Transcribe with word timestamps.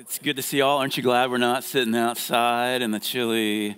It's 0.00 0.18
good 0.18 0.36
to 0.36 0.42
see 0.42 0.60
y'all. 0.60 0.78
Aren't 0.78 0.96
you 0.96 1.02
glad 1.02 1.30
we're 1.30 1.36
not 1.36 1.62
sitting 1.62 1.94
outside 1.94 2.80
in 2.80 2.90
the 2.90 2.98
chilly 2.98 3.76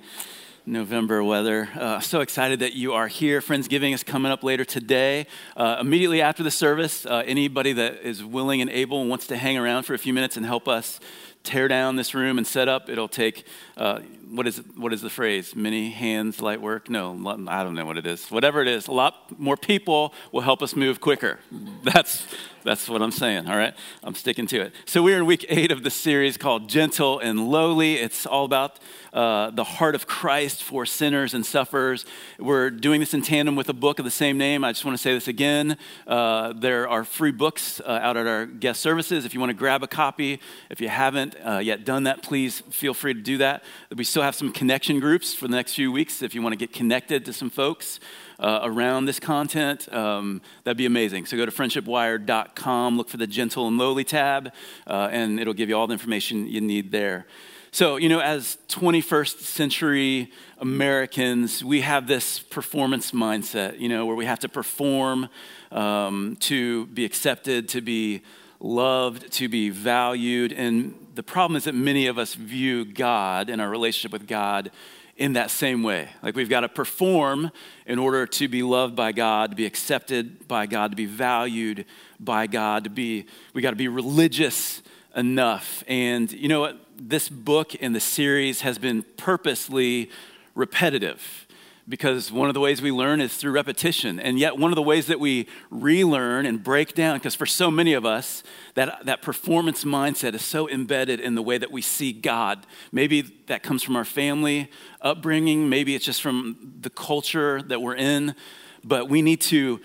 November 0.64 1.24
weather? 1.24 1.68
Uh, 1.74 1.98
so 1.98 2.20
excited 2.20 2.60
that 2.60 2.74
you 2.74 2.92
are 2.92 3.08
here. 3.08 3.40
Friendsgiving 3.40 3.92
is 3.92 4.04
coming 4.04 4.30
up 4.30 4.44
later 4.44 4.64
today. 4.64 5.26
Uh, 5.56 5.78
immediately 5.80 6.22
after 6.22 6.44
the 6.44 6.50
service, 6.52 7.04
uh, 7.06 7.24
anybody 7.26 7.72
that 7.72 8.06
is 8.06 8.22
willing 8.22 8.60
and 8.60 8.70
able 8.70 9.00
and 9.00 9.10
wants 9.10 9.26
to 9.26 9.36
hang 9.36 9.58
around 9.58 9.82
for 9.82 9.94
a 9.94 9.98
few 9.98 10.12
minutes 10.12 10.36
and 10.36 10.46
help 10.46 10.68
us 10.68 11.00
tear 11.42 11.68
down 11.68 11.96
this 11.96 12.14
room 12.14 12.38
and 12.38 12.46
set 12.46 12.68
up, 12.68 12.88
it'll 12.88 13.08
take 13.08 13.44
uh, 13.76 14.00
what 14.32 14.46
is 14.46 14.62
what 14.76 14.92
is 14.92 15.02
the 15.02 15.10
phrase? 15.10 15.54
Many 15.54 15.90
hands, 15.90 16.40
light 16.40 16.60
work? 16.60 16.88
No, 16.88 17.12
I 17.48 17.62
don't 17.62 17.74
know 17.74 17.84
what 17.84 17.98
it 17.98 18.06
is. 18.06 18.30
Whatever 18.30 18.62
it 18.62 18.68
is, 18.68 18.88
a 18.88 18.92
lot 18.92 19.38
more 19.38 19.56
people 19.56 20.14
will 20.32 20.40
help 20.40 20.62
us 20.62 20.74
move 20.74 21.00
quicker. 21.00 21.38
That's 21.82 22.26
that's 22.64 22.88
what 22.88 23.02
I'm 23.02 23.10
saying. 23.10 23.48
All 23.48 23.56
right, 23.56 23.74
I'm 24.04 24.14
sticking 24.14 24.46
to 24.46 24.60
it. 24.60 24.72
So 24.86 25.02
we're 25.02 25.18
in 25.18 25.26
week 25.26 25.44
eight 25.48 25.72
of 25.72 25.82
the 25.82 25.90
series 25.90 26.36
called 26.36 26.68
Gentle 26.68 27.18
and 27.18 27.48
Lowly. 27.48 27.96
It's 27.96 28.24
all 28.24 28.44
about 28.44 28.78
uh, 29.12 29.50
the 29.50 29.64
heart 29.64 29.96
of 29.96 30.06
Christ 30.06 30.62
for 30.62 30.86
sinners 30.86 31.34
and 31.34 31.44
sufferers. 31.44 32.04
We're 32.38 32.70
doing 32.70 33.00
this 33.00 33.14
in 33.14 33.22
tandem 33.22 33.56
with 33.56 33.68
a 33.68 33.74
book 33.74 33.98
of 33.98 34.04
the 34.04 34.12
same 34.12 34.38
name. 34.38 34.62
I 34.62 34.70
just 34.70 34.84
want 34.84 34.96
to 34.96 35.02
say 35.02 35.12
this 35.12 35.26
again. 35.26 35.76
Uh, 36.06 36.52
there 36.52 36.88
are 36.88 37.02
free 37.04 37.32
books 37.32 37.80
uh, 37.80 37.98
out 38.00 38.16
at 38.16 38.28
our 38.28 38.46
guest 38.46 38.80
services. 38.80 39.24
If 39.24 39.34
you 39.34 39.40
want 39.40 39.50
to 39.50 39.54
grab 39.54 39.82
a 39.82 39.88
copy, 39.88 40.40
if 40.70 40.80
you 40.80 40.88
haven't 40.88 41.31
uh, 41.44 41.58
yet 41.58 41.84
done 41.84 42.04
that, 42.04 42.22
please 42.22 42.62
feel 42.70 42.94
free 42.94 43.14
to 43.14 43.20
do 43.20 43.38
that. 43.38 43.64
We 43.94 44.04
still 44.04 44.22
have 44.22 44.34
some 44.34 44.52
connection 44.52 45.00
groups 45.00 45.34
for 45.34 45.48
the 45.48 45.56
next 45.56 45.74
few 45.74 45.92
weeks 45.92 46.22
if 46.22 46.34
you 46.34 46.42
want 46.42 46.52
to 46.52 46.56
get 46.56 46.72
connected 46.72 47.24
to 47.26 47.32
some 47.32 47.50
folks. 47.50 48.00
Uh, 48.38 48.60
around 48.64 49.04
this 49.04 49.20
content, 49.20 49.92
um, 49.94 50.42
that'd 50.64 50.76
be 50.76 50.86
amazing. 50.86 51.26
So 51.26 51.36
go 51.36 51.46
to 51.46 51.52
friendshipwire.com, 51.52 52.96
look 52.96 53.08
for 53.08 53.16
the 53.16 53.26
gentle 53.26 53.68
and 53.68 53.78
lowly 53.78 54.02
tab, 54.02 54.52
uh, 54.86 55.08
and 55.12 55.38
it'll 55.38 55.54
give 55.54 55.68
you 55.68 55.76
all 55.76 55.86
the 55.86 55.92
information 55.92 56.48
you 56.48 56.60
need 56.60 56.90
there. 56.90 57.26
So, 57.74 57.96
you 57.96 58.10
know, 58.10 58.20
as 58.20 58.58
21st 58.68 59.38
century 59.38 60.30
Americans, 60.58 61.64
we 61.64 61.80
have 61.80 62.06
this 62.06 62.38
performance 62.38 63.12
mindset, 63.12 63.80
you 63.80 63.88
know, 63.88 64.04
where 64.04 64.14
we 64.14 64.26
have 64.26 64.40
to 64.40 64.48
perform 64.48 65.30
um, 65.70 66.36
to 66.40 66.84
be 66.88 67.06
accepted, 67.06 67.70
to 67.70 67.80
be 67.80 68.22
loved, 68.62 69.30
to 69.32 69.48
be 69.48 69.68
valued. 69.68 70.52
And 70.52 70.94
the 71.14 71.22
problem 71.22 71.56
is 71.56 71.64
that 71.64 71.74
many 71.74 72.06
of 72.06 72.16
us 72.16 72.34
view 72.34 72.84
God 72.84 73.50
and 73.50 73.60
our 73.60 73.68
relationship 73.68 74.12
with 74.12 74.26
God 74.26 74.70
in 75.16 75.34
that 75.34 75.50
same 75.50 75.82
way. 75.82 76.08
Like 76.22 76.36
we've 76.36 76.48
got 76.48 76.60
to 76.60 76.68
perform 76.68 77.50
in 77.86 77.98
order 77.98 78.26
to 78.26 78.48
be 78.48 78.62
loved 78.62 78.96
by 78.96 79.12
God, 79.12 79.50
to 79.50 79.56
be 79.56 79.66
accepted 79.66 80.48
by 80.48 80.66
God, 80.66 80.92
to 80.92 80.96
be 80.96 81.06
valued 81.06 81.84
by 82.18 82.46
God, 82.46 82.84
to 82.84 82.90
be, 82.90 83.26
we 83.52 83.60
got 83.60 83.70
to 83.70 83.76
be 83.76 83.88
religious 83.88 84.80
enough. 85.14 85.84
And 85.86 86.32
you 86.32 86.48
know 86.48 86.60
what? 86.60 86.78
This 86.96 87.28
book 87.28 87.72
and 87.80 87.94
the 87.94 88.00
series 88.00 88.62
has 88.62 88.78
been 88.78 89.02
purposely 89.16 90.10
repetitive 90.54 91.41
because 91.88 92.30
one 92.30 92.48
of 92.48 92.54
the 92.54 92.60
ways 92.60 92.80
we 92.80 92.92
learn 92.92 93.20
is 93.20 93.36
through 93.36 93.52
repetition. 93.52 94.20
And 94.20 94.38
yet, 94.38 94.56
one 94.56 94.70
of 94.70 94.76
the 94.76 94.82
ways 94.82 95.06
that 95.06 95.18
we 95.18 95.48
relearn 95.70 96.46
and 96.46 96.62
break 96.62 96.94
down, 96.94 97.18
because 97.18 97.34
for 97.34 97.46
so 97.46 97.70
many 97.70 97.92
of 97.92 98.06
us, 98.06 98.42
that, 98.74 99.04
that 99.06 99.22
performance 99.22 99.84
mindset 99.84 100.34
is 100.34 100.42
so 100.42 100.68
embedded 100.68 101.18
in 101.18 101.34
the 101.34 101.42
way 101.42 101.58
that 101.58 101.72
we 101.72 101.82
see 101.82 102.12
God. 102.12 102.66
Maybe 102.92 103.22
that 103.46 103.62
comes 103.62 103.82
from 103.82 103.96
our 103.96 104.04
family 104.04 104.70
upbringing, 105.00 105.68
maybe 105.68 105.94
it's 105.94 106.04
just 106.04 106.22
from 106.22 106.74
the 106.80 106.90
culture 106.90 107.60
that 107.62 107.82
we're 107.82 107.96
in, 107.96 108.36
but 108.84 109.08
we 109.08 109.20
need 109.20 109.40
to 109.40 109.80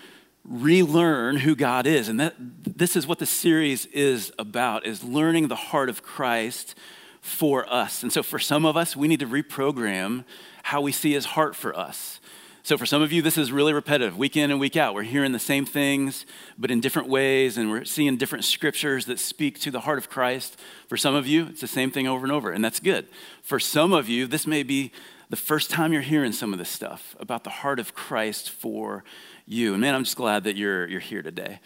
relearn 0.46 1.38
who 1.38 1.56
God 1.56 1.88
is. 1.88 2.08
And 2.08 2.20
that, 2.20 2.36
this 2.38 2.96
is 2.96 3.08
what 3.08 3.20
the 3.20 3.26
series 3.26 3.88
is 3.88 4.32
about, 4.38 4.86
is 4.86 5.04
learning 5.04 5.48
the 5.48 5.56
heart 5.56 5.90
of 5.90 6.04
Christ 6.04 6.76
for 7.22 7.72
us. 7.72 8.04
And 8.04 8.14
so 8.14 8.24
for 8.24 8.40
some 8.40 8.66
of 8.66 8.78
us, 8.78 8.96
we 8.96 9.08
need 9.08 9.20
to 9.20 9.28
reprogram 9.28 10.24
how 10.68 10.82
we 10.82 10.92
see 10.92 11.14
his 11.14 11.24
heart 11.24 11.56
for 11.56 11.74
us. 11.78 12.20
So, 12.62 12.78
for 12.78 12.86
some 12.86 13.02
of 13.02 13.14
you, 13.14 13.22
this 13.22 13.38
is 13.38 13.54
really 13.54 13.72
repetitive. 13.72 14.18
Week 14.18 14.36
in 14.36 14.52
and 14.52 14.60
week 14.60 14.76
out, 14.76 14.94
we're 14.94 15.04
hearing 15.04 15.32
the 15.32 15.40
same 15.40 15.66
things, 15.66 16.26
but 16.58 16.70
in 16.70 16.82
different 16.82 17.08
ways, 17.08 17.58
and 17.58 17.72
we're 17.72 17.86
seeing 17.86 18.18
different 18.18 18.44
scriptures 18.44 19.06
that 19.06 19.18
speak 19.18 19.62
to 19.62 19.72
the 19.72 19.80
heart 19.80 19.98
of 19.98 20.10
Christ. 20.10 20.60
For 20.90 20.98
some 20.98 21.16
of 21.16 21.26
you, 21.26 21.46
it's 21.46 21.62
the 21.62 21.68
same 21.68 21.90
thing 21.90 22.06
over 22.06 22.26
and 22.26 22.34
over, 22.34 22.52
and 22.52 22.66
that's 22.66 22.82
good. 22.82 23.08
For 23.44 23.62
some 23.62 23.94
of 23.94 24.10
you, 24.10 24.28
this 24.28 24.46
may 24.46 24.62
be 24.62 24.92
the 25.30 25.38
first 25.38 25.70
time 25.70 25.94
you're 25.94 26.02
hearing 26.02 26.34
some 26.34 26.52
of 26.52 26.60
this 26.60 26.68
stuff 26.68 27.16
about 27.18 27.46
the 27.46 27.50
heart 27.50 27.80
of 27.80 27.94
Christ 27.94 28.50
for 28.50 29.06
you. 29.46 29.72
And 29.72 29.80
man, 29.80 29.96
I'm 29.96 30.04
just 30.04 30.18
glad 30.18 30.44
that 30.44 30.58
you're, 30.58 30.86
you're 30.90 31.00
here 31.00 31.22
today. 31.22 31.62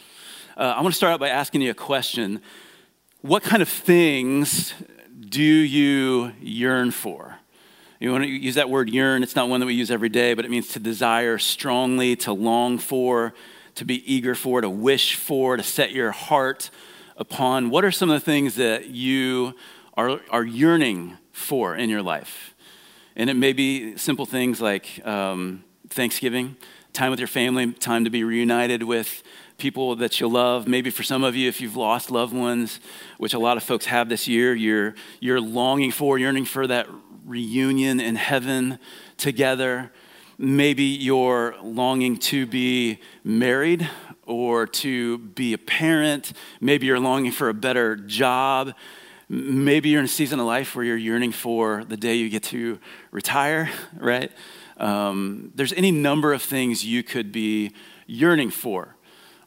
Uh, 0.55 0.75
I 0.77 0.81
want 0.81 0.93
to 0.93 0.97
start 0.97 1.13
out 1.13 1.19
by 1.19 1.29
asking 1.29 1.61
you 1.61 1.71
a 1.71 1.73
question 1.73 2.39
What 3.21 3.41
kind 3.41 3.63
of 3.63 3.69
things 3.69 4.75
do 5.27 5.41
you 5.41 6.33
yearn 6.39 6.91
for? 6.91 7.40
You 8.01 8.11
want 8.11 8.23
to 8.23 8.29
use 8.31 8.55
that 8.55 8.67
word 8.67 8.89
yearn. 8.89 9.21
It's 9.21 9.35
not 9.35 9.47
one 9.47 9.59
that 9.59 9.67
we 9.67 9.75
use 9.75 9.91
every 9.91 10.09
day, 10.09 10.33
but 10.33 10.43
it 10.43 10.49
means 10.49 10.69
to 10.69 10.79
desire 10.79 11.37
strongly, 11.37 12.15
to 12.15 12.33
long 12.33 12.79
for, 12.79 13.35
to 13.75 13.85
be 13.85 14.11
eager 14.11 14.33
for, 14.33 14.59
to 14.59 14.69
wish 14.71 15.13
for, 15.13 15.55
to 15.55 15.61
set 15.61 15.91
your 15.91 16.09
heart 16.09 16.71
upon. 17.15 17.69
What 17.69 17.85
are 17.85 17.91
some 17.91 18.09
of 18.09 18.15
the 18.15 18.25
things 18.25 18.55
that 18.55 18.89
you 18.89 19.53
are, 19.93 20.19
are 20.31 20.43
yearning 20.43 21.19
for 21.31 21.75
in 21.75 21.91
your 21.91 22.01
life? 22.01 22.55
And 23.15 23.29
it 23.29 23.35
may 23.35 23.53
be 23.53 23.95
simple 23.97 24.25
things 24.25 24.59
like 24.59 25.05
um, 25.05 25.63
Thanksgiving, 25.89 26.55
time 26.93 27.11
with 27.11 27.19
your 27.19 27.27
family, 27.27 27.71
time 27.71 28.03
to 28.05 28.09
be 28.09 28.23
reunited 28.23 28.81
with 28.81 29.21
people 29.61 29.95
that 29.95 30.19
you 30.19 30.27
love. 30.27 30.67
Maybe 30.67 30.89
for 30.89 31.03
some 31.03 31.23
of 31.23 31.35
you, 31.35 31.47
if 31.47 31.61
you've 31.61 31.75
lost 31.75 32.09
loved 32.09 32.33
ones, 32.33 32.79
which 33.19 33.35
a 33.35 33.39
lot 33.39 33.57
of 33.57 33.63
folks 33.63 33.85
have 33.85 34.09
this 34.09 34.27
year, 34.27 34.55
you're, 34.55 34.95
you're 35.19 35.39
longing 35.39 35.91
for, 35.91 36.17
yearning 36.17 36.45
for 36.45 36.65
that 36.65 36.87
reunion 37.27 37.99
in 37.99 38.15
heaven 38.15 38.79
together. 39.17 39.91
Maybe 40.39 40.85
you're 40.85 41.55
longing 41.61 42.17
to 42.31 42.47
be 42.47 43.01
married 43.23 43.87
or 44.25 44.65
to 44.65 45.19
be 45.19 45.53
a 45.53 45.59
parent. 45.59 46.33
Maybe 46.59 46.87
you're 46.87 46.99
longing 46.99 47.31
for 47.31 47.47
a 47.47 47.53
better 47.53 47.95
job. 47.95 48.73
Maybe 49.29 49.89
you're 49.89 49.99
in 49.99 50.05
a 50.05 50.09
season 50.09 50.39
of 50.39 50.47
life 50.47 50.75
where 50.75 50.83
you're 50.83 50.97
yearning 50.97 51.33
for 51.33 51.83
the 51.85 51.97
day 51.97 52.15
you 52.15 52.29
get 52.29 52.41
to 52.45 52.79
retire, 53.11 53.69
right? 53.95 54.31
Um, 54.77 55.51
there's 55.53 55.73
any 55.73 55.91
number 55.91 56.33
of 56.33 56.41
things 56.41 56.83
you 56.83 57.03
could 57.03 57.31
be 57.31 57.73
yearning 58.07 58.49
for 58.49 58.95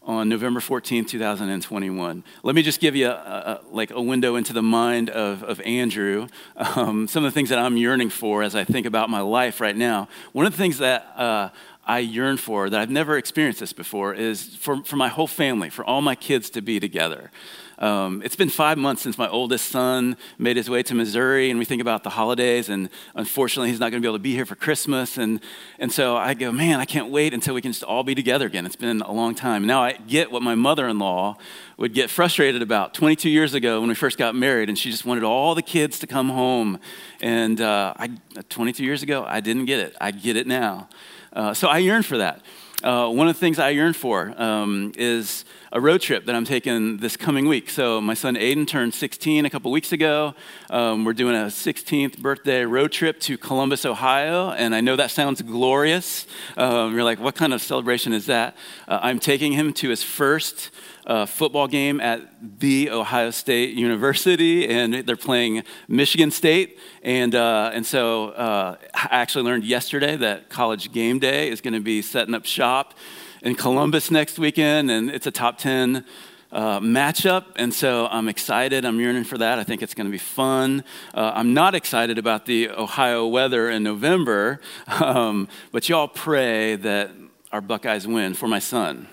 on 0.06 0.28
November 0.28 0.60
14, 0.60 1.04
2021. 1.04 2.25
Let 2.42 2.54
me 2.54 2.62
just 2.62 2.81
give 2.81 2.94
you 2.94 3.09
a, 3.09 3.10
a, 3.10 3.60
like 3.70 3.91
a 3.91 4.00
window 4.00 4.37
into 4.37 4.53
the 4.53 4.62
mind 4.62 5.10
of, 5.10 5.42
of 5.42 5.60
Andrew. 5.62 6.28
Um, 6.56 7.09
some 7.09 7.25
of 7.25 7.32
the 7.32 7.34
things 7.34 7.50
that 7.50 7.59
I'm 7.59 7.76
yearning 7.76 8.10
for 8.10 8.43
as 8.43 8.54
I 8.54 8.64
think 8.64 8.87
about 8.87 9.10
my 9.10 9.20
life 9.20 9.60
right 9.60 9.76
now. 9.76 10.09
One 10.32 10.47
of 10.47 10.53
the 10.53 10.59
things 10.59 10.78
that 10.78 11.12
uh, 11.16 11.50
I 11.87 11.99
yearn 11.99 12.37
for, 12.37 12.71
that 12.71 12.81
I've 12.81 12.91
never 12.91 13.17
experienced 13.17 13.61
this 13.61 13.72
before, 13.72 14.15
is 14.15 14.56
for, 14.56 14.83
for 14.84 14.97
my 14.97 15.09
whole 15.09 15.27
family, 15.27 15.71
for 15.71 15.84
all 15.84 16.00
my 16.00 16.15
kids 16.15 16.50
to 16.50 16.62
be 16.62 16.81
together. 16.81 17.31
Um, 17.78 18.22
it's 18.25 18.37
been 18.37 18.50
five 18.50 18.78
months 18.78 19.03
since 19.03 19.19
my 19.19 19.28
oldest 19.28 19.71
son 19.71 20.17
made 20.39 20.56
his 20.56 20.71
way 20.71 20.83
to 20.84 20.94
Missouri, 20.94 21.50
and 21.50 21.59
we 21.59 21.65
think 21.65 21.83
about 21.83 22.05
the 22.05 22.11
holidays, 22.11 22.69
and 22.69 22.89
unfortunately, 23.15 23.71
he's 23.71 23.81
not 23.81 23.91
going 23.91 24.00
to 24.00 24.06
be 24.06 24.09
able 24.09 24.19
to 24.19 24.23
be 24.23 24.33
here 24.33 24.47
for 24.47 24.55
Christmas. 24.55 25.19
And, 25.19 25.41
and 25.78 25.91
so 25.91 26.17
I 26.17 26.34
go, 26.34 26.53
man, 26.53 26.78
I 26.78 26.84
can't 26.84 27.11
wait 27.11 27.34
until 27.34 27.55
we 27.55 27.61
can 27.61 27.73
just 27.73 27.83
all 27.83 28.05
be 28.05 28.15
together 28.15 28.47
again. 28.47 28.65
It's 28.65 28.77
been 28.77 29.03
a 29.03 29.12
long 29.12 29.34
time. 29.34 29.67
Now 29.67 29.83
I 29.83 29.93
get 29.93 30.31
what 30.31 30.43
my 30.43 30.55
mother 30.55 30.87
in 30.87 30.99
law 30.99 31.37
would 31.77 31.94
get 31.94 32.11
frustrated 32.11 32.62
about 32.62 32.94
22 32.94 33.28
years 33.28 33.55
ago 33.55 33.81
when 33.81 33.89
we 33.89 33.94
first 33.94 34.19
got 34.19 34.34
married, 34.34 34.69
and 34.69 34.78
she 34.78 34.91
just 34.91 35.05
wanted 35.05 35.25
all 35.25 35.55
the 35.55 35.62
kids 35.62 35.99
to 35.99 36.06
come 36.06 36.28
home. 36.28 36.78
And 37.21 37.61
uh, 37.61 37.94
I, 37.97 38.11
22 38.49 38.84
years 38.84 39.03
ago, 39.03 39.25
I 39.27 39.41
didn't 39.41 39.65
get 39.65 39.81
it. 39.81 39.97
I 40.00 40.12
get 40.12 40.37
it 40.37 40.47
now. 40.47 40.89
Uh, 41.34 41.53
so 41.53 41.69
I 41.69 41.78
yearn 41.78 42.03
for 42.03 42.19
that. 42.19 42.43
Uh, 42.84 43.09
one 43.09 43.28
of 43.28 43.34
the 43.34 43.41
things 43.41 43.59
I 43.59 43.71
yearn 43.71 43.95
for 43.95 44.34
um, 44.37 44.93
is 44.95 45.47
a 45.72 45.81
road 45.81 46.03
trip 46.03 46.27
that 46.27 46.34
I'm 46.34 46.45
taking 46.45 46.99
this 46.99 47.17
coming 47.17 47.49
week. 47.49 47.71
So, 47.71 47.99
my 47.99 48.12
son 48.12 48.34
Aiden 48.37 48.69
turned 48.69 48.93
16 48.93 49.47
a 49.47 49.50
couple 49.50 49.71
weeks 49.71 49.91
ago. 49.93 50.34
Um, 50.69 51.05
we're 51.05 51.14
doing 51.14 51.35
a 51.35 51.47
16th 51.47 52.19
birthday 52.19 52.67
road 52.67 52.93
trip 52.93 53.20
to 53.20 53.38
Columbus, 53.38 53.87
Ohio. 53.87 54.50
And 54.50 54.75
I 54.75 54.82
know 54.82 54.97
that 54.97 55.11
sounds 55.11 55.41
glorious. 55.41 56.26
Um, 56.58 56.94
you're 56.94 57.05
like, 57.05 57.20
what 57.20 57.35
kind 57.35 57.55
of 57.55 57.62
celebration 57.62 58.12
is 58.12 58.26
that? 58.26 58.55
Uh, 58.87 59.00
I'm 59.03 59.19
taking 59.19 59.53
him 59.53 59.73
to 59.75 59.88
his 59.88 60.03
first 60.03 60.70
uh, 61.06 61.27
football 61.27 61.69
game 61.69 62.01
at 62.01 62.21
the 62.61 62.91
Ohio 62.91 63.31
State 63.31 63.75
University, 63.75 64.69
and 64.69 64.95
they're 64.95 65.17
playing 65.17 65.62
Michigan 65.89 66.31
State. 66.31 66.79
And, 67.03 67.35
uh, 67.35 67.71
and 67.75 67.85
so 67.85 68.31
uh, 68.31 68.77
I 68.95 69.09
actually 69.11 69.45
learned 69.45 69.65
yesterday 69.65 70.17
that 70.17 70.49
College 70.49 70.93
Game 70.93 71.19
Day 71.19 71.51
is 71.51 71.61
going 71.61 71.75
to 71.75 71.81
be 71.81 72.03
setting 72.03 72.35
up 72.35 72.47
shop 72.47 72.95
in 73.43 73.55
Columbus 73.55 74.11
next 74.11 74.39
weekend, 74.39 74.91
and 74.91 75.11
it's 75.11 75.27
a 75.27 75.31
top 75.31 75.59
10 75.59 76.05
uh, 76.51 76.79
matchup, 76.81 77.47
and 77.56 77.75
so 77.75 78.06
I'm 78.06 78.29
excited. 78.29 78.85
I'm 78.85 79.01
yearning 79.01 79.25
for 79.25 79.37
that. 79.39 79.59
I 79.59 79.65
think 79.65 79.83
it's 79.83 79.93
going 79.93 80.06
to 80.06 80.12
be 80.12 80.19
fun. 80.19 80.85
Uh, 81.12 81.33
I'm 81.35 81.53
not 81.53 81.75
excited 81.75 82.17
about 82.17 82.47
the 82.47 82.71
Ohio 82.71 83.27
weather 83.27 83.69
in 83.69 83.83
November, 83.83 84.61
um, 84.87 85.49
but 85.73 85.89
y'all 85.89 86.09
pray 86.09 86.77
that 86.77 87.11
our 87.53 87.61
Buckeyes 87.61 88.06
win 88.06 88.35
for 88.35 88.47
my 88.47 88.61
son. 88.61 89.09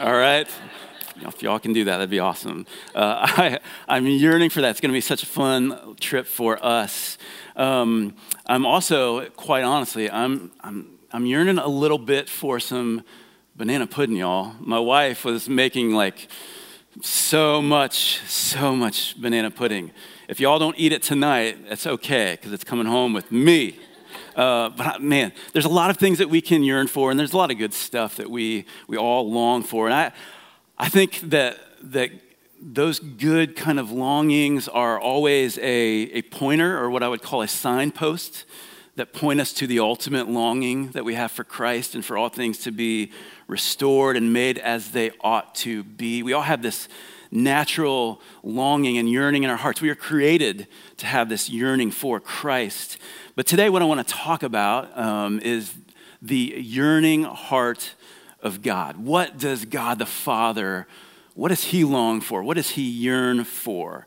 All 0.00 0.14
right? 0.14 0.48
If 1.22 1.42
y'all 1.42 1.58
can 1.58 1.72
do 1.72 1.84
that, 1.84 1.98
that'd 1.98 2.10
be 2.10 2.18
awesome. 2.18 2.66
Uh, 2.94 3.16
I, 3.22 3.58
I'm 3.88 4.06
yearning 4.06 4.50
for 4.50 4.60
that. 4.60 4.70
It's 4.70 4.80
going 4.80 4.90
to 4.90 4.96
be 4.96 5.00
such 5.00 5.22
a 5.22 5.26
fun 5.26 5.96
trip 6.00 6.26
for 6.26 6.62
us. 6.64 7.18
Um, 7.56 8.14
I'm 8.46 8.66
also, 8.66 9.28
quite 9.30 9.64
honestly, 9.64 10.10
I'm, 10.10 10.52
I'm, 10.60 10.98
I'm 11.12 11.26
yearning 11.26 11.58
a 11.58 11.68
little 11.68 11.98
bit 11.98 12.28
for 12.28 12.60
some 12.60 13.02
banana 13.54 13.86
pudding, 13.86 14.16
y'all. 14.16 14.54
My 14.60 14.78
wife 14.78 15.24
was 15.24 15.48
making 15.48 15.92
like 15.92 16.28
so 17.00 17.62
much, 17.62 18.20
so 18.26 18.76
much 18.76 19.20
banana 19.20 19.50
pudding. 19.50 19.92
If 20.28 20.40
y'all 20.40 20.58
don't 20.58 20.78
eat 20.78 20.92
it 20.92 21.02
tonight, 21.02 21.58
it's 21.66 21.86
okay 21.86 22.32
because 22.32 22.52
it's 22.52 22.64
coming 22.64 22.86
home 22.86 23.12
with 23.12 23.30
me. 23.32 23.78
Uh, 24.34 24.68
but 24.70 25.00
man, 25.00 25.32
there's 25.52 25.64
a 25.64 25.70
lot 25.70 25.88
of 25.88 25.96
things 25.96 26.18
that 26.18 26.28
we 26.28 26.40
can 26.42 26.62
yearn 26.62 26.86
for, 26.86 27.10
and 27.10 27.18
there's 27.18 27.32
a 27.32 27.36
lot 27.36 27.50
of 27.50 27.56
good 27.56 27.72
stuff 27.72 28.16
that 28.16 28.30
we, 28.30 28.66
we 28.86 28.96
all 28.96 29.30
long 29.30 29.62
for. 29.62 29.86
And 29.86 29.94
I, 29.94 30.12
I 30.78 30.90
think 30.90 31.20
that, 31.30 31.58
that 31.84 32.10
those 32.60 32.98
good 32.98 33.56
kind 33.56 33.80
of 33.80 33.90
longings 33.90 34.68
are 34.68 35.00
always 35.00 35.56
a, 35.58 35.62
a 35.62 36.22
pointer, 36.22 36.78
or 36.78 36.90
what 36.90 37.02
I 37.02 37.08
would 37.08 37.22
call 37.22 37.40
a 37.40 37.48
signpost, 37.48 38.44
that 38.96 39.14
point 39.14 39.40
us 39.40 39.54
to 39.54 39.66
the 39.66 39.80
ultimate 39.80 40.28
longing 40.28 40.90
that 40.90 41.04
we 41.04 41.14
have 41.14 41.32
for 41.32 41.44
Christ 41.44 41.94
and 41.94 42.04
for 42.04 42.18
all 42.18 42.28
things 42.28 42.58
to 42.58 42.72
be 42.72 43.10
restored 43.46 44.18
and 44.18 44.34
made 44.34 44.58
as 44.58 44.90
they 44.90 45.12
ought 45.22 45.54
to 45.56 45.82
be. 45.82 46.22
We 46.22 46.34
all 46.34 46.42
have 46.42 46.60
this 46.60 46.88
natural 47.30 48.20
longing 48.42 48.98
and 48.98 49.08
yearning 49.08 49.44
in 49.44 49.50
our 49.50 49.56
hearts. 49.56 49.80
We 49.80 49.90
are 49.90 49.94
created 49.94 50.66
to 50.98 51.06
have 51.06 51.30
this 51.30 51.48
yearning 51.48 51.90
for 51.90 52.20
Christ. 52.20 52.98
But 53.34 53.46
today, 53.46 53.70
what 53.70 53.80
I 53.80 53.86
want 53.86 54.06
to 54.06 54.14
talk 54.14 54.42
about 54.42 54.96
um, 54.96 55.40
is 55.40 55.74
the 56.20 56.54
yearning 56.56 57.24
heart 57.24 57.94
of 58.46 58.62
God. 58.62 58.96
What 58.96 59.36
does 59.38 59.66
God 59.66 59.98
the 59.98 60.06
Father, 60.06 60.86
what 61.34 61.48
does 61.48 61.64
He 61.64 61.84
long 61.84 62.22
for? 62.22 62.42
What 62.42 62.54
does 62.54 62.70
He 62.70 62.82
yearn 62.82 63.44
for? 63.44 64.06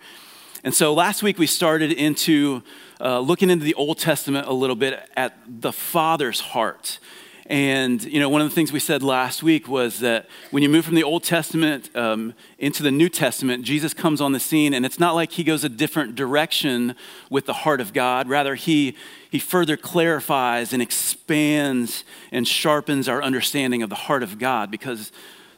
And 0.64 0.74
so 0.74 0.94
last 0.94 1.22
week 1.22 1.38
we 1.38 1.46
started 1.46 1.92
into 1.92 2.64
uh, 3.00 3.20
looking 3.20 3.50
into 3.50 3.64
the 3.64 3.76
Old 3.76 4.00
Testament 4.00 4.48
a 4.48 4.54
little 4.54 4.76
bit 4.76 5.08
at 5.16 5.38
the 5.48 5.72
Father's 5.72 6.40
heart. 6.40 7.00
And, 7.50 8.04
you 8.04 8.20
know, 8.20 8.30
one 8.30 8.42
of 8.42 8.50
the 8.50 8.54
things 8.54 8.72
we 8.72 8.80
said 8.80 9.02
last 9.02 9.42
week 9.42 9.68
was 9.68 10.02
that 10.02 10.30
when 10.52 10.62
you 10.62 10.70
move 10.70 10.86
from 10.86 10.94
the 10.94 11.04
Old 11.04 11.24
Testament 11.24 11.90
um, 11.96 12.36
into 12.60 12.84
the 12.84 12.92
New 12.92 13.10
Testament, 13.10 13.64
Jesus 13.64 13.92
comes 13.92 14.22
on 14.22 14.34
the 14.34 14.40
scene, 14.40 14.72
and 14.72 14.86
it's 14.86 15.00
not 15.00 15.16
like 15.16 15.32
he 15.32 15.44
goes 15.44 15.64
a 15.64 15.70
different 15.70 16.14
direction 16.14 16.94
with 17.32 17.48
the 17.48 17.54
heart 17.54 17.82
of 17.82 17.92
God. 17.92 18.30
Rather, 18.30 18.54
he, 18.54 18.96
he 19.32 19.40
further 19.40 19.76
clarifies 19.78 20.74
and 20.74 20.82
expands 20.82 22.04
and 22.32 22.48
sharpens 22.48 23.10
our 23.10 23.24
understanding 23.24 23.82
of 23.82 23.90
the 23.90 23.96
heart 23.96 24.22
of 24.22 24.38
God 24.38 24.70
because 24.70 25.12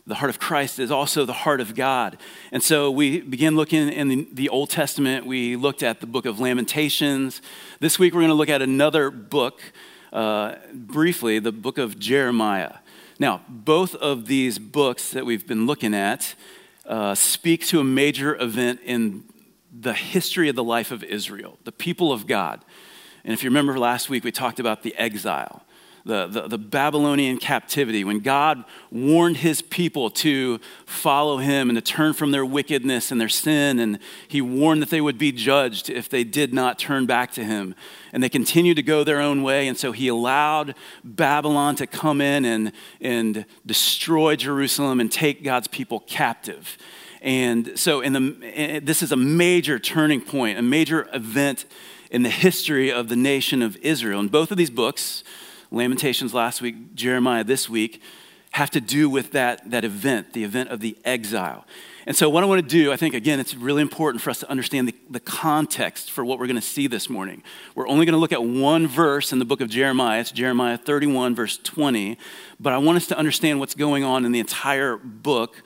the 0.08 0.16
heart 0.16 0.30
of 0.30 0.40
Christ 0.40 0.80
is 0.80 0.92
also 0.92 1.26
the 1.26 1.34
heart 1.34 1.60
of 1.60 1.76
God. 1.76 2.18
And 2.54 2.64
so 2.64 2.90
we 2.90 3.20
began 3.20 3.58
looking 3.58 3.90
in 3.90 4.08
the, 4.08 4.28
the, 4.32 4.50
Old 4.50 4.70
Testament. 4.70 5.26
We 5.26 5.58
looked 5.58 5.84
at 5.84 6.00
the 6.00 6.08
book 6.08 6.26
of 6.26 6.40
Lamentations. 6.40 7.42
This 7.82 8.00
week 8.00 8.14
we're 8.14 8.22
going 8.22 8.30
to 8.30 8.36
look 8.36 8.50
at 8.50 8.62
another 8.62 9.12
book 9.12 9.62
uh, 10.12 10.56
briefly 10.74 11.40
the 11.40 11.52
book 11.52 11.78
of 11.78 12.00
Jeremiah. 12.00 12.76
Now, 13.20 13.42
both 13.48 13.96
of 13.96 14.28
these 14.28 14.60
books 14.60 15.12
that 15.12 15.26
we've 15.26 15.46
been 15.48 15.66
looking 15.66 15.94
at 15.94 16.36
uh, 16.86 17.16
speak 17.16 17.66
to 17.68 17.80
a 17.80 17.84
major 17.84 18.36
event 18.42 18.82
in 18.84 19.24
the 19.72 19.94
history 19.94 20.50
of 20.50 20.56
the 20.56 20.64
life 20.64 20.92
of 20.92 21.04
Israel, 21.04 21.58
the 21.64 21.72
people 21.72 22.12
of 22.12 22.28
God. 22.28 22.66
And 23.24 23.34
if 23.34 23.44
you 23.44 23.50
remember 23.50 23.78
last 23.78 24.10
week, 24.10 24.24
we 24.24 24.32
talked 24.32 24.60
about 24.60 24.84
the 24.84 24.96
exile 24.98 25.64
the, 26.06 26.28
the, 26.28 26.48
the, 26.48 26.58
Babylonian 26.58 27.38
captivity, 27.38 28.04
when 28.04 28.20
God 28.20 28.64
warned 28.90 29.38
his 29.38 29.62
people 29.62 30.10
to 30.12 30.60
follow 30.86 31.38
him 31.38 31.70
and 31.70 31.78
to 31.78 31.82
turn 31.82 32.14
from 32.14 32.32
their 32.32 32.46
wickedness 32.46 33.12
and 33.12 33.22
their 33.22 33.30
sin, 33.30 33.80
and 33.80 34.00
he 34.28 34.42
warned 34.42 34.82
that 34.82 34.90
they 34.90 35.02
would 35.02 35.18
be 35.18 35.32
judged 35.32 35.90
if 35.90 36.10
they 36.10 36.24
did 36.24 36.54
not 36.54 36.80
turn 36.80 37.06
back 37.06 37.32
to 37.34 37.44
him. 37.44 37.76
And 38.14 38.24
they 38.24 38.30
continued 38.30 38.76
to 38.76 38.84
go 38.84 39.04
their 39.04 39.22
own 39.22 39.44
way, 39.44 39.68
and 39.68 39.78
so 39.78 39.92
he 39.92 40.08
allowed 40.08 40.76
Babylon 41.04 41.76
to 41.76 41.88
come 41.88 42.20
in 42.20 42.46
and, 42.46 42.72
and 43.00 43.46
destroy 43.66 44.36
Jerusalem 44.36 45.00
and 45.00 45.12
take 45.12 45.44
God's 45.44 45.68
people 45.68 46.00
captive. 46.02 46.78
And 47.22 47.78
so, 47.80 48.02
in 48.02 48.14
the, 48.14 48.36
eh, 48.44 48.80
this 48.82 49.04
is 49.04 49.12
a 49.12 49.16
major 49.18 49.78
turning 49.78 50.22
point, 50.22 50.58
a 50.58 50.64
major 50.64 51.08
event 51.14 51.66
in 52.10 52.24
the 52.24 52.30
history 52.30 52.92
of 52.92 53.08
the 53.10 53.16
nation 53.16 53.62
of 53.62 53.78
Israel. 53.78 54.20
And 54.20 54.32
both 54.32 54.52
of 54.52 54.58
these 54.58 54.72
books, 54.72 55.24
Lamentations 55.72 56.34
last 56.34 56.62
week, 56.62 56.96
Jeremiah 56.96 57.44
this 57.44 57.70
week, 57.70 58.02
have 58.52 58.70
to 58.72 58.82
do 58.82 59.10
with 59.10 59.32
that, 59.32 59.72
that 59.72 59.86
event, 59.86 60.34
the 60.34 60.44
event 60.44 60.70
of 60.70 60.82
the 60.82 60.98
exile. 61.06 61.66
And 62.06 62.16
so, 62.16 62.30
what 62.30 62.44
I 62.44 62.48
want 62.48 62.62
to 62.62 62.68
do, 62.68 62.92
I 62.92 62.98
think, 62.98 63.14
again, 63.14 63.40
it's 63.40 63.56
really 63.56 63.82
important 63.82 64.22
for 64.22 64.30
us 64.32 64.40
to 64.40 64.50
understand 64.50 64.88
the, 64.88 64.96
the 65.10 65.20
context 65.20 66.12
for 66.12 66.26
what 66.26 66.40
we're 66.40 66.48
going 66.48 66.56
to 66.56 66.62
see 66.62 66.88
this 66.88 67.10
morning. 67.10 67.44
We're 67.76 67.88
only 67.88 68.06
going 68.06 68.14
to 68.14 68.20
look 68.20 68.34
at 68.34 68.44
one 68.44 68.88
verse 68.88 69.32
in 69.32 69.40
the 69.40 69.46
book 69.46 69.62
of 69.62 69.70
Jeremiah. 69.70 70.20
It's 70.20 70.32
Jeremiah 70.32 70.78
31, 70.78 71.36
verse 71.36 71.58
20. 71.58 72.18
But 72.60 72.74
I 72.74 72.80
want 72.80 72.98
us 72.98 73.08
to 73.08 73.18
understand 73.18 73.60
what's 73.60 73.76
going 73.76 74.04
on 74.04 74.26
in 74.26 74.32
the 74.32 74.40
entire 74.40 74.98
book 74.98 75.64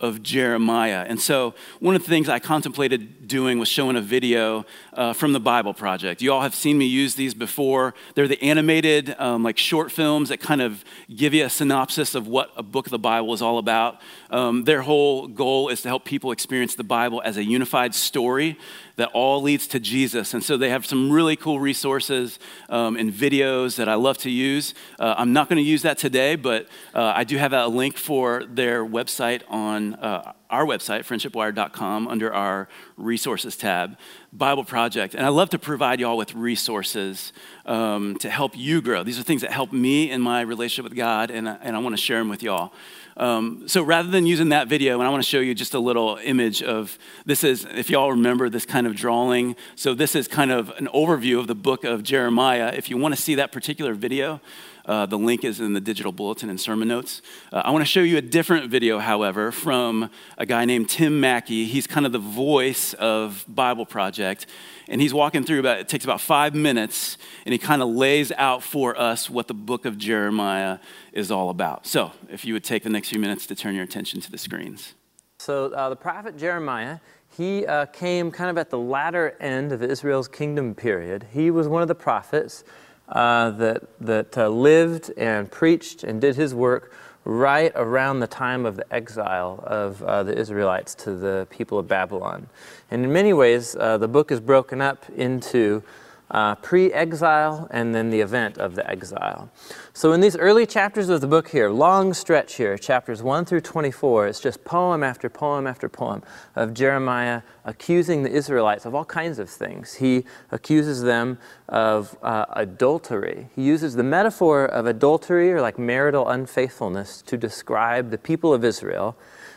of 0.00 0.22
Jeremiah. 0.22 1.06
And 1.08 1.20
so, 1.20 1.54
one 1.78 1.94
of 1.94 2.02
the 2.02 2.08
things 2.08 2.28
I 2.28 2.38
contemplated 2.38 3.28
doing 3.28 3.58
was 3.58 3.68
showing 3.68 3.96
a 3.96 4.00
video 4.00 4.66
uh, 4.92 5.12
from 5.12 5.32
the 5.32 5.40
Bible 5.40 5.72
Project. 5.72 6.20
You 6.20 6.32
all 6.32 6.42
have 6.42 6.54
seen 6.54 6.76
me 6.76 6.84
use 6.84 7.14
these 7.14 7.32
before. 7.32 7.94
They're 8.14 8.28
the 8.28 8.42
animated, 8.42 9.14
um, 9.18 9.42
like 9.42 9.56
short 9.56 9.92
films 9.92 10.30
that 10.30 10.40
kind 10.40 10.60
of 10.60 10.84
give 11.14 11.32
you 11.32 11.44
a 11.44 11.50
synopsis 11.50 12.14
of 12.14 12.26
what 12.26 12.50
a 12.56 12.62
book 12.62 12.86
of 12.86 12.90
the 12.90 12.98
Bible 12.98 13.32
is 13.34 13.40
all 13.40 13.58
about. 13.58 14.00
Um, 14.30 14.64
their 14.64 14.82
whole 14.82 15.28
goal 15.28 15.68
is 15.68 15.82
to 15.82 15.88
help 15.88 16.04
people 16.04 16.32
experience 16.32 16.74
the 16.74 16.84
Bible 16.84 17.22
as 17.24 17.36
a 17.36 17.44
unified 17.44 17.94
story 17.94 18.58
that 18.96 19.10
all 19.12 19.42
leads 19.42 19.66
to 19.68 19.80
Jesus. 19.80 20.34
And 20.34 20.42
so 20.42 20.56
they 20.56 20.70
have 20.70 20.86
some 20.86 21.10
really 21.10 21.36
cool 21.36 21.58
resources 21.58 22.38
um, 22.68 22.96
and 22.96 23.12
videos 23.12 23.76
that 23.76 23.88
I 23.88 23.94
love 23.94 24.18
to 24.18 24.30
use. 24.30 24.74
Uh, 24.98 25.14
I'm 25.18 25.32
not 25.32 25.48
going 25.48 25.56
to 25.62 25.68
use 25.68 25.82
that 25.82 25.98
today, 25.98 26.36
but 26.36 26.68
uh, 26.94 27.12
I 27.14 27.24
do 27.24 27.36
have 27.36 27.52
a 27.52 27.66
link 27.66 27.96
for 27.96 28.44
their 28.44 28.84
website 28.84 29.42
on 29.48 29.94
uh, 29.94 30.32
our 30.50 30.64
website, 30.64 31.00
friendshipwire.com, 31.00 32.06
under 32.06 32.32
our 32.32 32.68
resources 32.96 33.56
tab, 33.56 33.98
Bible 34.32 34.62
Project. 34.62 35.14
And 35.14 35.26
I 35.26 35.30
love 35.30 35.50
to 35.50 35.58
provide 35.58 35.98
y'all 35.98 36.16
with 36.16 36.32
resources 36.34 37.32
um, 37.66 38.16
to 38.18 38.30
help 38.30 38.56
you 38.56 38.80
grow. 38.80 39.02
These 39.02 39.18
are 39.18 39.24
things 39.24 39.42
that 39.42 39.50
help 39.50 39.72
me 39.72 40.10
in 40.10 40.20
my 40.20 40.42
relationship 40.42 40.84
with 40.84 40.96
God, 40.96 41.32
and, 41.32 41.48
and 41.48 41.74
I 41.74 41.80
want 41.80 41.94
to 41.94 42.00
share 42.00 42.18
them 42.18 42.28
with 42.28 42.42
y'all. 42.42 42.72
Um, 43.16 43.68
so 43.68 43.82
rather 43.82 44.10
than 44.10 44.26
using 44.26 44.48
that 44.48 44.68
video, 44.68 44.94
and 44.94 45.06
I 45.06 45.10
want 45.10 45.22
to 45.22 45.28
show 45.28 45.40
you 45.40 45.54
just 45.54 45.74
a 45.74 45.78
little 45.78 46.18
image 46.22 46.62
of 46.62 46.98
this 47.24 47.44
is, 47.44 47.64
if 47.64 47.90
y'all 47.90 48.10
remember 48.10 48.48
this 48.48 48.66
kind 48.66 48.86
of 48.86 48.96
drawing. 48.96 49.56
So 49.76 49.94
this 49.94 50.14
is 50.14 50.26
kind 50.28 50.50
of 50.50 50.70
an 50.70 50.88
overview 50.94 51.38
of 51.38 51.46
the 51.46 51.54
book 51.54 51.84
of 51.84 52.02
Jeremiah. 52.02 52.72
If 52.76 52.90
you 52.90 52.96
want 52.96 53.14
to 53.14 53.20
see 53.20 53.36
that 53.36 53.52
particular 53.52 53.94
video, 53.94 54.40
uh, 54.86 55.06
the 55.06 55.18
link 55.18 55.44
is 55.44 55.60
in 55.60 55.72
the 55.72 55.80
digital 55.80 56.12
bulletin 56.12 56.50
and 56.50 56.60
sermon 56.60 56.88
notes. 56.88 57.22
Uh, 57.52 57.62
I 57.64 57.70
want 57.70 57.82
to 57.82 57.90
show 57.90 58.00
you 58.00 58.16
a 58.16 58.22
different 58.22 58.70
video, 58.70 58.98
however, 58.98 59.50
from 59.50 60.10
a 60.36 60.46
guy 60.46 60.64
named 60.64 60.90
Tim 60.90 61.20
Mackie. 61.20 61.64
He's 61.64 61.86
kind 61.86 62.04
of 62.06 62.12
the 62.12 62.18
voice 62.18 62.94
of 62.94 63.44
Bible 63.48 63.86
Project. 63.86 64.46
And 64.88 65.00
he's 65.00 65.14
walking 65.14 65.44
through 65.44 65.60
about, 65.60 65.78
it 65.78 65.88
takes 65.88 66.04
about 66.04 66.20
five 66.20 66.54
minutes, 66.54 67.16
and 67.46 67.52
he 67.52 67.58
kind 67.58 67.80
of 67.80 67.88
lays 67.88 68.32
out 68.32 68.62
for 68.62 68.98
us 69.00 69.30
what 69.30 69.48
the 69.48 69.54
book 69.54 69.86
of 69.86 69.96
Jeremiah 69.96 70.78
is 71.12 71.30
all 71.30 71.48
about. 71.48 71.86
So, 71.86 72.12
if 72.28 72.44
you 72.44 72.52
would 72.52 72.64
take 72.64 72.82
the 72.82 72.90
next 72.90 73.08
few 73.08 73.18
minutes 73.18 73.46
to 73.46 73.54
turn 73.54 73.74
your 73.74 73.84
attention 73.84 74.20
to 74.20 74.30
the 74.30 74.36
screens. 74.38 74.94
So, 75.38 75.72
uh, 75.72 75.88
the 75.88 75.96
prophet 75.96 76.36
Jeremiah, 76.36 76.98
he 77.36 77.66
uh, 77.66 77.86
came 77.86 78.30
kind 78.30 78.50
of 78.50 78.58
at 78.58 78.70
the 78.70 78.78
latter 78.78 79.36
end 79.40 79.72
of 79.72 79.82
Israel's 79.82 80.28
kingdom 80.28 80.74
period. 80.74 81.26
He 81.32 81.50
was 81.50 81.66
one 81.66 81.82
of 81.82 81.88
the 81.88 81.94
prophets 81.94 82.64
uh, 83.08 83.50
that, 83.50 83.82
that 84.00 84.38
uh, 84.38 84.48
lived 84.48 85.12
and 85.16 85.50
preached 85.50 86.04
and 86.04 86.20
did 86.20 86.36
his 86.36 86.54
work 86.54 86.92
right 87.24 87.72
around 87.74 88.20
the 88.20 88.26
time 88.26 88.66
of 88.66 88.76
the 88.76 88.94
exile 88.94 89.62
of 89.66 90.02
uh, 90.02 90.22
the 90.22 90.36
Israelites 90.36 90.94
to 90.94 91.14
the 91.14 91.46
people 91.50 91.78
of 91.78 91.88
Babylon. 91.88 92.48
And 92.90 93.04
in 93.04 93.12
many 93.12 93.32
ways, 93.32 93.76
uh, 93.76 93.98
the 93.98 94.08
book 94.08 94.30
is 94.30 94.40
broken 94.40 94.80
up 94.80 95.08
into 95.10 95.82
uh, 96.30 96.54
pre 96.56 96.92
exile 96.92 97.68
and 97.70 97.94
then 97.94 98.10
the 98.10 98.20
event 98.20 98.58
of 98.58 98.74
the 98.74 98.88
exile. 98.90 99.50
So, 99.92 100.12
in 100.12 100.20
these 100.20 100.36
early 100.36 100.66
chapters 100.66 101.08
of 101.08 101.20
the 101.20 101.26
book 101.26 101.48
here, 101.48 101.70
long 101.70 102.14
stretch 102.14 102.54
here, 102.54 102.76
chapters 102.78 103.22
1 103.22 103.44
through 103.44 103.60
24, 103.60 104.26
it's 104.26 104.40
just 104.40 104.64
poem 104.64 105.02
after 105.02 105.28
poem 105.28 105.66
after 105.66 105.88
poem 105.88 106.22
of 106.56 106.74
Jeremiah 106.74 107.42
accusing 107.64 108.22
the 108.22 108.30
Israelites 108.30 108.84
of 108.84 108.94
all 108.94 109.04
kinds 109.04 109.38
of 109.38 109.48
things. 109.48 109.94
He 109.94 110.24
accuses 110.50 111.02
them 111.02 111.38
of 111.68 112.16
uh, 112.22 112.46
adultery. 112.50 113.48
He 113.54 113.62
uses 113.62 113.94
the 113.94 114.02
metaphor 114.02 114.64
of 114.64 114.86
adultery 114.86 115.52
or 115.52 115.60
like 115.60 115.78
marital 115.78 116.28
unfaithfulness 116.28 117.22
to 117.22 117.36
describe 117.36 118.10
the 118.10 118.18
people 118.18 118.52
of 118.52 118.64
Israel. 118.64 119.16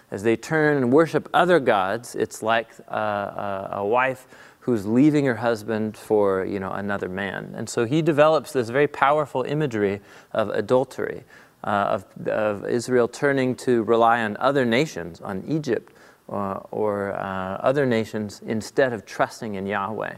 As 0.09 0.23
they 0.23 0.37
turn 0.37 0.77
and 0.77 0.93
worship 0.93 1.27
other 1.33 1.59
gods, 1.59 2.15
it's 2.15 2.41
like 2.41 2.69
uh, 2.89 3.67
a 3.71 3.85
wife 3.85 4.25
who's 4.67 4.85
leaving 4.85 5.25
her 5.25 5.37
husband 5.37 5.97
for 5.97 6.45
you 6.45 6.59
know 6.59 6.71
another 6.71 7.09
man 7.09 7.51
and 7.57 7.67
so 7.67 7.85
he 7.85 8.03
develops 8.03 8.53
this 8.53 8.69
very 8.69 8.87
powerful 8.87 9.41
imagery 9.43 9.99
of 10.33 10.49
adultery 10.49 11.23
uh, 11.63 11.67
of, 11.67 12.27
of 12.27 12.65
Israel 12.65 13.07
turning 13.07 13.55
to 13.55 13.83
rely 13.83 14.21
on 14.23 14.37
other 14.37 14.65
nations, 14.65 15.21
on 15.21 15.43
Egypt 15.47 15.93
uh, 16.29 16.59
or 16.71 17.13
uh, 17.13 17.57
other 17.59 17.85
nations, 17.85 18.41
instead 18.45 18.93
of 18.93 19.05
trusting 19.05 19.55
in 19.55 19.65
Yahweh. 19.65 20.15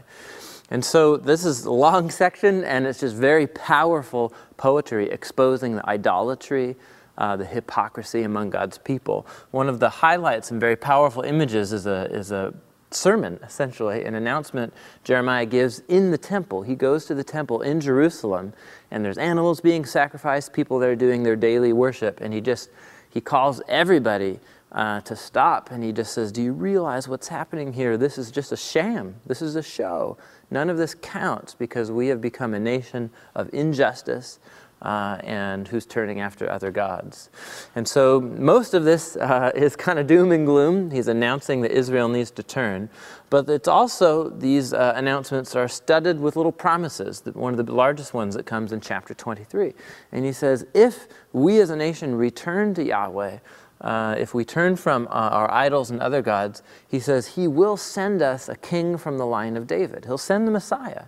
And 0.70 0.84
so 0.84 1.16
this 1.16 1.44
is 1.44 1.64
a 1.64 1.72
long 1.72 2.10
section, 2.22 2.64
and 2.64 2.86
it's 2.86 3.00
just 3.00 3.16
very 3.16 3.46
powerful 3.46 4.32
poetry 4.56 5.10
exposing 5.10 5.76
the 5.76 5.88
idolatry, 5.88 6.76
uh, 7.18 7.36
the 7.36 7.44
hypocrisy 7.44 8.22
among 8.22 8.50
God's 8.50 8.78
people. 8.78 9.26
One 9.50 9.68
of 9.68 9.80
the 9.80 9.88
highlights 9.88 10.50
and 10.50 10.60
very 10.60 10.76
powerful 10.76 11.22
images 11.22 11.72
is 11.72 11.86
a, 11.86 12.06
is 12.12 12.30
a 12.30 12.54
sermon, 12.90 13.38
essentially, 13.42 14.04
an 14.04 14.14
announcement 14.14 14.72
Jeremiah 15.04 15.46
gives 15.46 15.80
in 15.88 16.10
the 16.10 16.18
temple. 16.18 16.62
He 16.62 16.74
goes 16.74 17.04
to 17.06 17.14
the 17.14 17.24
temple 17.24 17.62
in 17.62 17.80
Jerusalem, 17.80 18.52
and 18.90 19.04
there's 19.04 19.18
animals 19.18 19.60
being 19.60 19.84
sacrificed, 19.84 20.52
people 20.52 20.78
that 20.80 20.88
are 20.88 20.96
doing 20.96 21.22
their 21.22 21.36
daily 21.36 21.72
worship, 21.72 22.20
and 22.20 22.32
he 22.34 22.40
just 22.40 22.70
he 23.08 23.20
calls 23.20 23.60
everybody 23.68 24.38
uh, 24.72 25.00
to 25.00 25.16
stop, 25.16 25.70
and 25.70 25.82
he 25.82 25.92
just 25.92 26.12
says, 26.12 26.30
"Do 26.30 26.42
you 26.42 26.52
realize 26.52 27.08
what's 27.08 27.28
happening 27.28 27.72
here? 27.72 27.96
This 27.96 28.18
is 28.18 28.30
just 28.30 28.52
a 28.52 28.56
sham. 28.56 29.16
This 29.26 29.42
is 29.42 29.56
a 29.56 29.62
show. 29.62 30.16
None 30.50 30.70
of 30.70 30.76
this 30.76 30.94
counts 30.94 31.54
because 31.54 31.90
we 31.90 32.08
have 32.08 32.20
become 32.20 32.54
a 32.54 32.60
nation 32.60 33.10
of 33.34 33.52
injustice." 33.52 34.38
Uh, 34.82 35.18
and 35.22 35.68
who's 35.68 35.86
turning 35.86 36.20
after 36.20 36.50
other 36.50 36.70
gods. 36.70 37.30
And 37.74 37.86
so 37.86 38.20
most 38.20 38.74
of 38.74 38.84
this 38.84 39.16
uh, 39.16 39.52
is 39.54 39.76
kind 39.76 39.98
of 39.98 40.06
doom 40.06 40.32
and 40.32 40.46
gloom. 40.46 40.90
He's 40.90 41.08
announcing 41.08 41.60
that 41.62 41.72
Israel 41.72 42.08
needs 42.08 42.30
to 42.32 42.42
turn. 42.42 42.88
But 43.28 43.48
it's 43.48 43.68
also, 43.68 44.28
these 44.28 44.72
uh, 44.72 44.94
announcements 44.96 45.54
are 45.54 45.68
studded 45.68 46.18
with 46.18 46.34
little 46.36 46.52
promises. 46.52 47.22
One 47.32 47.58
of 47.58 47.64
the 47.64 47.72
largest 47.72 48.12
ones 48.12 48.34
that 48.34 48.44
comes 48.44 48.72
in 48.72 48.80
chapter 48.80 49.14
23. 49.14 49.72
And 50.12 50.24
he 50.24 50.32
says, 50.32 50.66
If 50.74 51.06
we 51.32 51.60
as 51.60 51.70
a 51.70 51.76
nation 51.76 52.16
return 52.16 52.74
to 52.74 52.84
Yahweh, 52.84 53.38
uh, 53.80 54.14
if 54.18 54.34
we 54.34 54.44
turn 54.44 54.76
from 54.76 55.06
uh, 55.06 55.10
our 55.10 55.50
idols 55.50 55.90
and 55.90 56.00
other 56.00 56.20
gods, 56.20 56.62
he 56.86 57.00
says 57.00 57.28
he 57.28 57.48
will 57.48 57.76
send 57.76 58.20
us 58.20 58.48
a 58.48 58.56
king 58.56 58.98
from 58.98 59.16
the 59.16 59.24
line 59.24 59.56
of 59.56 59.66
David. 59.66 60.04
He'll 60.04 60.18
send 60.18 60.46
the 60.46 60.50
Messiah. 60.50 61.04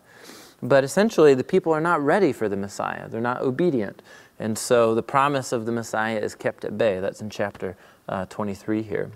But 0.62 0.84
essentially, 0.84 1.34
the 1.34 1.44
people 1.44 1.72
are 1.72 1.80
not 1.80 2.00
ready 2.02 2.32
for 2.32 2.48
the 2.48 2.56
Messiah. 2.56 3.08
They're 3.08 3.20
not 3.20 3.42
obedient. 3.42 4.00
And 4.38 4.56
so 4.56 4.94
the 4.94 5.02
promise 5.02 5.52
of 5.52 5.66
the 5.66 5.72
Messiah 5.72 6.18
is 6.18 6.34
kept 6.34 6.64
at 6.64 6.78
bay. 6.78 7.00
That's 7.00 7.20
in 7.20 7.30
chapter 7.30 7.76
uh, 8.08 8.26
23 8.26 8.82
here. 8.82 9.10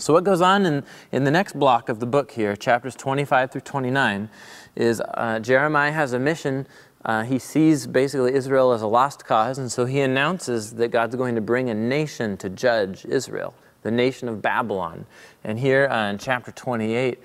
So, 0.00 0.12
what 0.12 0.22
goes 0.22 0.40
on 0.40 0.64
in, 0.64 0.84
in 1.10 1.24
the 1.24 1.30
next 1.32 1.58
block 1.58 1.88
of 1.88 1.98
the 1.98 2.06
book 2.06 2.30
here, 2.30 2.54
chapters 2.54 2.94
25 2.94 3.50
through 3.50 3.62
29, 3.62 4.30
is 4.76 5.00
uh, 5.00 5.40
Jeremiah 5.40 5.90
has 5.90 6.12
a 6.12 6.20
mission. 6.20 6.68
Uh, 7.04 7.24
he 7.24 7.40
sees 7.40 7.88
basically 7.88 8.32
Israel 8.32 8.72
as 8.72 8.80
a 8.80 8.86
lost 8.86 9.24
cause, 9.24 9.58
and 9.58 9.72
so 9.72 9.86
he 9.86 10.00
announces 10.00 10.74
that 10.74 10.92
God's 10.92 11.16
going 11.16 11.34
to 11.34 11.40
bring 11.40 11.68
a 11.68 11.74
nation 11.74 12.36
to 12.36 12.48
judge 12.48 13.04
Israel, 13.06 13.54
the 13.82 13.90
nation 13.90 14.28
of 14.28 14.40
Babylon. 14.40 15.04
And 15.42 15.58
here 15.58 15.88
uh, 15.88 16.10
in 16.10 16.18
chapter 16.18 16.52
28, 16.52 17.18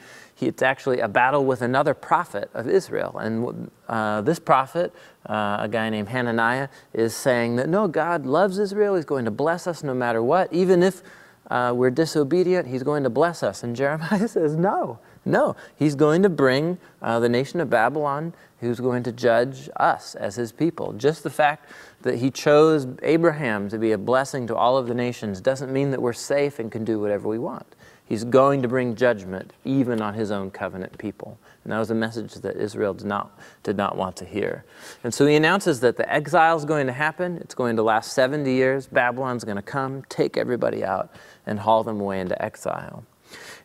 it's 0.48 0.62
actually 0.62 1.00
a 1.00 1.08
battle 1.08 1.46
with 1.46 1.62
another 1.62 1.94
prophet 1.94 2.50
of 2.54 2.68
Israel. 2.68 3.18
And 3.18 3.70
uh, 3.88 4.22
this 4.22 4.40
prophet, 4.40 4.94
uh, 5.28 5.58
a 5.60 5.70
guy 5.70 5.90
named 5.90 6.10
Hananiah, 6.10 6.70
is 6.94 7.16
saying 7.16 7.56
that 7.58 7.70
no, 7.70 7.88
God 7.88 8.26
loves 8.26 8.60
Israel. 8.60 8.96
He's 8.96 9.06
going 9.06 9.26
to 9.26 9.32
bless 9.32 9.68
us 9.68 9.84
no 9.84 9.94
matter 9.94 10.22
what. 10.22 10.52
Even 10.54 10.84
if 10.84 11.02
uh, 11.50 11.74
we're 11.76 11.92
disobedient, 11.92 12.68
He's 12.68 12.84
going 12.84 13.04
to 13.04 13.10
bless 13.10 13.44
us. 13.44 13.64
And 13.64 13.76
Jeremiah 13.76 14.28
says, 14.28 14.56
no, 14.56 15.00
no. 15.26 15.56
He's 15.76 15.96
going 15.96 16.24
to 16.24 16.30
bring 16.30 16.78
uh, 17.02 17.20
the 17.20 17.30
nation 17.30 17.60
of 17.60 17.70
Babylon, 17.70 18.34
who's 18.60 18.80
going 18.80 19.04
to 19.04 19.12
judge 19.12 19.70
us 19.78 20.16
as 20.16 20.36
His 20.36 20.52
people. 20.52 20.94
Just 20.94 21.24
the 21.24 21.30
fact 21.30 21.70
that 22.02 22.16
He 22.16 22.32
chose 22.32 22.88
Abraham 23.02 23.70
to 23.70 23.78
be 23.78 23.92
a 23.92 23.98
blessing 23.98 24.48
to 24.48 24.56
all 24.56 24.78
of 24.78 24.88
the 24.88 24.94
nations 24.94 25.42
doesn't 25.42 25.72
mean 25.72 25.92
that 25.92 26.02
we're 26.02 26.14
safe 26.14 26.60
and 26.60 26.72
can 26.72 26.84
do 26.84 27.00
whatever 27.00 27.28
we 27.28 27.40
want. 27.40 27.68
He's 28.06 28.24
going 28.24 28.62
to 28.62 28.68
bring 28.68 28.96
judgment 28.96 29.54
even 29.64 30.02
on 30.02 30.14
his 30.14 30.30
own 30.30 30.52
covenant 30.52 30.98
people. 30.98 31.40
And 31.64 31.72
that 31.72 31.80
was 31.80 31.90
a 31.90 31.96
message 31.96 32.34
that 32.36 32.58
Israel 32.58 32.94
did 32.94 33.08
not, 33.08 33.40
did 33.64 33.78
not 33.78 33.98
want 33.98 34.18
to 34.18 34.26
hear. 34.26 34.66
And 35.04 35.14
so 35.14 35.26
he 35.26 35.36
announces 35.36 35.80
that 35.80 35.96
the 35.96 36.12
exile 36.12 36.58
is 36.58 36.66
going 36.66 36.88
to 36.88 36.94
happen. 36.94 37.38
It's 37.38 37.56
going 37.56 37.78
to 37.78 37.84
last 37.84 38.14
70 38.14 38.52
years. 38.52 38.88
Babylon's 38.88 39.46
going 39.46 39.56
to 39.56 39.62
come, 39.62 40.04
take 40.10 40.36
everybody 40.36 40.84
out, 40.84 41.14
and 41.46 41.60
haul 41.60 41.84
them 41.84 42.02
away 42.02 42.20
into 42.20 42.40
exile. 42.42 43.06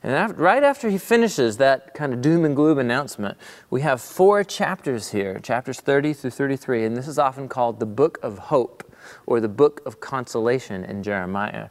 And 0.03 0.13
after, 0.13 0.37
right 0.37 0.63
after 0.63 0.89
he 0.89 0.99
finishes 0.99 1.57
that 1.57 1.93
kind 1.93 2.15
of 2.15 2.21
doom 2.21 2.45
and 2.45 2.55
gloom 2.55 2.79
announcement, 2.79 3.37
we 3.71 3.81
have 3.83 4.01
four 4.01 4.45
chapters 4.45 5.11
here, 5.11 5.41
chapters 5.41 5.81
30 5.81 6.15
through 6.15 6.31
33, 6.31 6.85
and 6.85 6.97
this 6.97 7.09
is 7.09 7.19
often 7.19 7.49
called 7.49 7.81
the 7.81 7.87
Book 7.87 8.19
of 8.23 8.39
Hope 8.39 8.88
or 9.27 9.41
the 9.41 9.49
Book 9.49 9.83
of 9.87 10.01
Consolation 10.01 10.85
in 10.85 11.03
Jeremiah. 11.03 11.69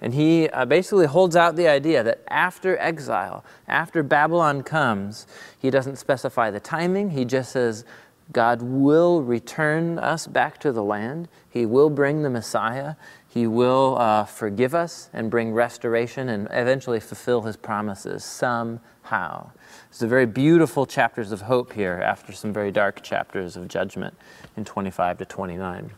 And 0.00 0.14
he 0.14 0.48
uh, 0.48 0.64
basically 0.64 1.06
holds 1.06 1.36
out 1.36 1.56
the 1.56 1.68
idea 1.68 2.02
that 2.02 2.22
after 2.28 2.78
exile, 2.78 3.44
after 3.66 4.02
Babylon 4.02 4.62
comes, 4.62 5.26
he 5.58 5.70
doesn't 5.70 5.96
specify 5.96 6.50
the 6.50 6.60
timing. 6.60 7.10
He 7.10 7.24
just 7.24 7.52
says, 7.52 7.84
God 8.30 8.60
will 8.60 9.22
return 9.22 9.98
us 9.98 10.26
back 10.26 10.58
to 10.60 10.70
the 10.70 10.82
land. 10.82 11.28
He 11.48 11.64
will 11.64 11.88
bring 11.88 12.22
the 12.22 12.30
Messiah. 12.30 12.96
He 13.26 13.46
will 13.46 13.96
uh, 13.98 14.24
forgive 14.24 14.74
us 14.74 15.08
and 15.12 15.30
bring 15.30 15.52
restoration 15.52 16.28
and 16.28 16.46
eventually 16.50 17.00
fulfill 17.00 17.42
his 17.42 17.56
promises 17.56 18.24
somehow. 18.24 19.50
It's 19.88 20.02
a 20.02 20.06
very 20.06 20.26
beautiful 20.26 20.86
chapters 20.86 21.32
of 21.32 21.42
hope 21.42 21.72
here 21.72 22.00
after 22.04 22.32
some 22.32 22.52
very 22.52 22.70
dark 22.70 23.02
chapters 23.02 23.56
of 23.56 23.68
judgment 23.68 24.14
in 24.56 24.64
25 24.64 25.18
to 25.18 25.24
29. 25.24 25.90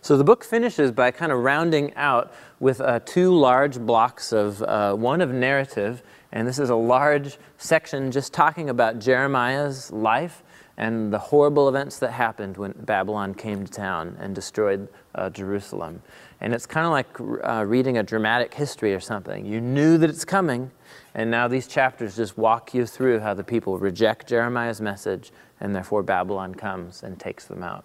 So 0.00 0.16
the 0.16 0.24
book 0.24 0.44
finishes 0.44 0.92
by 0.92 1.10
kind 1.10 1.32
of 1.32 1.38
rounding 1.38 1.94
out 1.94 2.32
with 2.60 2.80
uh, 2.80 3.00
two 3.04 3.34
large 3.34 3.78
blocks 3.78 4.32
of 4.32 4.62
uh, 4.62 4.94
one 4.94 5.20
of 5.20 5.30
narrative, 5.30 6.02
and 6.32 6.46
this 6.46 6.58
is 6.58 6.70
a 6.70 6.76
large 6.76 7.38
section 7.58 8.10
just 8.10 8.32
talking 8.32 8.70
about 8.70 8.98
Jeremiah's 8.98 9.90
life 9.92 10.42
and 10.76 11.12
the 11.12 11.18
horrible 11.18 11.68
events 11.68 11.98
that 12.00 12.12
happened 12.12 12.56
when 12.56 12.72
Babylon 12.72 13.34
came 13.34 13.64
to 13.64 13.72
town 13.72 14.16
and 14.18 14.34
destroyed 14.34 14.88
uh, 15.14 15.30
Jerusalem. 15.30 16.02
And 16.40 16.52
it's 16.52 16.66
kind 16.66 16.84
of 16.84 16.92
like 16.92 17.48
uh, 17.48 17.64
reading 17.64 17.98
a 17.98 18.02
dramatic 18.02 18.52
history 18.52 18.92
or 18.94 19.00
something. 19.00 19.46
You 19.46 19.60
knew 19.60 19.98
that 19.98 20.10
it's 20.10 20.24
coming, 20.24 20.72
and 21.14 21.30
now 21.30 21.48
these 21.48 21.66
chapters 21.66 22.16
just 22.16 22.36
walk 22.36 22.74
you 22.74 22.86
through 22.86 23.20
how 23.20 23.34
the 23.34 23.44
people 23.44 23.78
reject 23.78 24.28
Jeremiah's 24.28 24.80
message, 24.80 25.32
and 25.60 25.74
therefore 25.74 26.02
Babylon 26.02 26.54
comes 26.54 27.02
and 27.02 27.18
takes 27.18 27.44
them 27.44 27.62
out. 27.62 27.84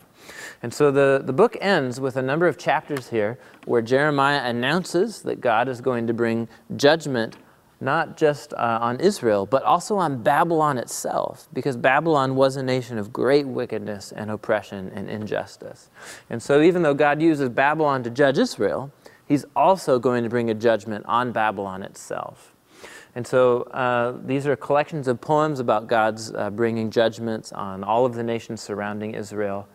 And 0.64 0.74
so 0.74 0.92
the, 0.92 1.22
the 1.24 1.34
book 1.34 1.58
ends 1.62 2.00
with 2.00 2.16
a 2.16 2.22
number 2.22 2.48
of 2.48 2.58
chapters 2.58 3.10
here 3.10 3.38
where 3.66 3.82
Jeremiah 3.82 4.42
announces 4.44 5.22
that 5.24 5.42
God 5.42 5.68
is 5.68 5.82
going 5.82 6.08
to 6.08 6.14
bring 6.14 6.48
judgment 6.76 7.38
not 7.82 8.18
just 8.18 8.54
uh, 8.54 8.80
on 8.82 9.00
Israel, 9.00 9.46
but 9.46 9.64
also 9.64 9.96
on 9.96 10.22
Babylon 10.22 10.78
itself, 10.78 11.48
because 11.54 11.78
Babylon 11.78 12.36
was 12.36 12.58
a 12.58 12.64
nation 12.64 12.98
of 12.98 13.14
great 13.14 13.48
wickedness 13.48 14.12
and 14.12 14.30
oppression 14.30 14.92
and 14.94 15.10
injustice. 15.10 15.90
And 16.30 16.44
so, 16.44 16.62
even 16.62 16.82
though 16.82 16.94
God 16.94 17.22
uses 17.22 17.48
Babylon 17.48 18.04
to 18.04 18.10
judge 18.10 18.38
Israel, 18.38 18.92
He's 19.30 19.46
also 19.56 20.00
going 20.00 20.24
to 20.24 20.30
bring 20.30 20.50
a 20.50 20.56
judgment 20.56 21.06
on 21.08 21.32
Babylon 21.32 21.84
itself. 21.84 22.56
And 23.16 23.26
so 23.26 23.64
uh, 23.64 24.18
these 24.24 24.46
are 24.48 24.56
collections 24.56 25.08
of 25.08 25.20
poems 25.20 25.60
about 25.60 25.88
God's 25.88 26.34
uh, 26.34 26.50
bringing 26.50 26.92
judgments 26.92 27.52
on 27.52 27.84
all 27.84 28.06
of 28.06 28.14
the 28.14 28.24
nations 28.24 28.62
surrounding 28.62 29.16
Israel 29.16 29.68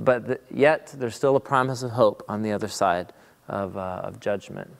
but 0.00 0.26
the, 0.26 0.40
yet 0.52 0.94
there's 0.96 1.14
still 1.14 1.36
a 1.36 1.40
promise 1.40 1.82
of 1.82 1.92
hope 1.92 2.24
on 2.28 2.42
the 2.42 2.52
other 2.52 2.68
side 2.68 3.12
of, 3.48 3.76
uh, 3.76 4.00
of 4.02 4.20
judgment. 4.20 4.70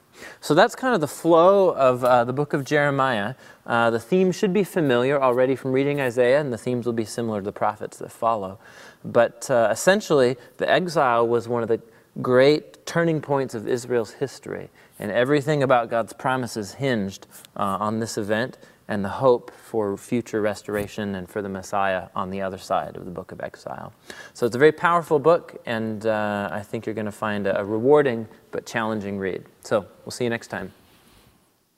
So 0.40 0.54
that's 0.54 0.74
kind 0.74 0.94
of 0.94 1.00
the 1.00 1.08
flow 1.08 1.70
of 1.70 2.04
uh, 2.04 2.24
the 2.24 2.32
book 2.32 2.52
of 2.52 2.64
Jeremiah. 2.64 3.34
Uh, 3.66 3.90
the 3.90 4.00
theme 4.00 4.32
should 4.32 4.52
be 4.52 4.64
familiar 4.64 5.20
already 5.20 5.56
from 5.56 5.72
reading 5.72 6.00
Isaiah, 6.00 6.40
and 6.40 6.52
the 6.52 6.58
themes 6.58 6.86
will 6.86 6.92
be 6.92 7.04
similar 7.04 7.40
to 7.40 7.44
the 7.44 7.52
prophets 7.52 7.98
that 7.98 8.10
follow. 8.10 8.58
But 9.04 9.50
uh, 9.50 9.68
essentially, 9.70 10.36
the 10.56 10.68
exile 10.68 11.26
was 11.26 11.48
one 11.48 11.62
of 11.62 11.68
the 11.68 11.80
great 12.20 12.84
turning 12.86 13.20
points 13.20 13.54
of 13.54 13.68
Israel's 13.68 14.12
history, 14.12 14.68
and 15.00 15.10
everything 15.10 15.64
about 15.64 15.90
God's 15.90 16.12
promises 16.12 16.74
hinged 16.74 17.26
uh, 17.56 17.78
on 17.80 17.98
this 17.98 18.16
event 18.16 18.58
and 18.86 19.04
the 19.04 19.08
hope 19.08 19.50
for 19.50 19.96
future 19.96 20.40
restoration 20.40 21.14
and 21.14 21.28
for 21.28 21.42
the 21.42 21.48
Messiah 21.48 22.08
on 22.14 22.28
the 22.30 22.42
other 22.42 22.58
side 22.58 22.96
of 22.96 23.04
the 23.04 23.10
book 23.10 23.32
of 23.32 23.40
exile. 23.40 23.92
So 24.34 24.46
it's 24.46 24.56
a 24.56 24.58
very 24.58 24.72
powerful 24.72 25.18
book, 25.18 25.60
and 25.64 26.04
uh, 26.04 26.48
I 26.52 26.60
think 26.60 26.86
you're 26.86 26.94
going 26.94 27.06
to 27.06 27.12
find 27.12 27.46
a, 27.46 27.64
rewarding 27.64 28.28
but 28.50 28.66
challenging 28.66 29.18
read. 29.18 29.44
So 29.62 29.86
we'll 30.04 30.10
see 30.10 30.24
you 30.24 30.30
next 30.30 30.48
time. 30.48 30.72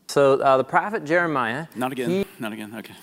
So 0.08 0.40
uh, 0.40 0.56
the 0.56 0.64
prophet 0.64 1.04
Jeremiah. 1.04 1.66
Not 1.76 1.92
again. 1.92 2.10
He, 2.10 2.26
not 2.38 2.52
again. 2.52 2.74
Okay. 2.76 2.94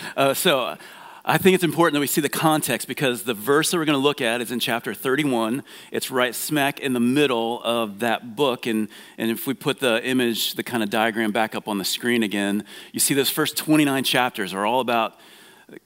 uh, 0.16 0.34
so 0.34 0.76
I 1.24 1.38
think 1.38 1.54
it's 1.54 1.62
important 1.62 1.94
that 1.94 2.00
we 2.00 2.08
see 2.08 2.20
the 2.20 2.28
context 2.28 2.88
because 2.88 3.22
the 3.22 3.34
verse 3.34 3.70
that 3.70 3.76
we're 3.76 3.84
going 3.84 3.98
to 3.98 4.02
look 4.02 4.20
at 4.20 4.40
is 4.40 4.50
in 4.50 4.58
chapter 4.58 4.92
31. 4.92 5.62
It's 5.92 6.10
right 6.10 6.34
smack 6.34 6.80
in 6.80 6.94
the 6.94 7.00
middle 7.00 7.62
of 7.62 8.00
that 8.00 8.34
book. 8.34 8.66
And, 8.66 8.88
and 9.18 9.30
if 9.30 9.46
we 9.46 9.54
put 9.54 9.78
the 9.78 10.04
image, 10.04 10.54
the 10.54 10.64
kind 10.64 10.82
of 10.82 10.90
diagram 10.90 11.30
back 11.30 11.54
up 11.54 11.68
on 11.68 11.78
the 11.78 11.84
screen 11.84 12.24
again, 12.24 12.64
you 12.90 12.98
see 12.98 13.14
those 13.14 13.30
first 13.30 13.56
29 13.56 14.02
chapters 14.02 14.52
are 14.52 14.66
all 14.66 14.80
about 14.80 15.16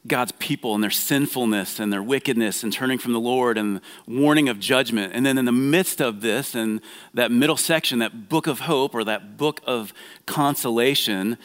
God's 0.07 0.33
people 0.33 0.75
and 0.75 0.83
their 0.83 0.91
sinfulness 0.91 1.81
and 1.81 1.93
their 1.93 2.03
wickedness 2.03 2.63
and 2.63 2.73
turning 2.73 2.97
from 2.97 3.13
the 3.13 3.21
Lord 3.21 3.59
and 3.59 3.83
warning 4.07 4.49
of 4.49 4.59
judgment. 4.59 5.13
And 5.15 5.27
then 5.27 5.37
in 5.37 5.45
the 5.45 5.53
midst 5.53 6.01
of 6.01 6.23
this, 6.23 6.55
and 6.55 6.81
that 7.13 7.31
middle 7.31 7.59
section, 7.59 7.99
that 7.99 8.31
book 8.31 8.47
of 8.47 8.61
hope 8.61 8.95
or 8.95 9.05
that 9.05 9.37
book 9.37 9.61
of 9.67 9.93
consolation, 10.25 11.37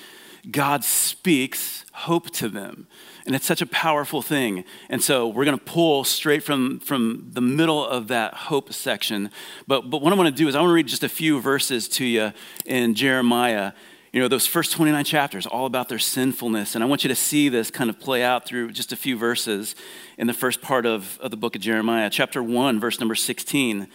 God 0.49 0.85
speaks 0.85 1.83
hope 1.91 2.29
to 2.31 2.47
them. 2.47 2.87
And 3.25 3.35
it's 3.35 3.45
such 3.45 3.61
a 3.61 3.65
powerful 3.67 4.21
thing. 4.21 4.63
And 4.89 5.03
so 5.03 5.27
we're 5.27 5.45
going 5.45 5.57
to 5.57 5.63
pull 5.63 6.03
straight 6.03 6.43
from, 6.43 6.79
from 6.79 7.29
the 7.33 7.41
middle 7.41 7.85
of 7.85 8.07
that 8.07 8.33
hope 8.33 8.73
section. 8.73 9.29
But, 9.67 9.89
but 9.89 10.01
what 10.01 10.11
I 10.11 10.15
want 10.15 10.29
to 10.29 10.35
do 10.35 10.47
is 10.47 10.55
I 10.55 10.59
want 10.59 10.71
to 10.71 10.73
read 10.73 10.87
just 10.87 11.03
a 11.03 11.09
few 11.09 11.39
verses 11.39 11.87
to 11.89 12.05
you 12.05 12.33
in 12.65 12.95
Jeremiah 12.95 13.73
you 14.11 14.19
know, 14.19 14.27
those 14.27 14.45
first 14.45 14.73
29 14.73 15.05
chapters, 15.05 15.45
all 15.45 15.65
about 15.65 15.87
their 15.87 15.99
sinfulness. 15.99 16.75
And 16.75 16.83
I 16.83 16.87
want 16.87 17.03
you 17.03 17.07
to 17.07 17.15
see 17.15 17.47
this 17.47 17.71
kind 17.71 17.89
of 17.89 17.97
play 17.97 18.23
out 18.23 18.45
through 18.45 18.71
just 18.71 18.91
a 18.91 18.97
few 18.97 19.17
verses 19.17 19.73
in 20.17 20.27
the 20.27 20.33
first 20.33 20.61
part 20.61 20.85
of, 20.85 21.17
of 21.21 21.31
the 21.31 21.37
book 21.37 21.55
of 21.55 21.61
Jeremiah. 21.61 22.09
Chapter 22.09 22.43
1, 22.43 22.79
verse 22.79 22.99
number 22.99 23.15
16. 23.15 23.87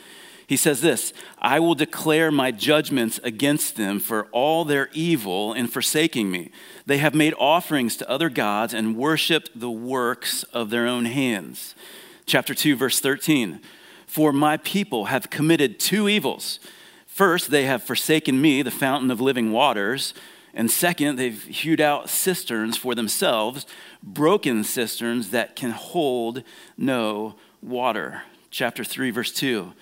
He 0.47 0.57
says 0.57 0.81
this 0.81 1.13
I 1.39 1.61
will 1.61 1.75
declare 1.75 2.31
my 2.31 2.51
judgments 2.51 3.19
against 3.23 3.77
them 3.77 3.99
for 3.99 4.27
all 4.27 4.65
their 4.65 4.89
evil 4.93 5.53
in 5.53 5.67
forsaking 5.67 6.31
me. 6.31 6.51
They 6.87 6.99
have 6.99 7.15
made 7.15 7.35
offerings 7.39 7.97
to 7.97 8.11
other 8.11 8.29
gods 8.29 8.73
and 8.73 8.97
worshiped 8.97 9.59
the 9.59 9.71
works 9.71 10.45
of 10.45 10.71
their 10.71 10.87
own 10.87 11.07
hands. 11.07 11.75
Chapter 12.27 12.55
2, 12.55 12.77
verse 12.77 13.01
13. 13.01 13.61
For 14.07 14.33
my 14.33 14.57
people 14.59 15.07
have 15.07 15.31
committed 15.31 15.79
two 15.79 16.09
evils. 16.09 16.61
First, 17.07 17.51
they 17.51 17.65
have 17.65 17.83
forsaken 17.83 18.41
me, 18.41 18.63
the 18.63 18.71
fountain 18.71 19.11
of 19.11 19.21
living 19.21 19.51
waters. 19.51 20.15
And 20.55 20.71
second, 20.71 21.17
they've 21.17 21.43
hewed 21.43 21.81
out 21.81 22.09
cisterns 22.09 22.77
for 22.77 22.95
themselves, 22.95 23.67
broken 24.03 24.65
cisterns 24.65 25.31
that 25.31 25.57
can 25.57 25.71
hold 25.71 26.43
no 26.79 27.35
water. 27.63 28.23
Chapter 28.51 28.85
3, 28.85 29.11
verse 29.11 29.33
2. 29.33 29.73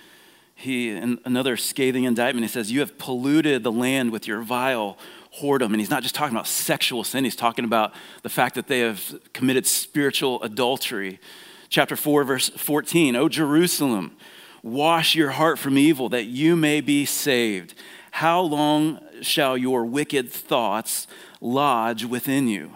He, 0.65 0.89
in 0.89 1.21
another 1.27 1.59
scathing 1.59 2.05
indictment, 2.05 2.43
he 2.43 2.49
says, 2.49 2.73
You 2.73 2.81
have 2.81 2.97
polluted 2.97 3.63
the 3.63 3.71
land 3.71 4.11
with 4.11 4.27
your 4.27 4.41
vile 4.41 4.97
whoredom. 5.39 5.67
And 5.67 5.77
he's 5.77 5.91
not 5.91 6.03
just 6.03 6.15
talking 6.15 6.35
about 6.35 6.47
sexual 6.47 7.05
sin, 7.05 7.25
he's 7.25 7.37
talking 7.37 7.67
about 7.67 7.93
the 8.23 8.31
fact 8.31 8.55
that 8.55 8.67
they 8.67 8.81
have 8.81 9.21
committed 9.35 9.67
spiritual 9.67 10.43
adultery. 10.43 11.21
Chapter 11.69 11.97
4, 11.97 12.25
verse 12.25 12.49
14. 12.49 13.15
O 13.15 13.29
Jerusalem, 13.29 14.17
Wash 14.63 15.15
your 15.15 15.33
heart 15.33 15.59
from 15.59 15.77
evil 15.77 16.09
that 16.09 16.25
you 16.25 16.57
may 16.57 16.81
be 16.81 17.05
saved. 17.05 17.75
How 18.13 18.41
long 18.41 19.01
shall 19.21 19.59
your 19.59 19.85
wicked 19.85 20.31
thoughts 20.31 21.07
lodge 21.43 22.07
within 22.07 22.49
you? 22.49 22.71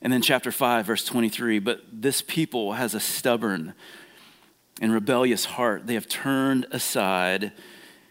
And 0.00 0.12
then, 0.12 0.22
chapter 0.22 0.52
5, 0.52 0.86
verse 0.86 1.04
23 1.04 1.58
But 1.58 1.82
this 1.92 2.22
people 2.22 2.74
has 2.74 2.94
a 2.94 3.00
stubborn 3.00 3.74
and 4.80 4.92
rebellious 4.92 5.44
heart. 5.44 5.86
They 5.86 5.94
have 5.94 6.08
turned 6.08 6.66
aside 6.70 7.52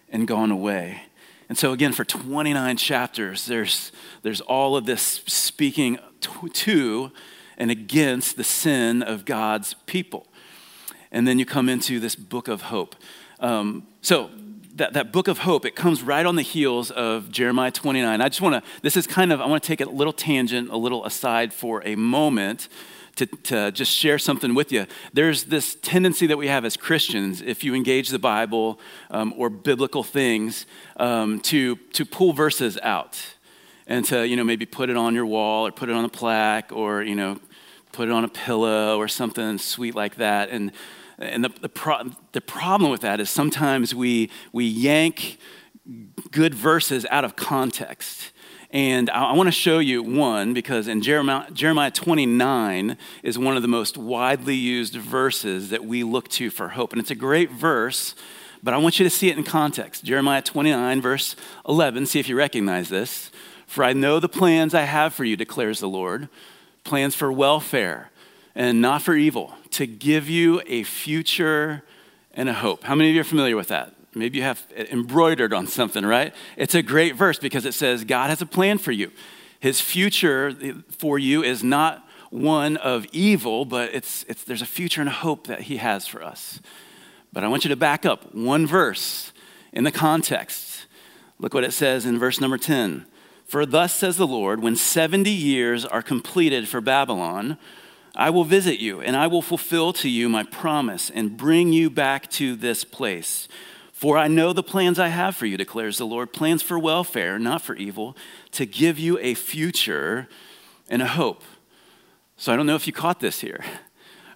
and 0.10 0.28
gone 0.28 0.52
away. 0.52 1.04
And 1.50 1.58
so, 1.58 1.74
again, 1.74 1.94
for 1.94 2.06
29 2.06 2.78
chapters, 2.78 3.48
there's, 3.48 3.92
there's 4.22 4.42
all 4.42 4.78
of 4.78 4.86
this 4.86 5.24
speaking 5.26 5.98
to 6.22 7.12
and 7.58 7.72
against 7.72 8.38
the 8.38 8.44
sin 8.44 9.02
of 9.02 9.26
God's 9.26 9.74
people 9.86 10.28
and 11.12 11.28
then 11.28 11.40
you 11.40 11.46
come 11.46 11.70
into 11.70 12.00
this 12.00 12.16
book 12.16 12.48
of 12.48 12.64
hope. 12.64 12.96
Um, 13.40 13.88
so 14.02 14.30
that, 14.76 14.94
that 14.94 15.12
book 15.12 15.28
of 15.28 15.40
hope, 15.40 15.66
it 15.66 15.76
comes 15.76 16.04
right 16.04 16.26
on 16.26 16.36
the 16.36 16.42
heels 16.42 16.92
of 16.92 17.32
Jeremiah 17.32 17.72
29. 17.72 18.22
I 18.22 18.30
just 18.30 18.42
want 18.42 18.64
to, 18.64 18.72
this 18.82 18.96
is 18.96 19.08
kind 19.08 19.34
of, 19.34 19.42
I 19.42 19.48
want 19.48 19.64
to 19.64 19.68
take 19.68 19.82
a 19.82 19.90
little 19.90 20.14
tangent, 20.14 20.70
a 20.70 20.78
little 20.78 21.06
aside 21.06 21.54
for 21.54 21.82
a 21.86 21.96
moment 21.96 22.70
to, 23.20 23.26
to 23.26 23.72
just 23.72 23.92
share 23.92 24.20
something 24.20 24.56
with 24.56 24.72
you. 24.72 24.86
There's 25.14 25.46
this 25.46 25.76
tendency 25.82 26.28
that 26.28 26.38
we 26.38 26.48
have 26.48 26.66
as 26.66 26.76
Christians, 26.76 27.42
if 27.42 27.64
you 27.64 27.76
engage 27.76 28.10
the 28.10 28.20
Bible 28.20 28.80
um, 29.12 29.34
or 29.38 29.50
biblical 29.50 30.04
things, 30.04 30.66
um, 30.98 31.40
to, 31.42 31.76
to 31.94 32.06
pull 32.06 32.34
verses 32.34 32.78
out 32.82 33.22
and 33.88 34.06
to, 34.06 34.28
you 34.28 34.36
know, 34.36 34.44
maybe 34.44 34.66
put 34.66 34.90
it 34.90 34.98
on 34.98 35.16
your 35.16 35.26
wall 35.26 35.68
or 35.68 35.72
put 35.72 35.90
it 35.90 35.96
on 35.96 36.06
a 36.06 36.10
plaque 36.10 36.72
or, 36.72 37.04
you 37.04 37.16
know, 37.16 37.40
put 37.92 38.08
it 38.08 38.12
on 38.12 38.24
a 38.24 38.30
pillow 38.30 38.98
or 38.98 39.08
something 39.08 39.58
sweet 39.58 39.96
like 39.96 40.16
that. 40.16 40.50
And 40.50 40.72
and 41.22 41.44
the, 41.44 41.50
the, 41.50 41.68
pro- 41.68 42.12
the 42.32 42.40
problem 42.40 42.92
with 42.92 43.02
that 43.02 43.20
is 43.20 43.30
sometimes 43.30 43.94
we, 43.94 44.30
we 44.54 44.66
yank 44.66 45.38
good 46.32 46.56
verses 46.56 47.06
out 47.12 47.26
of 47.26 47.36
context. 47.36 48.32
And 48.72 49.10
I, 49.10 49.32
I 49.32 49.34
want 49.34 49.48
to 49.48 49.52
show 49.52 49.80
you 49.80 50.04
one 50.04 50.54
because 50.54 50.88
in 50.88 51.02
Jeremiah, 51.02 51.50
Jeremiah 51.52 51.92
29 51.92 52.98
is 53.24 53.38
one 53.38 53.56
of 53.56 53.62
the 53.62 53.68
most 53.68 53.98
widely 53.98 54.56
used 54.56 54.96
verses 54.96 55.70
that 55.70 55.86
we 55.86 56.04
look 56.04 56.28
to 56.30 56.50
for 56.50 56.70
hope. 56.70 56.92
And 56.94 57.02
it's 57.02 57.12
a 57.12 57.16
great 57.16 57.52
verse, 57.52 58.14
but 58.62 58.74
I 58.74 58.78
want 58.78 59.00
you 59.00 59.04
to 59.06 59.10
see 59.10 59.30
it 59.30 59.38
in 59.38 59.44
context. 59.44 60.04
Jeremiah 60.04 60.42
29, 60.42 61.02
verse 61.02 61.36
11, 61.68 62.06
see 62.06 62.20
if 62.20 62.30
you 62.30 62.36
recognize 62.36 62.90
this. 62.90 63.32
For 63.66 63.84
I 63.84 63.94
know 63.94 64.20
the 64.20 64.30
plans 64.30 64.74
I 64.74 64.82
have 64.82 65.14
for 65.14 65.24
you, 65.24 65.36
declares 65.36 65.80
the 65.80 65.90
Lord 65.90 66.30
plans 66.84 67.14
for 67.14 67.32
welfare 67.32 68.10
and 68.56 68.82
not 68.82 69.02
for 69.02 69.14
evil, 69.14 69.54
to 69.72 69.86
give 69.86 70.28
you 70.28 70.62
a 70.66 70.84
future 70.84 71.84
and 72.34 72.50
a 72.50 72.54
hope. 72.54 72.84
How 72.84 72.96
many 72.96 73.10
of 73.10 73.16
you 73.16 73.22
are 73.22 73.26
familiar 73.26 73.56
with 73.56 73.68
that? 73.68 73.94
Maybe 74.20 74.38
you 74.38 74.44
have 74.44 74.66
embroidered 74.76 75.54
on 75.54 75.68
something, 75.68 76.06
right? 76.06 76.34
It's 76.58 76.76
a 76.76 76.82
great 76.82 77.16
verse 77.16 77.40
because 77.40 77.66
it 77.66 77.74
says 77.74 78.04
God 78.04 78.30
has 78.30 78.42
a 78.42 78.46
plan 78.46 78.78
for 78.78 78.92
you. 78.92 79.12
His 79.60 79.82
future 79.82 80.56
eh, 80.62 80.74
for 80.98 81.18
you 81.18 81.44
is 81.44 81.64
not 81.64 82.08
one 82.30 82.78
of 82.78 83.06
evil, 83.12 83.66
but 83.66 83.94
it's, 83.94 84.24
it's, 84.28 84.44
there's 84.44 84.62
a 84.62 84.68
future 84.68 85.02
and 85.02 85.10
a 85.10 85.14
hope 85.14 85.48
that 85.48 85.62
He 85.62 85.78
has 85.78 86.08
for 86.08 86.24
us. 86.24 86.60
But 87.34 87.44
I 87.44 87.48
want 87.48 87.64
you 87.66 87.70
to 87.70 87.76
back 87.76 88.06
up 88.06 88.34
one 88.34 88.66
verse 88.66 89.32
in 89.74 89.84
the 89.84 89.92
context. 89.92 90.86
Look 91.40 91.54
what 91.54 91.64
it 91.64 91.74
says 91.74 92.06
in 92.06 92.20
verse 92.20 92.40
number 92.40 92.58
10. 92.58 93.06
For 93.46 93.66
thus 93.66 93.94
says 93.94 94.18
the 94.18 94.28
Lord, 94.28 94.62
when 94.62 94.76
70 94.76 95.30
years 95.30 95.86
are 95.86 96.04
completed 96.04 96.68
for 96.68 96.82
Babylon, 96.82 97.58
I 98.16 98.30
will 98.30 98.44
visit 98.44 98.80
you, 98.80 99.02
and 99.02 99.16
I 99.16 99.28
will 99.28 99.42
fulfill 99.42 99.94
to 99.94 100.10
you 100.10 100.30
my 100.30 100.44
promise 100.44 101.10
and 101.10 101.38
bring 101.38 101.72
you 101.74 101.90
back 101.90 102.30
to 102.32 102.56
this 102.56 102.84
place. 102.84 103.48
For 104.00 104.18
I 104.18 104.30
know 104.30 104.54
the 104.54 104.64
plans 104.64 104.98
I 104.98 105.10
have 105.10 105.36
for 105.36 105.46
you, 105.46 105.58
declares 105.58 105.98
the 105.98 106.06
Lord 106.06 106.32
plans 106.32 106.62
for 106.62 106.80
welfare, 106.80 107.38
not 107.38 107.62
for 107.62 107.76
evil, 107.76 108.16
to 108.52 108.66
give 108.66 108.98
you 108.98 109.20
a 109.20 109.34
future 109.34 110.30
and 110.90 111.02
a 111.02 111.06
hope. 111.06 111.44
So 112.38 112.54
I 112.54 112.56
don't 112.56 112.66
know 112.66 112.76
if 112.76 112.88
you 112.88 112.94
caught 112.94 113.20
this 113.20 113.42
here. 113.42 113.62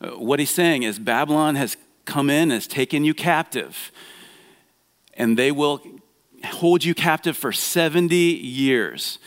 Uh, 0.01 0.09
what 0.19 0.39
he's 0.39 0.49
saying 0.49 0.83
is 0.83 0.99
Babylon 0.99 1.55
has 1.55 1.77
come 2.03 2.29
in, 2.29 2.49
has 2.49 2.67
taken 2.67 3.05
you 3.05 3.13
captive, 3.13 3.93
and 5.13 5.39
they 5.39 5.49
will 5.49 5.81
hold 6.43 6.83
you 6.83 6.93
captive 6.93 7.37
for 7.37 7.53
70 7.53 8.13
years. 8.13 9.17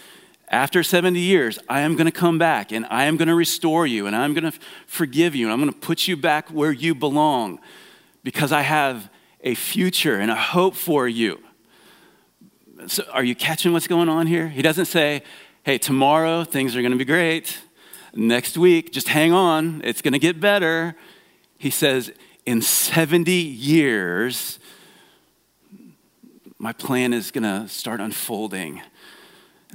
After 0.51 0.83
70 0.83 1.19
years, 1.19 1.59
I 1.67 1.81
am 1.81 1.95
going 1.97 2.05
to 2.05 2.13
come 2.13 2.37
back 2.37 2.73
and 2.73 2.85
I 2.91 3.05
am 3.05 3.17
going 3.17 3.29
to 3.29 3.35
restore 3.35 3.87
you 3.87 4.07
and 4.07 4.15
I'm 4.15 4.35
going 4.35 4.53
to 4.53 4.59
forgive 4.87 5.35
you 5.35 5.47
and 5.47 5.53
I'm 5.55 5.61
going 5.61 5.73
to 5.73 5.81
put 5.81 6.07
you 6.07 6.15
back 6.15 6.51
where 6.51 6.73
you 6.73 6.95
belong 6.95 7.59
because 8.23 8.53
I 8.53 8.61
have 8.61 9.09
a 9.47 9.55
future 9.55 10.19
and 10.19 10.31
a 10.31 10.35
hope 10.35 10.75
for 10.75 11.07
you. 11.07 11.41
So, 12.89 13.05
are 13.13 13.25
you 13.25 13.37
catching 13.37 13.73
what's 13.73 13.87
going 13.87 14.09
on 14.09 14.27
here? 14.27 14.49
He 14.49 14.61
doesn't 14.61 14.87
say, 14.87 15.23
hey, 15.63 15.79
tomorrow 15.79 16.43
things 16.45 16.75
are 16.77 16.83
going 16.83 16.93
to 16.93 16.99
be 16.99 17.05
great. 17.05 17.57
Next 18.13 18.59
week, 18.59 18.93
just 18.93 19.09
hang 19.09 19.33
on, 19.33 19.83
it's 19.85 20.03
going 20.03 20.13
to 20.13 20.19
get 20.19 20.41
better. 20.41 20.97
He 21.59 21.71
says, 21.71 22.13
in 22.45 22.61
70 22.61 23.31
years, 23.33 24.59
my 26.59 26.73
plan 26.73 27.13
is 27.13 27.31
going 27.31 27.45
to 27.45 27.69
start 27.69 28.01
unfolding 28.01 28.83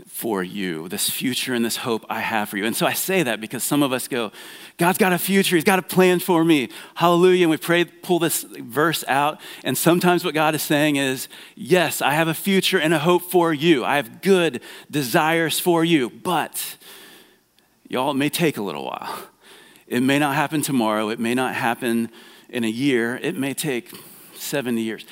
for 0.07 0.43
you, 0.43 0.87
this 0.89 1.09
future 1.09 1.53
and 1.53 1.63
this 1.63 1.77
hope 1.77 2.05
I 2.09 2.19
have 2.19 2.49
for 2.49 2.57
you. 2.57 2.65
And 2.65 2.75
so 2.75 2.85
I 2.85 2.93
say 2.93 3.23
that 3.23 3.41
because 3.41 3.63
some 3.63 3.83
of 3.83 3.91
us 3.91 4.07
go, 4.07 4.31
God's 4.77 4.97
got 4.97 5.13
a 5.13 5.17
future, 5.17 5.55
He's 5.55 5.63
got 5.63 5.79
a 5.79 5.83
plan 5.83 6.19
for 6.19 6.43
me. 6.43 6.69
Hallelujah. 6.95 7.43
And 7.43 7.51
we 7.51 7.57
pray, 7.57 7.85
pull 7.85 8.19
this 8.19 8.43
verse 8.43 9.03
out. 9.07 9.39
And 9.63 9.77
sometimes 9.77 10.23
what 10.23 10.33
God 10.33 10.55
is 10.55 10.61
saying 10.61 10.95
is, 10.95 11.27
Yes, 11.55 12.01
I 12.01 12.11
have 12.11 12.27
a 12.27 12.33
future 12.33 12.79
and 12.79 12.93
a 12.93 12.99
hope 12.99 13.23
for 13.23 13.53
you. 13.53 13.85
I 13.85 13.95
have 13.95 14.21
good 14.21 14.61
desires 14.89 15.59
for 15.59 15.83
you. 15.83 16.09
But, 16.09 16.77
y'all, 17.89 18.11
it 18.11 18.15
may 18.15 18.29
take 18.29 18.57
a 18.57 18.61
little 18.61 18.85
while. 18.85 19.27
It 19.87 20.01
may 20.01 20.19
not 20.19 20.35
happen 20.35 20.61
tomorrow. 20.61 21.09
It 21.09 21.19
may 21.19 21.35
not 21.35 21.55
happen 21.55 22.09
in 22.49 22.63
a 22.63 22.69
year. 22.69 23.17
It 23.21 23.37
may 23.37 23.53
take 23.53 23.91
70 24.35 24.81
years 24.81 25.05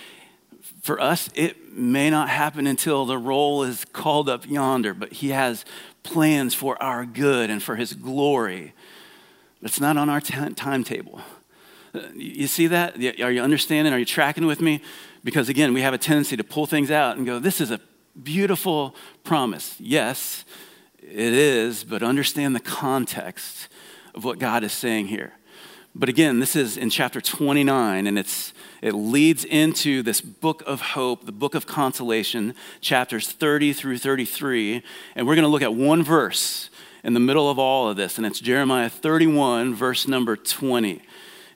for 0.90 1.00
us, 1.00 1.30
it 1.36 1.78
may 1.78 2.10
not 2.10 2.30
happen 2.30 2.66
until 2.66 3.06
the 3.06 3.16
roll 3.16 3.62
is 3.62 3.86
called 3.94 4.28
up 4.28 4.50
yonder, 4.50 4.96
but 4.96 5.14
He 5.14 5.30
has 5.30 5.64
plans 6.02 6.56
for 6.56 6.82
our 6.82 7.06
good 7.06 7.52
and 7.52 7.62
for 7.62 7.76
His 7.76 7.94
glory. 7.94 8.74
It's 9.62 9.80
not 9.80 9.98
on 9.98 10.10
our 10.10 10.20
t- 10.20 10.34
timetable. 10.56 11.22
You 12.16 12.48
see 12.48 12.66
that? 12.66 12.96
Are 13.22 13.32
you 13.32 13.40
understanding? 13.44 13.94
Are 13.94 14.00
you 14.00 14.06
tracking 14.06 14.48
with 14.48 14.62
me? 14.62 14.82
Because 15.24 15.48
again, 15.48 15.76
we 15.76 15.82
have 15.82 15.94
a 15.94 16.00
tendency 16.00 16.36
to 16.36 16.44
pull 16.44 16.66
things 16.66 16.90
out 16.90 17.18
and 17.18 17.24
go, 17.24 17.38
this 17.38 17.62
is 17.62 17.70
a 17.70 17.80
beautiful 18.24 18.96
promise. 19.24 19.76
Yes, 19.78 20.44
it 21.04 21.34
is, 21.34 21.84
but 21.84 22.02
understand 22.02 22.56
the 22.56 22.60
context 22.60 23.68
of 24.16 24.24
what 24.24 24.40
God 24.40 24.64
is 24.64 24.74
saying 24.74 25.10
here. 25.10 25.34
But 26.00 26.08
again, 26.08 26.40
this 26.40 26.56
is 26.56 26.78
in 26.78 26.90
chapter 26.90 27.20
29, 27.20 28.08
and 28.08 28.18
it's, 28.18 28.54
it 28.82 28.94
leads 28.94 29.44
into 29.44 30.02
this 30.02 30.22
book 30.22 30.64
of 30.66 30.80
hope, 30.80 31.26
the 31.26 31.34
book 31.34 31.56
of 31.56 31.68
consolation, 31.68 32.56
chapters 32.80 33.30
30 33.34 33.74
through 33.74 33.98
33. 33.98 34.82
And 35.18 35.28
we're 35.28 35.36
going 35.36 35.44
to 35.44 35.50
look 35.50 35.62
at 35.62 35.74
one 35.74 36.02
verse 36.02 36.70
in 37.04 37.16
the 37.16 37.20
middle 37.20 37.50
of 37.50 37.60
all 37.60 37.90
of 37.90 37.98
this, 37.98 38.18
and 38.18 38.26
it's 38.26 38.40
Jeremiah 38.40 38.90
31, 38.90 39.76
verse 39.76 40.08
number 40.08 40.38
20. 40.38 41.02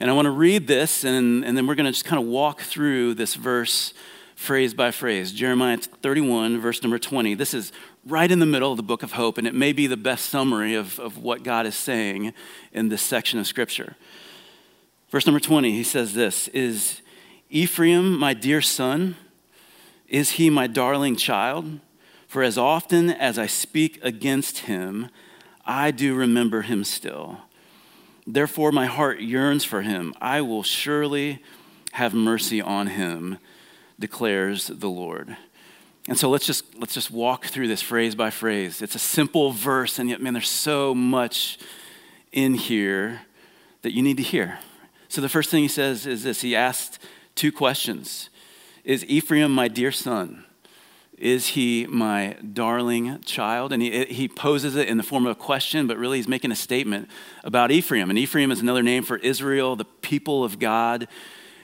And 0.01 0.09
I 0.09 0.13
want 0.13 0.25
to 0.25 0.31
read 0.31 0.67
this, 0.67 1.05
and, 1.05 1.45
and 1.45 1.55
then 1.55 1.65
we're 1.65 1.75
going 1.75 1.85
to 1.85 1.93
just 1.93 2.03
kind 2.03 2.21
of 2.21 2.27
walk 2.27 2.63
through 2.63 3.13
this 3.13 3.35
verse 3.35 3.93
phrase 4.35 4.73
by 4.73 4.91
phrase. 4.91 5.31
Jeremiah 5.31 5.77
31, 5.77 6.59
verse 6.59 6.83
number 6.83 6.99
20. 6.99 7.33
This 7.35 7.53
is 7.53 7.71
right 8.05 8.29
in 8.29 8.39
the 8.39 8.45
middle 8.45 8.71
of 8.71 8.77
the 8.77 8.83
book 8.83 9.03
of 9.03 9.13
hope, 9.13 9.37
and 9.37 9.47
it 9.47 9.55
may 9.55 9.71
be 9.71 9.87
the 9.87 9.95
best 9.95 10.25
summary 10.25 10.75
of, 10.75 10.99
of 10.99 11.17
what 11.17 11.43
God 11.43 11.65
is 11.65 11.75
saying 11.75 12.33
in 12.73 12.89
this 12.89 13.01
section 13.01 13.39
of 13.39 13.47
Scripture. 13.47 13.95
Verse 15.13 15.27
number 15.27 15.39
20, 15.39 15.73
he 15.73 15.83
says 15.83 16.15
this 16.15 16.47
Is 16.47 17.03
Ephraim 17.51 18.17
my 18.17 18.33
dear 18.33 18.63
son? 18.63 19.15
Is 20.07 20.31
he 20.31 20.49
my 20.49 20.65
darling 20.65 21.15
child? 21.17 21.79
For 22.27 22.41
as 22.41 22.57
often 22.57 23.11
as 23.11 23.37
I 23.37 23.45
speak 23.45 23.99
against 24.03 24.59
him, 24.59 25.09
I 25.67 25.91
do 25.91 26.15
remember 26.15 26.63
him 26.63 26.83
still. 26.83 27.41
Therefore, 28.25 28.71
my 28.71 28.87
heart 28.87 29.19
yearns 29.19 29.63
for 29.63 29.83
him. 29.83 30.15
I 30.19 30.41
will 30.41 30.63
surely 30.63 31.43
have 31.91 32.15
mercy 32.15 32.59
on 32.59 32.87
him, 32.87 33.37
declares 33.99 34.65
the 34.65 34.89
Lord. 34.89 35.37
And 36.07 36.17
so 36.17 36.27
let's 36.27 36.47
just 36.47 36.75
let's 36.79 36.95
just 36.95 37.11
walk 37.11 37.45
through 37.45 37.67
this 37.67 37.83
phrase 37.83 38.15
by 38.15 38.31
phrase. 38.31 38.81
It's 38.81 38.95
a 38.95 38.99
simple 38.99 39.51
verse, 39.51 39.99
and 39.99 40.09
yet, 40.09 40.23
man, 40.23 40.33
there's 40.33 40.49
so 40.49 40.95
much 40.95 41.59
in 42.31 42.55
here 42.55 43.21
that 43.83 43.93
you 43.93 44.01
need 44.01 44.17
to 44.17 44.23
hear. 44.23 44.57
So 45.13 45.21
the 45.21 45.29
first 45.29 45.51
thing 45.51 45.61
he 45.61 45.67
says 45.67 46.07
is 46.07 46.23
this 46.23 46.41
he 46.41 46.55
asked 46.55 46.97
two 47.35 47.51
questions 47.51 48.31
Is 48.83 49.05
Ephraim 49.05 49.51
my 49.51 49.67
dear 49.67 49.91
son? 49.91 50.43
Is 51.19 51.49
he 51.49 51.85
my 51.87 52.35
darling 52.51 53.21
child? 53.21 53.71
And 53.73 53.83
he, 53.83 54.05
he 54.05 54.27
poses 54.27 54.75
it 54.75 54.87
in 54.87 54.97
the 54.97 55.03
form 55.03 55.27
of 55.27 55.31
a 55.33 55.39
question, 55.39 55.85
but 55.85 55.99
really 55.99 56.17
he's 56.17 56.27
making 56.27 56.51
a 56.51 56.55
statement 56.55 57.09
about 57.43 57.69
Ephraim. 57.69 58.09
And 58.09 58.17
Ephraim 58.17 58.49
is 58.49 58.59
another 58.59 58.81
name 58.81 59.03
for 59.03 59.17
Israel, 59.17 59.75
the 59.75 59.85
people 59.85 60.43
of 60.43 60.57
God. 60.57 61.07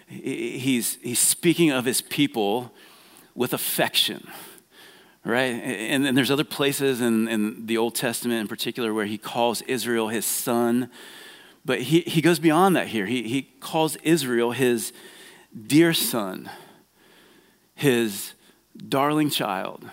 He's, 0.06 1.00
he's 1.02 1.18
speaking 1.18 1.72
of 1.72 1.86
his 1.86 2.02
people 2.02 2.72
with 3.34 3.52
affection, 3.52 4.28
right? 5.26 5.56
And, 5.56 6.06
and 6.06 6.16
there's 6.16 6.30
other 6.30 6.44
places 6.44 7.02
in, 7.02 7.28
in 7.28 7.66
the 7.66 7.80
Old 7.80 7.96
Testament 7.96 8.42
in 8.42 8.48
particular 8.48 8.94
where 8.94 9.08
he 9.08 9.18
calls 9.18 9.64
Israel 9.64 10.10
his 10.10 10.28
son. 10.28 10.92
But 11.70 11.82
he, 11.82 12.00
he 12.00 12.20
goes 12.20 12.40
beyond 12.40 12.76
that 12.78 12.88
here. 12.88 13.06
He, 13.06 13.28
he 13.28 13.44
calls 13.44 13.96
Israel 13.98 14.54
his 14.54 14.92
dear 15.68 15.94
son, 15.94 16.50
his 17.76 18.34
darling 18.76 19.30
child. 19.30 19.88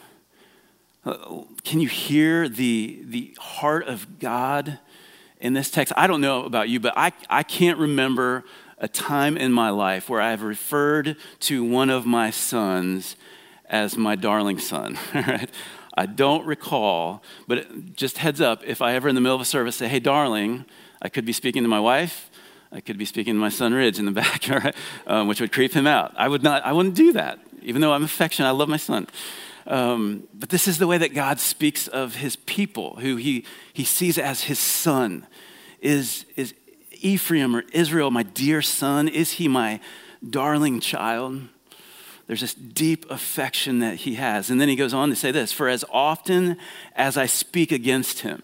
Uh, 1.05 1.43
can 1.65 1.81
you 1.81 1.89
hear 1.89 2.49
the, 2.49 3.03
the 3.05 3.37
heart 3.39 3.87
of 3.89 4.19
God 4.19 4.79
in 5.39 5.53
this 5.53 5.71
text? 5.71 5.93
I 5.99 6.07
don't 6.07 6.23
know 6.23 6.45
about 6.45 6.71
you, 6.71 6.81
but 6.81 6.95
I, 6.97 7.13
I 7.29 7.43
can't 7.43 7.79
remember 7.79 8.45
a 8.79 8.89
time 8.89 9.37
in 9.37 9.53
my 9.53 9.69
life 9.69 10.09
where 10.09 10.23
I've 10.23 10.45
referred 10.45 11.19
to 11.41 11.63
one 11.63 11.91
of 11.91 12.07
my 12.07 12.31
sons 12.31 13.17
as 13.67 13.99
my 13.99 14.17
darling 14.17 14.59
son. 14.59 14.99
I 15.95 16.07
don't 16.07 16.47
recall, 16.47 17.23
but 17.47 17.95
just 17.95 18.17
heads 18.17 18.41
up, 18.41 18.63
if 18.65 18.81
I 18.81 18.95
ever 18.95 19.11
in 19.11 19.15
the 19.15 19.21
middle 19.21 19.37
of 19.37 19.43
a 19.43 19.45
service 19.45 19.77
say, 19.77 19.89
hey, 19.89 20.01
darling, 20.01 20.65
I 21.03 21.09
could 21.09 21.25
be 21.25 21.33
speaking 21.33 21.63
to 21.63 21.69
my 21.69 21.81
wife. 21.81 22.31
I 22.73 22.81
could 22.81 22.99
be 22.99 23.05
speaking 23.05 23.35
to 23.35 23.41
my 23.41 23.49
son 23.49 23.73
Ridge 23.73 23.99
in 23.99 24.07
the 24.07 24.13
back, 24.23 24.75
um, 25.07 25.29
which 25.29 25.41
would 25.41 25.53
creep 25.53 25.73
him 25.73 25.87
out. 25.87 26.15
I 26.17 26.29
would 26.29 26.43
not. 26.43 26.65
I 26.65 26.73
wouldn't 26.73 26.95
do 26.95 27.13
that, 27.13 27.39
even 27.63 27.81
though 27.81 27.93
I'm 27.93 28.05
affectionate. 28.05 28.49
I 28.49 28.53
love 28.53 28.69
my 28.69 28.77
son. 28.77 29.07
Um, 29.67 30.29
but 30.33 30.51
this 30.51 30.69
is 30.69 30.79
the 30.79 30.87
way 30.87 30.99
that 30.99 31.13
God 31.13 31.41
speaks 31.41 31.89
of 31.89 32.17
His 32.17 32.37
people, 32.37 32.97
who 32.97 33.17
He 33.17 33.45
He 33.73 33.85
sees 33.85 34.19
as 34.19 34.45
His 34.45 34.59
son. 34.59 35.27
Is 35.81 36.25
is 36.37 36.55
Ephraim 37.01 37.55
or 37.55 37.65
Israel 37.73 38.11
my 38.11 38.23
dear 38.23 38.63
son? 38.63 39.09
Is 39.09 39.33
he 39.33 39.49
my 39.49 39.81
darling 40.29 40.81
child? 40.81 41.43
There's 42.27 42.41
this 42.41 42.55
deep 42.55 43.09
affection 43.11 43.79
that 43.81 43.97
he 43.99 44.17
has. 44.17 44.51
And 44.51 44.61
then 44.61 44.69
he 44.69 44.75
goes 44.75 44.93
on 44.93 45.11
to 45.11 45.17
say 45.17 45.31
this 45.31 45.53
For 45.53 45.69
as 45.69 45.85
often 45.91 46.57
as 46.95 47.17
I 47.17 47.27
speak 47.27 47.71
against 47.73 48.21
him, 48.21 48.43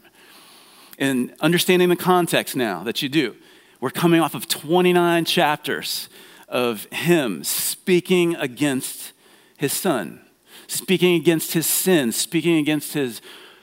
and 0.98 1.34
understanding 1.40 1.88
the 1.88 1.96
context 1.96 2.56
now 2.56 2.82
that 2.84 3.02
you 3.02 3.08
do, 3.08 3.36
we're 3.80 3.90
coming 3.90 4.20
off 4.20 4.34
of 4.34 4.48
29 4.48 5.24
chapters 5.24 6.08
of 6.48 6.84
him 6.92 7.42
speaking 7.42 8.36
against 8.36 9.12
his 9.56 9.72
son, 9.72 10.20
speaking 10.66 11.14
against 11.16 11.54
his 11.54 11.66
sin, 11.66 12.12
speaking 12.12 12.58
against 12.58 12.92
his, 12.92 13.20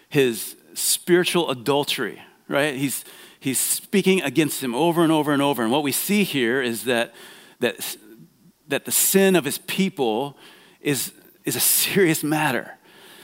his 0.09 0.55
spiritual 0.73 1.49
adultery, 1.49 2.21
right? 2.47 2.75
He's, 2.75 3.05
he's 3.39 3.59
speaking 3.59 4.21
against 4.21 4.63
him 4.63 4.73
over 4.73 5.03
and 5.03 5.11
over 5.11 5.31
and 5.31 5.41
over. 5.41 5.63
And 5.63 5.71
what 5.71 5.83
we 5.83 5.91
see 5.91 6.23
here 6.23 6.61
is 6.61 6.83
that, 6.85 7.13
that, 7.59 7.95
that 8.67 8.85
the 8.85 8.91
sin 8.91 9.35
of 9.35 9.45
his 9.45 9.59
people 9.59 10.37
is, 10.81 11.13
is 11.45 11.55
a 11.55 11.59
serious 11.59 12.23
matter. 12.23 12.77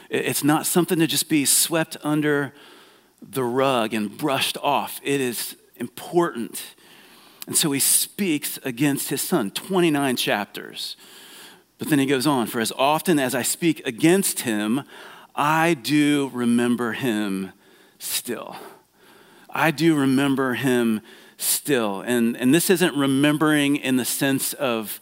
It's 0.10 0.44
not 0.44 0.66
something 0.66 1.00
to 1.00 1.08
just 1.08 1.28
be 1.28 1.46
swept 1.46 1.98
under 2.04 2.54
the 3.28 3.44
rug 3.44 3.94
and 3.94 4.18
brushed 4.18 4.58
off. 4.62 5.00
It 5.04 5.22
is 5.22 5.56
important. 5.78 6.76
And 7.48 7.56
so 7.56 7.72
he 7.72 7.80
speaks 7.80 8.58
against 8.64 9.10
his 9.10 9.22
son, 9.22 9.52
29 9.52 10.16
chapters. 10.16 10.96
But 11.78 11.90
then 11.90 12.00
he 12.00 12.06
goes 12.06 12.26
on, 12.26 12.48
for 12.48 12.60
as 12.60 12.72
often 12.78 13.20
as 13.20 13.36
I 13.36 13.42
speak 13.42 13.86
against 13.86 14.42
him, 14.42 14.84
I 15.36 15.74
do 15.74 16.32
remember 16.34 16.94
him 16.94 17.52
still. 18.00 18.56
I 19.50 19.72
do 19.72 19.96
remember 19.96 20.54
him 20.54 21.02
still. 21.38 22.02
And, 22.02 22.38
and 22.38 22.54
this 22.54 22.70
isn't 22.70 22.96
remembering 22.96 23.76
in 23.76 23.98
the 23.98 24.06
sense 24.06 24.54
of 24.54 25.00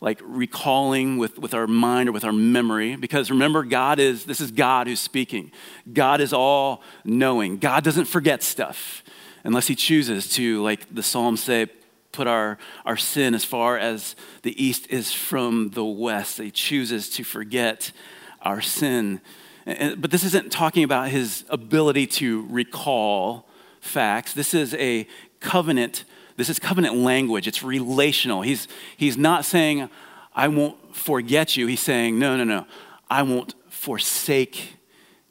like 0.00 0.20
recalling 0.22 1.16
with, 1.18 1.38
with 1.38 1.54
our 1.54 1.66
mind 1.66 2.08
or 2.08 2.12
with 2.12 2.24
our 2.24 2.32
memory 2.32 2.96
because 2.96 3.30
remember 3.30 3.62
god 3.62 3.98
is 3.98 4.24
this 4.24 4.40
is 4.40 4.50
god 4.50 4.86
who's 4.86 5.00
speaking. 5.00 5.50
God 5.92 6.20
is 6.20 6.32
all 6.32 6.82
knowing 7.04 7.58
god 7.58 7.84
doesn't 7.84 8.06
forget 8.06 8.42
stuff 8.42 9.02
unless 9.44 9.66
he 9.66 9.74
chooses 9.74 10.28
to 10.34 10.62
like 10.62 10.94
the 10.94 11.02
psalms 11.02 11.42
say 11.42 11.68
put 12.16 12.26
our, 12.26 12.56
our 12.86 12.96
sin 12.96 13.34
as 13.34 13.44
far 13.44 13.76
as 13.76 14.16
the 14.42 14.62
east 14.62 14.86
is 14.88 15.12
from 15.12 15.70
the 15.70 15.84
west. 15.84 16.38
He 16.38 16.50
chooses 16.50 17.10
to 17.10 17.24
forget 17.24 17.92
our 18.40 18.62
sin. 18.62 19.20
But 19.66 20.10
this 20.10 20.24
isn't 20.24 20.50
talking 20.50 20.82
about 20.82 21.10
his 21.10 21.44
ability 21.50 22.06
to 22.18 22.46
recall 22.48 23.46
facts. 23.80 24.32
This 24.32 24.54
is 24.54 24.74
a 24.74 25.06
covenant 25.40 26.04
this 26.36 26.48
is 26.48 26.58
covenant 26.58 26.96
language, 26.96 27.46
it's 27.46 27.62
relational. 27.62 28.42
He's, 28.42 28.68
he's 28.96 29.16
not 29.16 29.44
saying, 29.44 29.88
I 30.34 30.48
won't 30.48 30.94
forget 30.94 31.56
you. 31.56 31.66
He's 31.66 31.80
saying, 31.80 32.18
no, 32.18 32.36
no, 32.36 32.44
no, 32.44 32.66
I 33.08 33.22
won't 33.22 33.54
forsake 33.68 34.76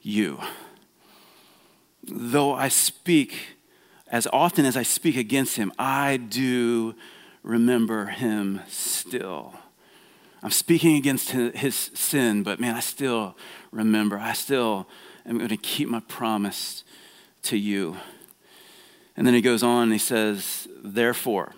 you. 0.01 0.39
Though 2.03 2.53
I 2.53 2.69
speak, 2.69 3.57
as 4.07 4.27
often 4.31 4.65
as 4.65 4.77
I 4.77 4.83
speak 4.83 5.17
against 5.17 5.57
him, 5.57 5.71
I 5.77 6.17
do 6.17 6.95
remember 7.43 8.05
him 8.07 8.61
still. 8.67 9.53
I'm 10.43 10.51
speaking 10.51 10.95
against 10.95 11.31
his 11.31 11.75
sin, 11.75 12.43
but 12.43 12.59
man, 12.59 12.75
I 12.75 12.79
still 12.79 13.35
remember. 13.71 14.19
I 14.19 14.33
still 14.33 14.87
am 15.25 15.37
going 15.37 15.49
to 15.49 15.57
keep 15.57 15.89
my 15.89 16.01
promise 16.01 16.83
to 17.43 17.57
you. 17.57 17.97
And 19.17 19.25
then 19.25 19.34
he 19.34 19.41
goes 19.41 19.63
on 19.63 19.84
and 19.84 19.91
he 19.93 19.97
says, 19.97 20.67
therefore. 20.84 21.54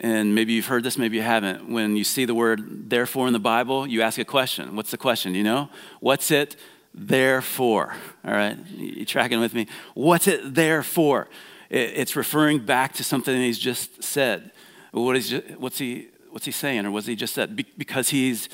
And 0.00 0.34
maybe 0.34 0.52
you've 0.52 0.66
heard 0.66 0.82
this, 0.82 0.98
maybe 0.98 1.16
you 1.16 1.22
haven't. 1.22 1.68
When 1.70 1.96
you 1.96 2.04
see 2.04 2.24
the 2.24 2.34
word 2.34 2.90
therefore 2.90 3.26
in 3.26 3.32
the 3.32 3.38
Bible, 3.38 3.86
you 3.86 4.02
ask 4.02 4.18
a 4.18 4.24
question. 4.24 4.74
What's 4.74 4.90
the 4.90 4.98
question? 4.98 5.34
You 5.34 5.44
know? 5.44 5.68
What's 6.00 6.30
it 6.30 6.56
there 6.92 7.40
for? 7.40 7.94
All 8.24 8.34
right? 8.34 8.58
You 8.76 9.04
tracking 9.04 9.40
with 9.40 9.54
me? 9.54 9.66
What's 9.94 10.26
it 10.26 10.54
there 10.54 10.82
for? 10.82 11.28
It's 11.70 12.16
referring 12.16 12.58
back 12.58 12.92
to 12.94 13.04
something 13.04 13.34
he's 13.34 13.58
just 13.58 14.02
said. 14.02 14.50
What 14.90 15.16
is, 15.16 15.40
what's, 15.56 15.78
he, 15.78 16.08
what's 16.30 16.44
he 16.44 16.52
saying? 16.52 16.84
Or 16.84 16.90
was 16.90 17.06
he 17.06 17.16
just 17.16 17.32
said? 17.32 17.64
Because 17.78 18.10
he's 18.10 18.48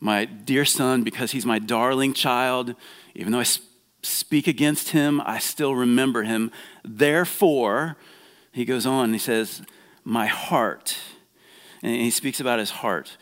my 0.00 0.24
dear 0.24 0.64
son, 0.64 1.02
because 1.02 1.32
he's 1.32 1.44
my 1.44 1.58
darling 1.58 2.14
child, 2.14 2.74
even 3.14 3.32
though 3.32 3.40
I 3.40 3.46
speak 4.02 4.46
against 4.46 4.90
him, 4.90 5.20
I 5.24 5.38
still 5.38 5.74
remember 5.74 6.22
him. 6.22 6.50
Therefore, 6.84 7.96
he 8.52 8.64
goes 8.64 8.86
on 8.86 9.12
he 9.12 9.18
says, 9.18 9.62
My 10.04 10.26
heart. 10.26 10.98
And 11.82 11.94
he 11.94 12.10
speaks 12.10 12.38
about 12.38 12.58
his 12.58 12.70
heart. 12.70 13.16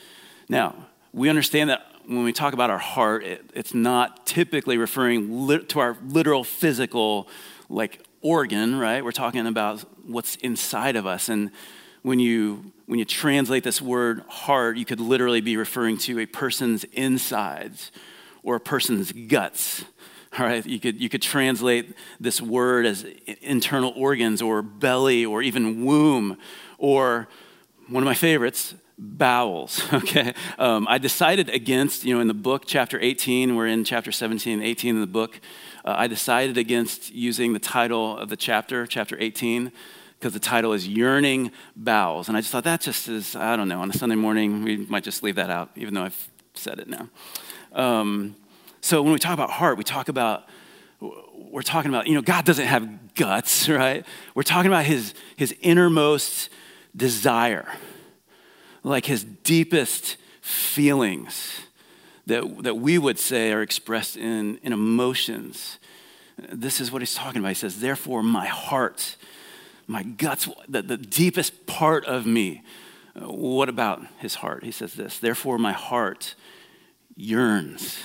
Now, 0.49 0.75
we 1.12 1.29
understand 1.29 1.71
that 1.71 1.87
when 2.07 2.25
we 2.25 2.33
talk 2.33 2.53
about 2.53 2.71
our 2.71 2.79
heart, 2.79 3.25
it, 3.25 3.51
it's 3.55 3.73
not 3.73 4.27
typically 4.27 4.77
referring 4.77 5.47
lit, 5.47 5.69
to 5.71 5.81
our 5.81 5.97
literal 6.05 6.45
physical, 6.45 7.29
like 7.69 8.05
organ, 8.21 8.77
right? 8.79 9.05
We're 9.05 9.12
talking 9.12 9.47
about 9.47 9.81
what's 10.05 10.37
inside 10.37 10.97
of 10.97 11.07
us. 11.07 11.29
And 11.29 11.51
when 12.03 12.19
you 12.19 12.73
when 12.87 12.99
you 12.99 13.05
translate 13.05 13.62
this 13.62 13.81
word 13.81 14.25
heart, 14.29 14.77
you 14.77 14.85
could 14.85 14.99
literally 14.99 15.40
be 15.40 15.57
referring 15.57 15.97
to 15.97 16.19
a 16.19 16.27
person's 16.27 16.83
insides 16.93 17.93
or 18.43 18.57
a 18.57 18.61
person's 18.61 19.12
guts. 19.12 19.85
All 20.38 20.47
right, 20.47 20.64
you 20.64 20.79
could, 20.79 21.01
you 21.01 21.09
could 21.09 21.23
translate 21.23 21.95
this 22.21 22.40
word 22.40 22.87
as 22.87 23.05
internal 23.40 23.93
organs 23.97 24.40
or 24.40 24.62
belly 24.62 25.27
or 25.27 25.43
even 25.43 25.85
womb 25.85 26.38
or 26.79 27.29
one 27.88 28.03
of 28.03 28.07
my 28.07 28.14
favorites, 28.14 28.75
bowels. 28.97 29.83
Okay, 29.93 30.35
um, 30.59 30.87
I 30.88 30.99
decided 30.99 31.49
against, 31.49 32.05
you 32.05 32.14
know, 32.14 32.21
in 32.21 32.29
the 32.29 32.35
book, 32.35 32.62
chapter 32.64 32.99
18, 33.01 33.57
we're 33.57 33.66
in 33.66 33.85
chapter 33.85 34.12
17 34.12 34.55
and 34.55 34.62
18 34.62 34.95
in 34.95 35.01
the 35.01 35.07
book. 35.07 35.40
Uh, 35.85 35.95
I 35.97 36.07
decided 36.07 36.57
against 36.57 37.12
using 37.12 37.53
the 37.53 37.59
title 37.59 38.16
of 38.16 38.29
the 38.29 38.37
chapter, 38.37 38.87
chapter 38.87 39.16
18, 39.19 39.73
because 40.19 40.33
the 40.33 40.38
title 40.38 40.73
is 40.73 40.87
Yearning 40.87 41.51
Bowels. 41.75 42.29
And 42.29 42.37
I 42.37 42.40
just 42.40 42.53
thought 42.53 42.64
that 42.64 42.83
just 42.83 43.09
is, 43.09 43.35
I 43.35 43.57
don't 43.57 43.69
know, 43.69 43.81
on 43.81 43.90
a 43.90 43.95
Sunday 43.95 44.16
morning, 44.16 44.62
we 44.62 44.77
might 44.77 45.03
just 45.03 45.23
leave 45.23 45.37
that 45.37 45.51
out, 45.51 45.71
even 45.75 45.95
though 45.95 46.05
I've 46.05 46.29
said 46.55 46.79
it 46.79 46.88
now. 46.88 47.09
Um, 47.73 48.37
so 48.81 49.03
when 49.03 49.12
we 49.12 49.19
talk 49.19 49.35
about 49.35 49.51
heart, 49.51 49.77
we 49.77 49.85
talk 49.85 50.09
about, 50.09 50.49
we're 51.01 51.62
talking 51.62 51.90
about, 51.90 52.07
you 52.07 52.14
know, 52.14 52.23
God 52.23 52.45
doesn't 52.45 52.66
have 52.66 53.14
guts, 53.14 53.69
right? 53.69 54.05
We're 54.35 54.43
talking 54.43 54.71
about 54.71 54.85
his, 54.85 55.14
his 55.37 55.55
innermost 55.61 56.51
desire, 56.97 57.69
like 58.83 59.07
his 59.07 59.25
deepest 59.25 60.16
feelings 60.40 61.61
that, 62.27 62.62
that 62.62 62.77
we 62.77 62.99
would 62.99 63.19
say 63.19 63.53
are 63.53 63.62
expressed 63.62 64.16
in, 64.16 64.59
in 64.62 64.73
emotions. 64.73 65.79
This 66.38 66.81
is 66.81 66.90
what 66.90 67.03
he's 67.03 67.14
talking 67.14 67.40
about. 67.40 67.49
He 67.49 67.55
says, 67.55 67.81
Therefore, 67.81 68.23
my 68.23 68.47
heart 68.47 69.16
my 69.90 70.05
guts, 70.05 70.49
the, 70.69 70.83
the 70.83 70.97
deepest 70.97 71.66
part 71.66 72.05
of 72.05 72.25
me. 72.25 72.62
Uh, 73.16 73.27
what 73.27 73.69
about 73.69 74.07
his 74.19 74.37
heart? 74.37 74.62
He 74.62 74.71
says 74.71 74.95
this, 74.95 75.19
therefore 75.19 75.59
my 75.59 75.73
heart 75.73 76.37
yearns. 77.16 77.99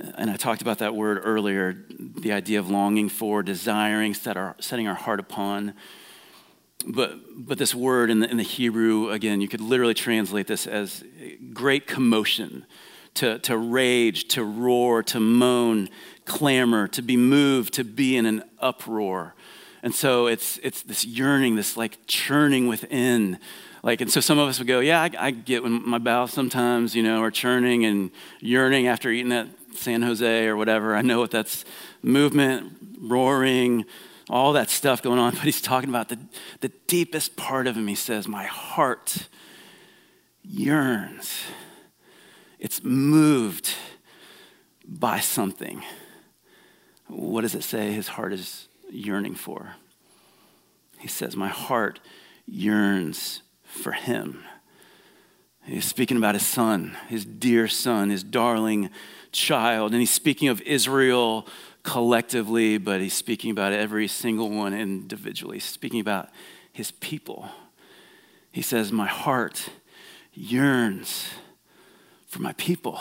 And 0.00 0.30
I 0.30 0.36
talked 0.36 0.62
about 0.62 0.78
that 0.78 0.94
word 0.94 1.20
earlier, 1.22 1.76
the 1.88 2.32
idea 2.32 2.58
of 2.58 2.70
longing 2.70 3.08
for, 3.08 3.42
desiring, 3.42 4.14
set 4.14 4.36
our, 4.36 4.56
setting 4.58 4.88
our 4.88 4.94
heart 4.94 5.20
upon. 5.20 5.74
But, 6.86 7.18
but 7.36 7.58
this 7.58 7.74
word 7.74 8.08
in 8.08 8.20
the, 8.20 8.30
in 8.30 8.38
the 8.38 8.42
Hebrew, 8.42 9.10
again, 9.10 9.40
you 9.40 9.48
could 9.48 9.60
literally 9.60 9.92
translate 9.92 10.46
this 10.46 10.66
as 10.66 11.04
great 11.52 11.86
commotion, 11.86 12.64
to, 13.14 13.38
to 13.40 13.56
rage, 13.58 14.28
to 14.28 14.44
roar, 14.44 15.02
to 15.02 15.20
moan, 15.20 15.88
clamor, 16.24 16.88
to 16.88 17.02
be 17.02 17.16
moved, 17.16 17.74
to 17.74 17.84
be 17.84 18.16
in 18.16 18.24
an 18.24 18.44
uproar. 18.60 19.34
And 19.82 19.94
so 19.94 20.26
it's, 20.26 20.58
it's 20.62 20.82
this 20.82 21.04
yearning, 21.04 21.56
this 21.56 21.76
like 21.76 21.98
churning 22.06 22.68
within. 22.68 23.38
Like, 23.82 24.00
and 24.00 24.10
so 24.10 24.20
some 24.20 24.38
of 24.38 24.48
us 24.48 24.58
would 24.58 24.68
go, 24.68 24.80
yeah, 24.80 25.02
I, 25.02 25.10
I 25.18 25.30
get 25.32 25.62
when 25.62 25.86
my 25.86 25.98
bowels 25.98 26.32
sometimes, 26.32 26.94
you 26.94 27.02
know, 27.02 27.22
are 27.22 27.30
churning 27.30 27.84
and 27.84 28.10
yearning 28.40 28.86
after 28.86 29.10
eating 29.10 29.30
that 29.30 29.48
San 29.74 30.02
Jose 30.02 30.46
or 30.46 30.56
whatever. 30.56 30.94
I 30.94 31.02
know 31.02 31.20
what 31.20 31.30
that's 31.30 31.64
movement, 32.02 32.72
roaring, 32.98 33.84
all 34.28 34.52
that 34.54 34.70
stuff 34.70 35.02
going 35.02 35.18
on. 35.18 35.32
But 35.36 35.42
he's 35.42 35.60
talking 35.60 35.88
about 35.88 36.08
the, 36.08 36.18
the 36.60 36.70
deepest 36.86 37.36
part 37.36 37.66
of 37.66 37.76
him. 37.76 37.86
He 37.86 37.94
says, 37.94 38.28
my 38.28 38.44
heart 38.44 39.28
yearns. 40.42 41.42
It's 42.58 42.84
moved 42.84 43.74
by 44.86 45.20
something. 45.20 45.82
What 47.06 47.40
does 47.42 47.54
it 47.54 47.64
say? 47.64 47.92
His 47.92 48.08
heart 48.08 48.32
is 48.32 48.68
yearning 48.90 49.34
for. 49.34 49.74
He 50.98 51.08
says, 51.08 51.34
My 51.34 51.48
heart 51.48 52.00
yearns 52.46 53.42
for 53.64 53.92
him. 53.92 54.44
He's 55.64 55.86
speaking 55.86 56.16
about 56.16 56.34
his 56.34 56.46
son, 56.46 56.96
his 57.08 57.24
dear 57.24 57.68
son, 57.68 58.10
his 58.10 58.22
darling 58.22 58.90
child. 59.32 59.92
And 59.92 60.00
he's 60.00 60.10
speaking 60.10 60.48
of 60.48 60.60
Israel 60.62 61.46
collectively, 61.82 62.78
but 62.78 63.00
he's 63.00 63.14
speaking 63.14 63.50
about 63.50 63.72
every 63.72 64.08
single 64.08 64.50
one 64.50 64.74
individually. 64.74 65.56
He's 65.56 65.64
speaking 65.64 66.00
about 66.00 66.28
his 66.72 66.90
people. 66.90 67.48
He 68.52 68.62
says, 68.62 68.92
My 68.92 69.06
heart 69.06 69.70
yearns 70.32 71.28
for 72.26 72.40
my 72.40 72.52
people. 72.54 73.00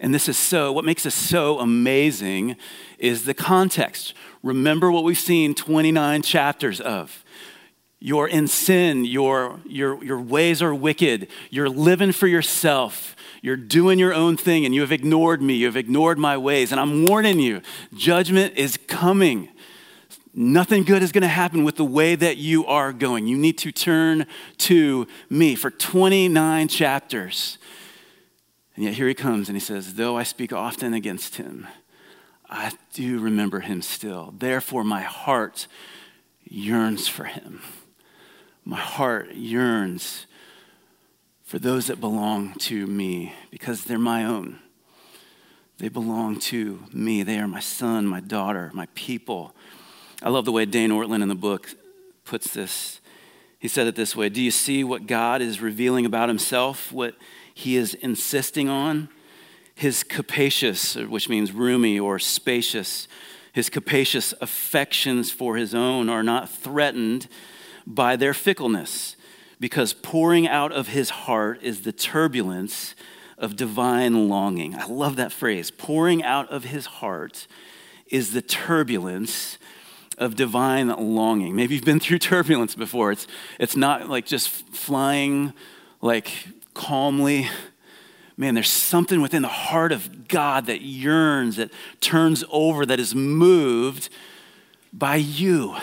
And 0.00 0.12
this 0.12 0.28
is 0.28 0.36
so, 0.36 0.72
what 0.72 0.84
makes 0.84 1.04
this 1.04 1.14
so 1.14 1.60
amazing 1.60 2.56
is 2.98 3.24
the 3.24 3.34
context. 3.34 4.14
Remember 4.42 4.90
what 4.90 5.04
we've 5.04 5.18
seen 5.18 5.54
29 5.54 6.22
chapters 6.22 6.80
of. 6.80 7.24
You're 8.04 8.26
in 8.26 8.48
sin, 8.48 9.04
your, 9.04 9.60
your, 9.64 10.02
your 10.02 10.20
ways 10.20 10.60
are 10.60 10.74
wicked, 10.74 11.28
you're 11.50 11.68
living 11.68 12.10
for 12.10 12.26
yourself, 12.26 13.14
you're 13.42 13.56
doing 13.56 13.96
your 13.96 14.12
own 14.12 14.36
thing, 14.36 14.64
and 14.64 14.74
you 14.74 14.80
have 14.80 14.90
ignored 14.90 15.40
me, 15.40 15.54
you 15.54 15.66
have 15.66 15.76
ignored 15.76 16.18
my 16.18 16.36
ways. 16.36 16.72
And 16.72 16.80
I'm 16.80 17.06
warning 17.06 17.38
you, 17.38 17.62
judgment 17.94 18.54
is 18.56 18.76
coming. 18.88 19.50
Nothing 20.34 20.82
good 20.82 21.00
is 21.04 21.12
going 21.12 21.22
to 21.22 21.28
happen 21.28 21.62
with 21.62 21.76
the 21.76 21.84
way 21.84 22.16
that 22.16 22.38
you 22.38 22.66
are 22.66 22.92
going. 22.92 23.28
You 23.28 23.38
need 23.38 23.56
to 23.58 23.70
turn 23.70 24.26
to 24.58 25.06
me. 25.30 25.54
For 25.54 25.70
29 25.70 26.66
chapters, 26.66 27.56
and 28.74 28.84
yet 28.84 28.94
here 28.94 29.06
he 29.06 29.14
comes 29.14 29.48
and 29.48 29.54
he 29.54 29.60
says, 29.60 29.94
Though 29.94 30.16
I 30.16 30.24
speak 30.24 30.52
often 30.52 30.92
against 30.92 31.36
him, 31.36 31.68
I 32.50 32.72
do 32.94 33.20
remember 33.20 33.60
him 33.60 33.80
still. 33.80 34.34
Therefore, 34.36 34.82
my 34.82 35.02
heart 35.02 35.68
yearns 36.42 37.06
for 37.06 37.24
him. 37.24 37.60
My 38.64 38.78
heart 38.78 39.32
yearns 39.34 40.26
for 41.42 41.58
those 41.58 41.88
that 41.88 42.00
belong 42.00 42.54
to 42.54 42.86
me 42.86 43.34
because 43.50 43.84
they're 43.84 43.98
my 43.98 44.24
own. 44.24 44.60
They 45.78 45.88
belong 45.88 46.38
to 46.40 46.84
me. 46.92 47.24
They 47.24 47.38
are 47.38 47.48
my 47.48 47.60
son, 47.60 48.06
my 48.06 48.20
daughter, 48.20 48.70
my 48.72 48.86
people. 48.94 49.54
I 50.22 50.28
love 50.28 50.44
the 50.44 50.52
way 50.52 50.64
Dane 50.64 50.90
Ortlund 50.90 51.22
in 51.22 51.28
the 51.28 51.34
book 51.34 51.74
puts 52.24 52.52
this. 52.52 53.00
He 53.58 53.66
said 53.66 53.88
it 53.88 53.96
this 53.96 54.14
way 54.14 54.28
Do 54.28 54.40
you 54.40 54.52
see 54.52 54.84
what 54.84 55.08
God 55.08 55.42
is 55.42 55.60
revealing 55.60 56.06
about 56.06 56.28
himself? 56.28 56.92
What 56.92 57.16
he 57.52 57.76
is 57.76 57.94
insisting 57.94 58.68
on. 58.68 59.08
His 59.74 60.04
capacious, 60.04 60.94
which 60.94 61.28
means 61.28 61.52
roomy 61.52 61.98
or 61.98 62.18
spacious, 62.18 63.08
his 63.52 63.68
capacious 63.68 64.32
affections 64.40 65.30
for 65.30 65.56
his 65.56 65.74
own 65.74 66.08
are 66.08 66.22
not 66.22 66.48
threatened 66.48 67.26
by 67.86 68.16
their 68.16 68.34
fickleness, 68.34 69.16
because 69.60 69.92
pouring 69.92 70.46
out 70.46 70.72
of 70.72 70.88
his 70.88 71.10
heart 71.10 71.62
is 71.62 71.82
the 71.82 71.92
turbulence 71.92 72.94
of 73.38 73.56
divine 73.56 74.28
longing. 74.28 74.74
I 74.74 74.86
love 74.86 75.16
that 75.16 75.32
phrase. 75.32 75.70
Pouring 75.70 76.22
out 76.22 76.50
of 76.50 76.64
his 76.64 76.86
heart 76.86 77.46
is 78.06 78.32
the 78.32 78.42
turbulence 78.42 79.58
of 80.18 80.36
divine 80.36 80.88
longing. 80.88 81.56
Maybe 81.56 81.74
you've 81.74 81.84
been 81.84 82.00
through 82.00 82.18
turbulence 82.20 82.74
before. 82.74 83.12
It's, 83.12 83.26
it's 83.58 83.76
not 83.76 84.08
like 84.08 84.26
just 84.26 84.48
flying 84.48 85.52
like 86.00 86.30
calmly. 86.74 87.48
Man, 88.36 88.54
there's 88.54 88.70
something 88.70 89.20
within 89.20 89.42
the 89.42 89.48
heart 89.48 89.92
of 89.92 90.28
God 90.28 90.66
that 90.66 90.80
yearns, 90.80 91.56
that 91.56 91.70
turns 92.00 92.44
over, 92.50 92.86
that 92.86 93.00
is 93.00 93.14
moved 93.14 94.08
by 94.92 95.16
you. 95.16 95.76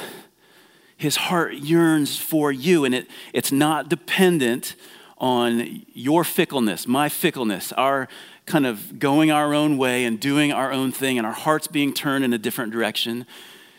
His 1.00 1.16
heart 1.16 1.54
yearns 1.54 2.18
for 2.18 2.52
you, 2.52 2.84
and 2.84 2.94
it, 2.94 3.08
it's 3.32 3.54
not 3.54 3.88
dependent 3.88 4.76
on 5.18 5.84
your 5.94 6.26
fickleness, 6.26 6.86
my 6.86 7.08
fickleness, 7.08 7.72
our 7.72 8.10
kind 8.46 8.66
of 8.66 9.00
going 9.00 9.32
our 9.32 9.54
own 9.54 9.78
way 9.78 10.04
and 10.04 10.20
doing 10.20 10.52
our 10.52 10.74
own 10.74 10.92
thing, 10.92 11.18
and 11.18 11.26
our 11.26 11.32
hearts 11.32 11.68
being 11.68 11.94
turned 11.94 12.26
in 12.26 12.34
a 12.34 12.38
different 12.38 12.74
direction. 12.74 13.26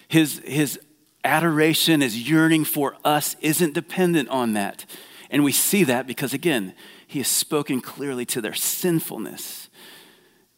His, 0.09 0.41
his 0.47 0.81
adoration, 1.23 2.01
his 2.01 2.27
yearning 2.27 2.65
for 2.65 2.97
us 3.05 3.37
isn't 3.43 3.75
dependent 3.75 4.31
on 4.31 4.55
that. 4.55 4.87
And 5.29 5.45
we 5.45 5.53
see 5.53 5.85
that 5.85 6.07
because, 6.07 6.33
again, 6.33 6.73
he 7.07 7.19
has 7.19 7.29
spoken 7.29 7.83
clearly 7.83 8.25
to 8.25 8.41
their 8.41 8.55
sinfulness. 8.55 9.69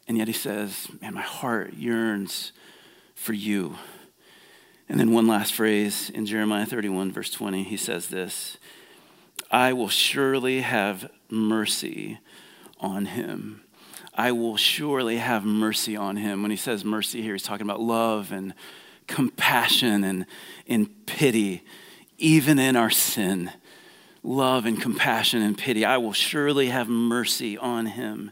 And 0.07 0.17
yet 0.17 0.27
he 0.27 0.33
says, 0.33 0.87
Man, 1.01 1.13
my 1.15 1.21
heart 1.21 1.73
yearns 1.73 2.53
for 3.15 3.33
you. 3.33 3.75
And 4.89 4.99
then 4.99 5.11
one 5.11 5.27
last 5.27 5.53
phrase 5.53 6.09
in 6.09 6.25
Jeremiah 6.25 6.65
31, 6.65 7.11
verse 7.11 7.31
20, 7.31 7.63
he 7.63 7.77
says 7.77 8.07
this 8.07 8.57
I 9.51 9.73
will 9.73 9.89
surely 9.89 10.61
have 10.61 11.09
mercy 11.29 12.19
on 12.79 13.05
him. 13.05 13.61
I 14.15 14.31
will 14.31 14.57
surely 14.57 15.17
have 15.17 15.43
mercy 15.43 15.95
on 15.95 16.17
him. 16.17 16.41
When 16.41 16.51
he 16.51 16.57
says 16.57 16.85
mercy 16.85 17.21
here, 17.21 17.33
he's 17.33 17.43
talking 17.43 17.65
about 17.65 17.79
love 17.79 18.31
and 18.31 18.53
compassion 19.07 20.03
and 20.03 20.25
in 20.65 20.85
pity, 21.05 21.63
even 22.17 22.59
in 22.59 22.75
our 22.75 22.91
sin 22.91 23.51
love 24.23 24.65
and 24.65 24.81
compassion 24.81 25.41
and 25.41 25.57
pity. 25.57 25.83
I 25.83 25.97
will 25.97 26.13
surely 26.13 26.69
have 26.69 26.87
mercy 26.87 27.57
on 27.57 27.87
him. 27.87 28.31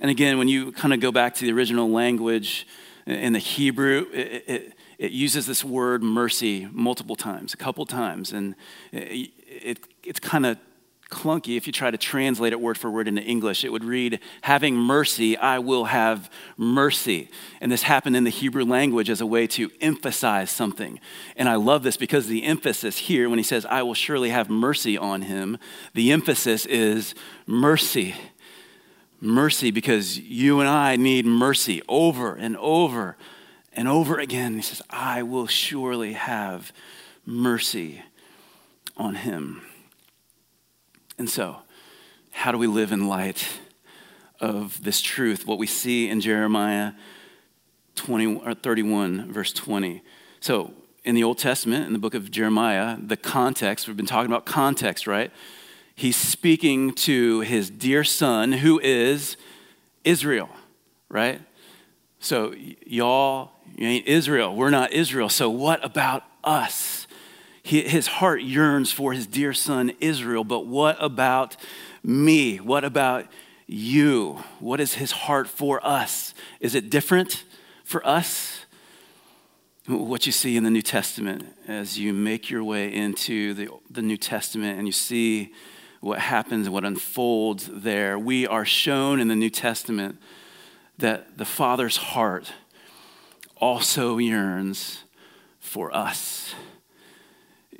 And 0.00 0.10
again, 0.10 0.38
when 0.38 0.48
you 0.48 0.72
kind 0.72 0.94
of 0.94 1.00
go 1.00 1.10
back 1.10 1.34
to 1.36 1.44
the 1.44 1.52
original 1.52 1.90
language 1.90 2.66
in 3.06 3.32
the 3.32 3.38
Hebrew, 3.38 4.06
it, 4.12 4.44
it, 4.46 4.74
it 5.00 5.12
uses 5.12 5.46
this 5.46 5.64
word 5.64 6.02
mercy 6.02 6.68
multiple 6.72 7.16
times, 7.16 7.54
a 7.54 7.56
couple 7.56 7.86
times. 7.86 8.32
And 8.32 8.54
it, 8.92 9.30
it 9.48 9.78
it's 10.02 10.20
kind 10.20 10.44
of 10.44 10.58
clunky 11.10 11.56
if 11.56 11.66
you 11.66 11.72
try 11.72 11.90
to 11.90 11.96
translate 11.96 12.52
it 12.52 12.60
word 12.60 12.76
for 12.76 12.90
word 12.90 13.08
into 13.08 13.22
English. 13.22 13.64
It 13.64 13.72
would 13.72 13.82
read, 13.82 14.20
Having 14.42 14.76
mercy, 14.76 15.38
I 15.38 15.58
will 15.58 15.86
have 15.86 16.30
mercy. 16.58 17.30
And 17.62 17.72
this 17.72 17.84
happened 17.84 18.14
in 18.14 18.24
the 18.24 18.30
Hebrew 18.30 18.62
language 18.62 19.08
as 19.08 19.22
a 19.22 19.26
way 19.26 19.46
to 19.48 19.70
emphasize 19.80 20.50
something. 20.50 21.00
And 21.34 21.48
I 21.48 21.54
love 21.54 21.82
this 21.82 21.96
because 21.96 22.26
the 22.26 22.44
emphasis 22.44 22.98
here, 22.98 23.30
when 23.30 23.38
he 23.38 23.42
says, 23.42 23.64
I 23.64 23.82
will 23.82 23.94
surely 23.94 24.28
have 24.28 24.50
mercy 24.50 24.98
on 24.98 25.22
him, 25.22 25.56
the 25.94 26.12
emphasis 26.12 26.66
is 26.66 27.14
mercy. 27.46 28.14
Mercy 29.18 29.70
because 29.70 30.18
you 30.18 30.60
and 30.60 30.68
I 30.68 30.96
need 30.96 31.24
mercy 31.24 31.80
over 31.88 32.34
and 32.34 32.54
over 32.58 33.16
and 33.72 33.88
over 33.88 34.18
again. 34.18 34.54
He 34.54 34.62
says, 34.62 34.82
I 34.90 35.22
will 35.22 35.46
surely 35.46 36.14
have 36.14 36.72
mercy 37.24 38.02
on 38.96 39.14
him. 39.16 39.62
And 41.18 41.28
so, 41.28 41.58
how 42.32 42.52
do 42.52 42.58
we 42.58 42.66
live 42.66 42.92
in 42.92 43.08
light 43.08 43.48
of 44.40 44.82
this 44.82 45.00
truth? 45.00 45.46
What 45.46 45.58
we 45.58 45.66
see 45.66 46.08
in 46.08 46.20
Jeremiah 46.20 46.92
20, 47.96 48.36
or 48.36 48.54
31, 48.54 49.32
verse 49.32 49.52
20. 49.52 50.02
So, 50.40 50.72
in 51.04 51.14
the 51.14 51.24
Old 51.24 51.38
Testament, 51.38 51.86
in 51.86 51.92
the 51.92 51.98
book 51.98 52.14
of 52.14 52.30
Jeremiah, 52.30 52.96
the 52.98 53.16
context, 53.16 53.86
we've 53.86 53.96
been 53.96 54.06
talking 54.06 54.30
about 54.30 54.44
context, 54.44 55.06
right? 55.06 55.30
He's 55.94 56.16
speaking 56.16 56.92
to 56.94 57.40
his 57.40 57.70
dear 57.70 58.04
son, 58.04 58.52
who 58.52 58.78
is 58.80 59.36
Israel, 60.04 60.48
right? 61.08 61.40
So, 62.20 62.54
y'all, 62.86 63.50
you 63.76 63.86
ain't 63.86 64.06
Israel. 64.06 64.54
We're 64.54 64.70
not 64.70 64.92
Israel. 64.92 65.28
So, 65.28 65.50
what 65.50 65.84
about 65.84 66.22
us? 66.44 67.06
his 67.62 68.06
heart 68.06 68.42
yearns 68.42 68.90
for 68.90 69.12
his 69.12 69.26
dear 69.26 69.52
son 69.52 69.92
Israel, 70.00 70.44
but 70.44 70.66
what 70.66 70.96
about 70.98 71.56
me? 72.02 72.56
What 72.56 72.84
about 72.84 73.26
you? 73.66 74.42
What 74.58 74.80
is 74.80 74.94
his 74.94 75.12
heart 75.12 75.46
for 75.46 75.84
us? 75.86 76.34
Is 76.58 76.74
it 76.74 76.90
different 76.90 77.44
for 77.84 78.06
us? 78.06 78.64
What 79.86 80.26
you 80.26 80.32
see 80.32 80.56
in 80.56 80.64
the 80.64 80.70
New 80.70 80.82
Testament 80.82 81.46
as 81.68 81.98
you 81.98 82.12
make 82.12 82.50
your 82.50 82.64
way 82.64 82.92
into 82.92 83.54
the, 83.54 83.68
the 83.90 84.02
New 84.02 84.16
Testament 84.16 84.78
and 84.78 84.86
you 84.86 84.92
see 84.92 85.52
what 86.00 86.18
happens, 86.18 86.66
and 86.66 86.72
what 86.72 86.84
unfolds 86.84 87.68
there, 87.70 88.18
we 88.18 88.46
are 88.46 88.64
shown 88.64 89.20
in 89.20 89.28
the 89.28 89.36
New 89.36 89.50
Testament 89.50 90.18
that 91.00 91.38
the 91.38 91.44
Father's 91.44 91.96
heart 91.96 92.52
also 93.56 94.18
yearns 94.18 95.00
for 95.58 95.94
us. 95.94 96.54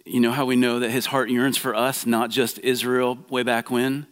You 0.05 0.21
know 0.21 0.33
how 0.33 0.45
we 0.45 0.57
know 0.57 0.81
that 0.81 0.91
his 0.91 1.07
heart 1.07 1.31
yearns 1.31 1.57
for 1.57 1.75
us, 1.75 2.05
not 2.05 2.31
just 2.31 2.59
Israel 2.61 3.19
way 3.29 3.43
back 3.43 3.71
when? 3.71 4.07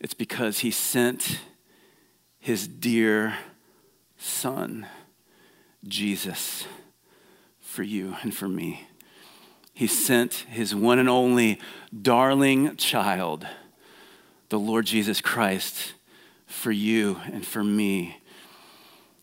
It's 0.00 0.14
because 0.14 0.60
he 0.60 0.70
sent 0.70 1.40
his 2.38 2.66
dear 2.66 3.36
son, 4.16 4.86
Jesus, 5.86 6.66
for 7.60 7.82
you 7.82 8.16
and 8.22 8.34
for 8.34 8.48
me. 8.48 8.86
He 9.74 9.86
sent 9.86 10.34
his 10.48 10.74
one 10.74 10.98
and 10.98 11.08
only 11.08 11.60
darling 12.00 12.76
child, 12.76 13.46
the 14.48 14.58
Lord 14.58 14.86
Jesus 14.86 15.20
Christ, 15.20 15.94
for 16.48 16.72
you 16.72 17.20
and 17.32 17.46
for 17.46 17.62
me 17.62 18.18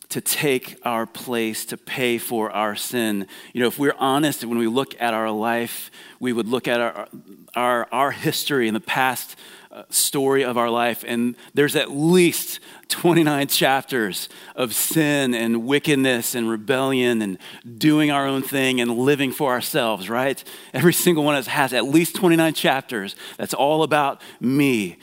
to 0.08 0.20
take 0.20 0.78
our 0.84 1.04
place, 1.04 1.64
to 1.66 1.76
pay 1.76 2.16
for 2.16 2.50
our 2.50 2.76
sin. 2.76 3.26
You 3.52 3.60
know, 3.60 3.66
if 3.66 3.78
we're 3.78 3.96
honest, 3.98 4.44
when 4.44 4.58
we 4.58 4.68
look 4.68 4.94
at 5.00 5.12
our 5.12 5.30
life, 5.30 5.90
we 6.20 6.32
would 6.32 6.46
look 6.46 6.68
at 6.68 6.80
our, 6.80 7.08
our, 7.54 7.88
our 7.90 8.10
history 8.12 8.68
in 8.68 8.74
the 8.74 8.80
past 8.80 9.36
uh, 9.72 9.82
story 9.90 10.42
of 10.42 10.56
our 10.56 10.70
life, 10.70 11.04
and 11.06 11.36
there's 11.52 11.76
at 11.76 11.90
least 11.90 12.60
29 12.88 13.48
chapters 13.48 14.28
of 14.54 14.72
sin 14.72 15.34
and 15.34 15.66
wickedness 15.66 16.34
and 16.34 16.48
rebellion 16.48 17.20
and 17.20 17.36
doing 17.76 18.10
our 18.10 18.26
own 18.26 18.42
thing 18.42 18.80
and 18.80 18.96
living 18.96 19.32
for 19.32 19.50
ourselves, 19.52 20.08
right? 20.08 20.42
Every 20.72 20.94
single 20.94 21.24
one 21.24 21.34
of 21.34 21.40
us 21.40 21.46
has 21.48 21.74
at 21.74 21.84
least 21.84 22.14
29 22.14 22.54
chapters 22.54 23.16
that's 23.36 23.52
all 23.52 23.82
about 23.82 24.22
me. 24.40 24.96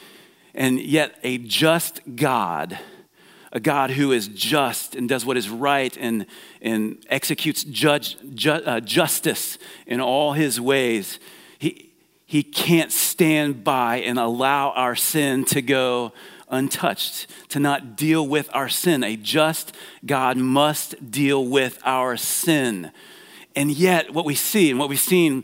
And 0.53 0.79
yet, 0.79 1.17
a 1.23 1.37
just 1.37 2.01
God 2.15 2.79
a 3.53 3.59
God 3.59 3.91
who 3.91 4.11
is 4.11 4.27
just 4.27 4.95
and 4.95 5.07
does 5.07 5.25
what 5.25 5.37
is 5.37 5.47
right 5.47 5.95
and, 5.97 6.25
and 6.59 6.97
executes 7.07 7.63
judge, 7.63 8.17
ju, 8.33 8.51
uh, 8.51 8.79
justice 8.79 9.59
in 9.85 10.01
all 10.01 10.33
his 10.33 10.59
ways, 10.59 11.19
he, 11.59 11.91
he 12.25 12.41
can't 12.41 12.91
stand 12.91 13.63
by 13.63 13.97
and 13.97 14.17
allow 14.17 14.71
our 14.71 14.95
sin 14.95 15.45
to 15.45 15.61
go 15.61 16.13
untouched, 16.49 17.27
to 17.49 17.59
not 17.59 17.95
deal 17.95 18.27
with 18.27 18.49
our 18.53 18.69
sin. 18.69 19.03
A 19.03 19.15
just 19.15 19.75
God 20.03 20.35
must 20.35 21.11
deal 21.11 21.45
with 21.45 21.79
our 21.85 22.17
sin. 22.17 22.91
And 23.55 23.69
yet, 23.69 24.15
what 24.15 24.25
we 24.25 24.33
see 24.33 24.71
and 24.71 24.79
what 24.79 24.89
we've 24.89 24.99
seen 24.99 25.43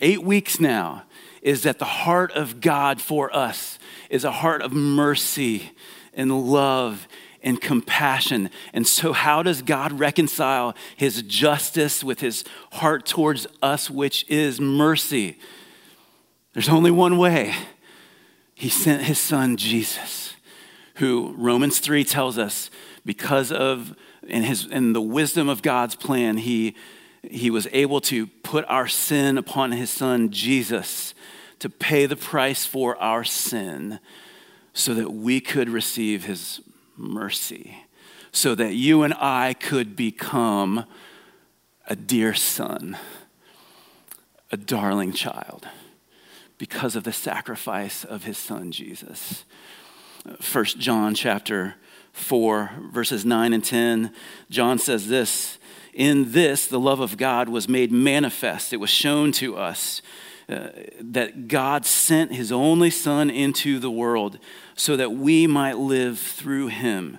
eight 0.00 0.22
weeks 0.22 0.60
now 0.60 1.02
is 1.42 1.64
that 1.64 1.80
the 1.80 1.84
heart 1.84 2.30
of 2.32 2.60
God 2.60 3.00
for 3.00 3.34
us 3.34 3.79
is 4.10 4.24
a 4.24 4.30
heart 4.30 4.60
of 4.60 4.72
mercy 4.72 5.70
and 6.12 6.46
love 6.50 7.08
and 7.42 7.60
compassion. 7.60 8.50
And 8.72 8.86
so, 8.86 9.12
how 9.12 9.42
does 9.42 9.62
God 9.62 9.98
reconcile 9.98 10.74
his 10.96 11.22
justice 11.22 12.04
with 12.04 12.20
his 12.20 12.44
heart 12.72 13.06
towards 13.06 13.46
us, 13.62 13.88
which 13.88 14.28
is 14.28 14.60
mercy? 14.60 15.38
There's 16.52 16.68
only 16.68 16.90
one 16.90 17.16
way. 17.16 17.54
He 18.54 18.68
sent 18.68 19.02
his 19.02 19.18
son, 19.18 19.56
Jesus, 19.56 20.34
who 20.96 21.34
Romans 21.38 21.78
3 21.78 22.04
tells 22.04 22.36
us, 22.36 22.70
because 23.06 23.50
of 23.50 23.96
in, 24.26 24.42
his, 24.42 24.66
in 24.66 24.92
the 24.92 25.00
wisdom 25.00 25.48
of 25.48 25.62
God's 25.62 25.94
plan, 25.94 26.36
he, 26.36 26.76
he 27.22 27.50
was 27.50 27.66
able 27.72 28.00
to 28.02 28.26
put 28.26 28.64
our 28.68 28.86
sin 28.86 29.38
upon 29.38 29.72
his 29.72 29.88
son, 29.88 30.30
Jesus, 30.30 31.14
to 31.60 31.70
pay 31.70 32.06
the 32.06 32.16
price 32.16 32.66
for 32.66 32.96
our 32.96 33.24
sin 33.24 34.00
so 34.72 34.94
that 34.94 35.12
we 35.12 35.40
could 35.40 35.68
receive 35.68 36.24
his 36.24 36.60
mercy 36.96 37.84
so 38.32 38.54
that 38.54 38.74
you 38.74 39.02
and 39.02 39.14
I 39.14 39.54
could 39.54 39.96
become 39.96 40.84
a 41.86 41.96
dear 41.96 42.34
son, 42.34 42.96
a 44.52 44.56
darling 44.56 45.12
child, 45.12 45.68
because 46.58 46.94
of 46.94 47.04
the 47.04 47.12
sacrifice 47.12 48.04
of 48.04 48.24
his 48.24 48.38
son 48.38 48.70
Jesus. 48.70 49.44
First 50.40 50.78
John 50.78 51.14
chapter 51.14 51.74
4, 52.12 52.70
verses 52.92 53.24
9 53.24 53.52
and 53.52 53.64
10, 53.64 54.12
John 54.50 54.78
says 54.78 55.08
this 55.08 55.58
In 55.92 56.32
this, 56.32 56.66
the 56.66 56.80
love 56.80 57.00
of 57.00 57.16
God 57.16 57.48
was 57.48 57.68
made 57.68 57.90
manifest, 57.90 58.72
it 58.72 58.76
was 58.76 58.90
shown 58.90 59.32
to 59.32 59.56
us. 59.56 60.02
Uh, 60.50 60.70
that 61.00 61.46
God 61.46 61.86
sent 61.86 62.32
his 62.32 62.50
only 62.50 62.90
Son 62.90 63.30
into 63.30 63.78
the 63.78 63.90
world 63.90 64.38
so 64.74 64.96
that 64.96 65.12
we 65.12 65.46
might 65.46 65.78
live 65.78 66.18
through 66.18 66.68
him. 66.68 67.18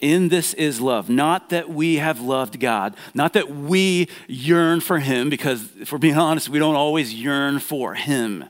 In 0.00 0.28
this 0.28 0.54
is 0.54 0.80
love. 0.80 1.10
Not 1.10 1.50
that 1.50 1.68
we 1.68 1.96
have 1.96 2.20
loved 2.20 2.58
God, 2.60 2.96
not 3.12 3.34
that 3.34 3.50
we 3.50 4.08
yearn 4.28 4.80
for 4.80 4.98
him, 4.98 5.28
because 5.28 5.68
if 5.78 5.92
we're 5.92 5.98
being 5.98 6.16
honest, 6.16 6.48
we 6.48 6.58
don't 6.58 6.74
always 6.74 7.12
yearn 7.12 7.58
for 7.58 7.94
him. 7.94 8.44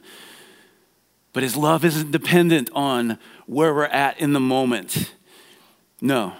But 1.33 1.42
his 1.42 1.57
love 1.57 1.85
isn't 1.85 2.12
dependent 2.12 2.70
on 2.72 3.18
where 3.46 3.74
we're 3.74 3.87
at 3.87 4.20
in 4.20 4.33
the 4.33 4.40
moment. 4.40 5.12
No. 6.00 6.35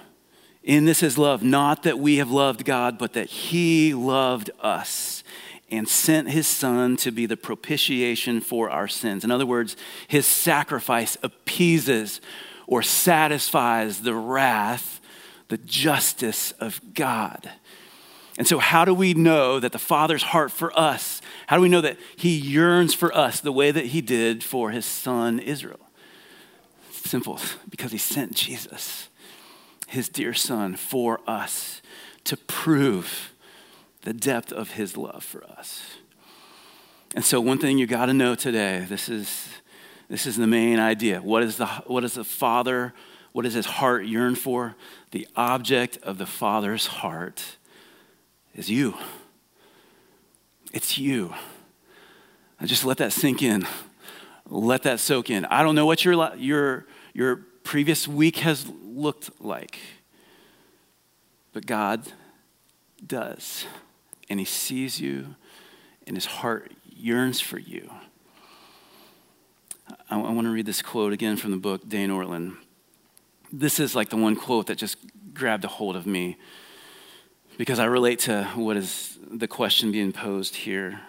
In 0.63 0.85
this 0.85 1.03
is 1.03 1.19
love, 1.19 1.43
not 1.43 1.83
that 1.83 1.99
we 1.99 2.17
have 2.17 2.31
loved 2.31 2.65
God, 2.65 2.99
but 2.99 3.15
that 3.15 3.27
he 3.27 3.95
loved 3.95 4.51
us 4.61 5.14
and 5.77 5.89
sent 5.89 6.31
his 6.31 6.47
son 6.47 6.97
to 6.99 7.11
be 7.11 7.27
the 7.27 7.37
propitiation 7.37 8.41
for 8.41 8.71
our 8.71 8.89
sins. 8.89 9.25
In 9.25 9.31
other 9.31 9.47
words, 9.47 9.77
his 10.09 10.27
sacrifice 10.27 11.17
appeases 11.23 12.21
or 12.67 12.83
satisfies 12.83 14.03
the 14.03 14.15
wrath, 14.15 15.01
the 15.49 15.59
justice 15.59 16.53
of 16.53 16.81
God. 16.95 17.51
And 18.37 18.47
so, 18.49 18.59
how 18.59 18.85
do 18.85 18.93
we 18.93 19.15
know 19.15 19.61
that 19.61 19.73
the 19.73 19.79
Father's 19.79 20.25
heart 20.25 20.51
for 20.51 20.77
us, 20.79 21.23
how 21.47 21.57
do 21.57 21.63
we 21.63 21.69
know 21.69 21.81
that 21.83 21.99
he 22.17 22.37
yearns 22.37 22.93
for 22.93 23.15
us 23.17 23.41
the 23.41 23.53
way 23.53 23.71
that 23.71 23.87
he 23.87 24.01
did 24.01 24.43
for 24.43 24.71
his 24.71 24.85
son 24.85 25.39
Israel? 25.39 25.81
Simple, 26.91 27.39
because 27.69 27.93
he 27.93 27.99
sent 27.99 28.35
Jesus, 28.35 29.09
his 29.87 30.09
dear 30.09 30.35
son, 30.35 30.75
for 30.75 31.21
us 31.29 31.81
to 32.25 32.37
prove 32.37 33.34
the 34.05 34.13
depth 34.13 34.53
of 34.53 34.73
his 34.73 34.97
love 34.97 35.25
for 35.25 35.45
us. 35.45 35.97
And 37.15 37.25
so, 37.25 37.41
one 37.41 37.59
thing 37.59 37.79
you 37.79 37.87
got 37.87 38.07
to 38.07 38.15
know 38.15 38.35
today 38.35 38.87
this 38.89 39.09
is, 39.09 39.49
this 40.09 40.27
is 40.27 40.37
the 40.37 40.47
main 40.47 40.79
idea. 40.79 41.21
What 41.21 41.43
is 41.43 41.57
the, 41.57 41.67
what 41.87 42.05
is 42.05 42.15
the 42.15 42.25
Father, 42.25 42.93
what 43.33 43.43
does 43.43 43.55
his 43.55 43.67
heart 43.67 44.07
yearn 44.07 44.35
for? 44.35 44.77
The 45.11 45.27
object 45.37 45.99
of 46.03 46.19
the 46.19 46.27
Father's 46.27 46.87
heart 46.87 47.57
is 48.55 48.71
you. 48.71 48.95
It's 50.73 50.99
you. 50.99 51.35
I 52.61 52.67
just 52.67 52.85
let 52.85 52.99
that 52.99 53.13
sink 53.13 53.43
in. 53.43 53.67
Let 54.49 54.83
that 54.83 55.01
soak 55.01 55.31
in. 55.31 55.45
I 55.47 55.63
don't 55.63 55.75
know 55.75 55.87
what 55.87 56.05
your, 56.05 56.37
your, 56.37 56.87
your 57.15 57.37
previous 57.63 58.07
week 58.07 58.39
has 58.39 58.67
looked 58.83 59.41
like, 59.41 59.79
but 61.53 61.65
God 61.65 62.07
does. 63.07 63.67
And 64.29 64.39
He 64.39 64.47
sees 64.47 65.01
you, 65.01 65.35
and 66.07 66.17
His 66.17 66.27
heart 66.27 66.73
yearns 66.85 67.41
for 67.41 67.59
you. 67.59 67.91
I, 70.11 70.19
I 70.19 70.33
want 70.33 70.47
to 70.47 70.51
read 70.51 70.67
this 70.67 70.83
quote 70.83 71.13
again 71.13 71.37
from 71.37 71.51
the 71.51 71.57
book, 71.57 71.89
Dane 71.89 72.11
Ortlund. 72.11 72.57
This 73.53 73.79
is 73.79 73.95
like 73.95 74.09
the 74.09 74.17
one 74.17 74.37
quote 74.37 74.67
that 74.67 74.79
just 74.79 74.97
grabbed 75.33 75.65
a 75.65 75.69
hold 75.69 75.97
of 75.97 76.07
me 76.07 76.37
because 77.57 77.79
I 77.79 77.85
relate 77.85 78.19
to 78.21 78.45
what 78.55 78.77
is 78.77 79.19
the 79.31 79.49
question 79.49 79.93
being 79.93 80.13
posed 80.13 80.57
here. 80.57 81.01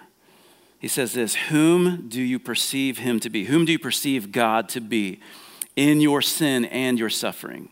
He 0.79 0.87
says 0.87 1.13
this 1.13 1.35
Whom 1.35 2.07
do 2.07 2.21
you 2.21 2.39
perceive 2.39 2.99
him 2.99 3.19
to 3.21 3.29
be? 3.29 3.45
Whom 3.45 3.65
do 3.65 3.71
you 3.71 3.79
perceive 3.79 4.31
God 4.31 4.69
to 4.69 4.81
be 4.81 5.19
in 5.75 6.01
your 6.01 6.21
sin 6.21 6.65
and 6.65 6.99
your 6.99 7.09
suffering? 7.09 7.69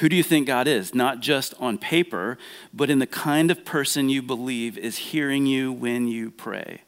Who 0.00 0.08
do 0.08 0.16
you 0.16 0.22
think 0.22 0.46
God 0.46 0.66
is? 0.66 0.94
Not 0.94 1.20
just 1.20 1.52
on 1.60 1.76
paper, 1.76 2.38
but 2.72 2.88
in 2.88 3.00
the 3.00 3.06
kind 3.06 3.50
of 3.50 3.66
person 3.66 4.08
you 4.08 4.22
believe 4.22 4.78
is 4.78 4.96
hearing 4.96 5.44
you 5.44 5.70
when 5.72 6.08
you 6.08 6.30
pray. 6.30 6.82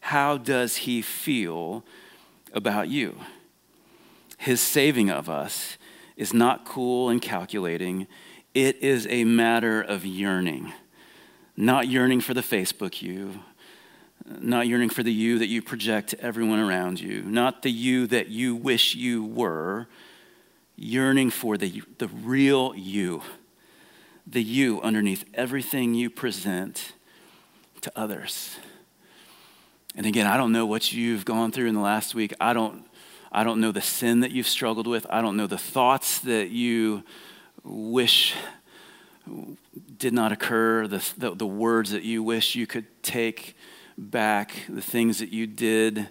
How 0.00 0.36
does 0.36 0.78
he 0.78 1.00
feel 1.00 1.84
about 2.52 2.88
you? 2.88 3.20
His 4.38 4.60
saving 4.60 5.10
of 5.10 5.30
us 5.30 5.78
is 6.16 6.34
not 6.34 6.64
cool 6.64 7.08
and 7.08 7.22
calculating. 7.22 8.08
It 8.52 8.82
is 8.82 9.06
a 9.06 9.22
matter 9.22 9.80
of 9.80 10.04
yearning. 10.04 10.72
Not 11.56 11.86
yearning 11.86 12.20
for 12.20 12.34
the 12.34 12.40
Facebook 12.40 13.00
you, 13.00 13.42
not 14.40 14.66
yearning 14.66 14.90
for 14.90 15.04
the 15.04 15.12
you 15.12 15.38
that 15.38 15.46
you 15.46 15.62
project 15.62 16.08
to 16.10 16.20
everyone 16.20 16.58
around 16.58 16.98
you, 16.98 17.22
not 17.22 17.62
the 17.62 17.70
you 17.70 18.08
that 18.08 18.28
you 18.28 18.56
wish 18.56 18.96
you 18.96 19.24
were, 19.24 19.86
yearning 20.76 21.30
for 21.30 21.56
the, 21.56 21.82
the 21.98 22.08
real 22.08 22.74
you, 22.74 23.22
the 24.26 24.42
you 24.42 24.80
underneath 24.82 25.24
everything 25.34 25.94
you 25.94 26.10
present 26.10 26.92
to 27.80 27.92
others. 27.96 28.56
And 29.94 30.04
again, 30.04 30.26
I 30.26 30.36
don't 30.36 30.52
know 30.52 30.66
what 30.66 30.92
you've 30.92 31.24
gone 31.24 31.52
through 31.52 31.68
in 31.68 31.74
the 31.74 31.80
last 31.80 32.14
week. 32.14 32.34
I 32.38 32.52
don't, 32.52 32.84
I 33.32 33.44
don't 33.44 33.60
know 33.60 33.72
the 33.72 33.80
sin 33.80 34.20
that 34.20 34.30
you've 34.30 34.48
struggled 34.48 34.86
with. 34.86 35.06
I 35.08 35.22
don't 35.22 35.36
know 35.36 35.46
the 35.46 35.58
thoughts 35.58 36.18
that 36.20 36.50
you 36.50 37.02
wish 37.64 38.34
did 39.98 40.12
not 40.12 40.32
occur, 40.32 40.86
the, 40.86 41.02
the, 41.16 41.34
the, 41.34 41.46
words 41.46 41.90
that 41.90 42.02
you 42.02 42.22
wish 42.22 42.54
you 42.54 42.66
could 42.66 42.86
take 43.02 43.56
back, 43.98 44.54
the 44.68 44.82
things 44.82 45.18
that 45.18 45.30
you 45.30 45.46
did 45.46 46.08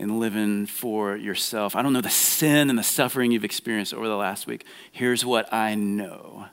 in 0.00 0.18
living 0.18 0.64
for 0.64 1.14
yourself. 1.14 1.76
I 1.76 1.82
don't 1.82 1.92
know 1.92 2.00
the 2.00 2.08
sin 2.08 2.70
and 2.70 2.78
the 2.78 2.82
suffering 2.82 3.32
you've 3.32 3.44
experienced 3.44 3.92
over 3.92 4.08
the 4.08 4.16
last 4.16 4.46
week. 4.46 4.64
Here's 4.90 5.26
what 5.26 5.52
I 5.52 5.74
know 5.74 6.46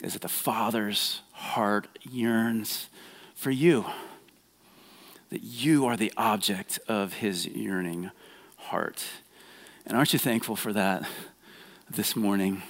is 0.00 0.14
that 0.14 0.22
the 0.22 0.28
Father's 0.28 1.20
heart 1.32 1.86
yearns 2.02 2.88
for 3.34 3.50
you, 3.50 3.84
that 5.28 5.42
you 5.42 5.84
are 5.84 5.98
the 5.98 6.14
object 6.16 6.78
of 6.88 7.12
his 7.12 7.46
yearning 7.46 8.10
heart. 8.56 9.04
And 9.84 9.94
aren't 9.94 10.14
you 10.14 10.18
thankful 10.18 10.56
for 10.56 10.72
that 10.72 11.06
this 11.90 12.16
morning? 12.16 12.62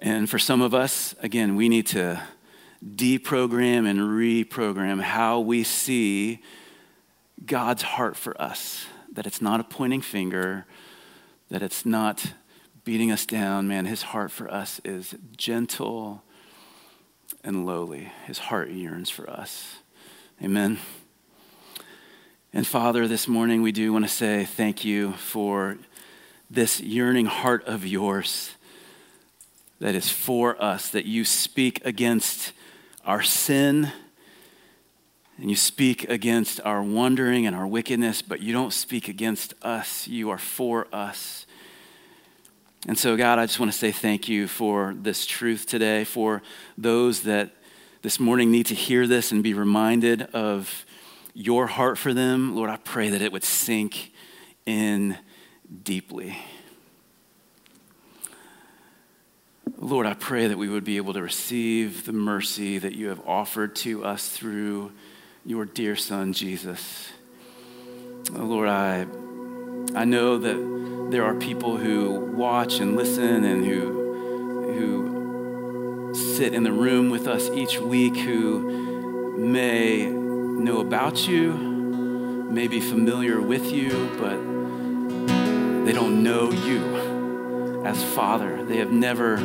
And 0.00 0.28
for 0.28 0.40
some 0.40 0.60
of 0.60 0.74
us, 0.74 1.14
again, 1.22 1.54
we 1.54 1.68
need 1.68 1.86
to 1.88 2.20
deprogram 2.84 3.88
and 3.88 4.00
reprogram 4.00 5.02
how 5.02 5.38
we 5.38 5.62
see 5.62 6.40
God's 7.44 7.82
heart 7.82 8.16
for 8.16 8.40
us. 8.40 8.86
That 9.12 9.26
it's 9.26 9.42
not 9.42 9.60
a 9.60 9.64
pointing 9.64 10.02
finger, 10.02 10.66
that 11.50 11.62
it's 11.62 11.84
not 11.84 12.32
beating 12.84 13.10
us 13.10 13.26
down. 13.26 13.66
Man, 13.66 13.86
his 13.86 14.02
heart 14.02 14.30
for 14.30 14.50
us 14.52 14.80
is 14.84 15.14
gentle 15.36 16.22
and 17.42 17.66
lowly. 17.66 18.12
His 18.26 18.38
heart 18.38 18.70
yearns 18.70 19.10
for 19.10 19.28
us. 19.28 19.76
Amen. 20.42 20.78
And 22.52 22.66
Father, 22.66 23.06
this 23.06 23.28
morning 23.28 23.62
we 23.62 23.72
do 23.72 23.92
want 23.92 24.04
to 24.04 24.10
say 24.10 24.44
thank 24.44 24.84
you 24.84 25.12
for 25.12 25.78
this 26.50 26.80
yearning 26.80 27.26
heart 27.26 27.64
of 27.66 27.86
yours 27.86 28.52
that 29.80 29.94
is 29.94 30.10
for 30.10 30.60
us, 30.62 30.88
that 30.90 31.04
you 31.04 31.24
speak 31.24 31.80
against 31.84 32.52
our 33.04 33.22
sin 33.22 33.92
and 35.38 35.48
you 35.48 35.56
speak 35.56 36.08
against 36.10 36.60
our 36.64 36.82
wandering 36.82 37.46
and 37.46 37.54
our 37.54 37.66
wickedness, 37.66 38.22
but 38.22 38.40
you 38.40 38.52
don't 38.52 38.72
speak 38.72 39.08
against 39.08 39.54
us. 39.62 40.08
You 40.08 40.30
are 40.30 40.38
for 40.38 40.88
us. 40.92 41.46
And 42.86 42.98
so, 42.98 43.16
God, 43.16 43.38
I 43.38 43.46
just 43.46 43.60
want 43.60 43.70
to 43.72 43.78
say 43.78 43.92
thank 43.92 44.28
you 44.28 44.48
for 44.48 44.94
this 45.00 45.26
truth 45.26 45.66
today, 45.66 46.04
for 46.04 46.42
those 46.76 47.22
that 47.22 47.50
this 48.02 48.18
morning 48.18 48.50
need 48.50 48.66
to 48.66 48.74
hear 48.74 49.06
this 49.06 49.30
and 49.30 49.42
be 49.42 49.54
reminded 49.54 50.22
of 50.34 50.84
your 51.34 51.68
heart 51.68 51.98
for 51.98 52.12
them. 52.12 52.56
Lord, 52.56 52.70
I 52.70 52.76
pray 52.76 53.10
that 53.10 53.22
it 53.22 53.32
would 53.32 53.44
sink 53.44 54.12
in 54.66 55.18
deeply. 55.84 56.36
Lord, 59.76 60.06
I 60.06 60.14
pray 60.14 60.48
that 60.48 60.58
we 60.58 60.68
would 60.68 60.84
be 60.84 60.96
able 60.96 61.12
to 61.12 61.22
receive 61.22 62.06
the 62.06 62.12
mercy 62.12 62.78
that 62.78 62.94
you 62.94 63.08
have 63.08 63.20
offered 63.26 63.76
to 63.76 64.04
us 64.04 64.28
through 64.28 64.90
your 65.48 65.64
dear 65.64 65.96
Son, 65.96 66.34
Jesus. 66.34 67.08
Oh, 68.36 68.44
Lord, 68.44 68.68
I, 68.68 69.06
I 69.94 70.04
know 70.04 70.36
that 70.36 71.08
there 71.10 71.24
are 71.24 71.34
people 71.36 71.78
who 71.78 72.20
watch 72.36 72.80
and 72.80 72.96
listen 72.96 73.44
and 73.44 73.64
who, 73.64 74.74
who 74.74 76.14
sit 76.14 76.52
in 76.52 76.64
the 76.64 76.72
room 76.72 77.08
with 77.08 77.26
us 77.26 77.48
each 77.48 77.78
week 77.78 78.14
who 78.14 79.38
may 79.38 80.04
know 80.08 80.80
about 80.80 81.26
you, 81.26 81.54
may 81.54 82.68
be 82.68 82.82
familiar 82.82 83.40
with 83.40 83.72
you, 83.72 83.88
but 84.18 84.36
they 85.86 85.94
don't 85.94 86.22
know 86.22 86.52
you 86.52 87.86
as 87.86 88.04
Father. 88.12 88.62
They 88.66 88.76
have 88.76 88.92
never 88.92 89.36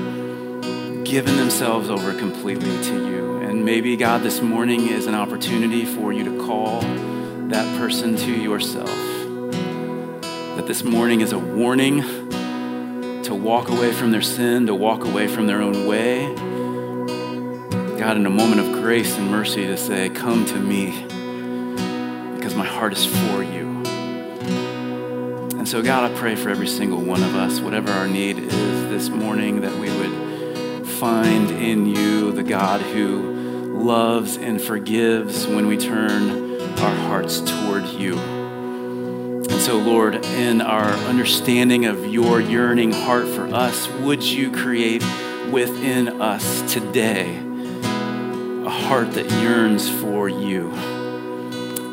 given 1.06 1.38
themselves 1.38 1.90
over 1.90 2.14
completely 2.14 2.84
to 2.84 3.08
you. 3.08 3.33
And 3.54 3.64
maybe, 3.64 3.96
God, 3.96 4.24
this 4.24 4.42
morning 4.42 4.88
is 4.88 5.06
an 5.06 5.14
opportunity 5.14 5.86
for 5.86 6.12
you 6.12 6.24
to 6.24 6.44
call 6.44 6.82
that 7.50 7.78
person 7.78 8.16
to 8.16 8.32
yourself. 8.32 8.90
That 10.58 10.64
this 10.66 10.84
morning 10.84 11.22
is 11.22 11.34
a 11.34 11.38
warning 11.38 12.02
to 13.22 13.36
walk 13.36 13.70
away 13.70 13.94
from 13.94 14.10
their 14.10 14.24
sin, 14.24 14.66
to 14.66 14.74
walk 14.74 15.06
away 15.06 15.28
from 15.28 15.46
their 15.46 15.62
own 15.62 15.86
way. 15.86 16.34
God, 18.00 18.18
in 18.18 18.26
a 18.26 18.32
moment 18.32 18.60
of 18.60 18.72
grace 18.72 19.16
and 19.20 19.30
mercy, 19.30 19.68
to 19.68 19.78
say, 19.78 20.10
Come 20.10 20.46
to 20.46 20.58
me, 20.58 21.04
because 22.36 22.56
my 22.56 22.66
heart 22.66 22.94
is 22.94 23.06
for 23.06 23.44
you. 23.44 23.84
And 25.60 25.70
so, 25.70 25.84
God, 25.84 26.12
I 26.12 26.16
pray 26.18 26.36
for 26.36 26.50
every 26.50 26.68
single 26.68 27.02
one 27.02 27.22
of 27.22 27.36
us, 27.36 27.60
whatever 27.60 27.92
our 27.92 28.08
need 28.08 28.40
is 28.40 28.90
this 28.90 29.10
morning, 29.10 29.62
that 29.62 29.78
we 29.78 29.96
would 29.96 30.88
find 30.88 31.52
in 31.52 31.86
you 31.86 32.32
the 32.32 32.42
God 32.42 32.82
who 32.82 33.43
loves 33.84 34.38
and 34.38 34.62
forgives 34.62 35.46
when 35.46 35.68
we 35.68 35.78
turn 35.78 36.62
our 36.80 36.96
hearts 37.08 37.42
toward 37.42 37.86
you. 37.86 38.18
And 38.18 39.62
so, 39.62 39.78
Lord, 39.78 40.16
in 40.26 40.62
our 40.62 40.90
understanding 41.08 41.86
of 41.86 42.06
your 42.08 42.40
yearning 42.40 42.94
heart 42.94 43.28
for 43.28 43.46
us, 43.54 43.90
would 44.00 44.24
you 44.24 44.52
create 44.52 45.04
within 45.52 46.22
us 46.22 46.62
today 46.72 47.38
a 48.66 48.70
heart 48.70 49.12
that 49.14 49.30
yearns 49.42 49.90
for 49.90 50.30
you? 50.30 50.70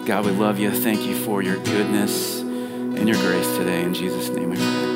God, 0.07 0.25
we 0.25 0.31
love 0.31 0.61
you. 0.61 0.71
Thank 0.71 1.03
you 1.03 1.17
for 1.17 1.43
your 1.43 1.57
goodness 1.57 2.41
and 2.41 3.09
your 3.09 3.19
grace 3.19 3.57
today. 3.57 3.83
In 3.83 3.95
Jesus' 3.95 4.29
name 4.29 4.51
we 4.51 4.57
pray. 4.57 4.90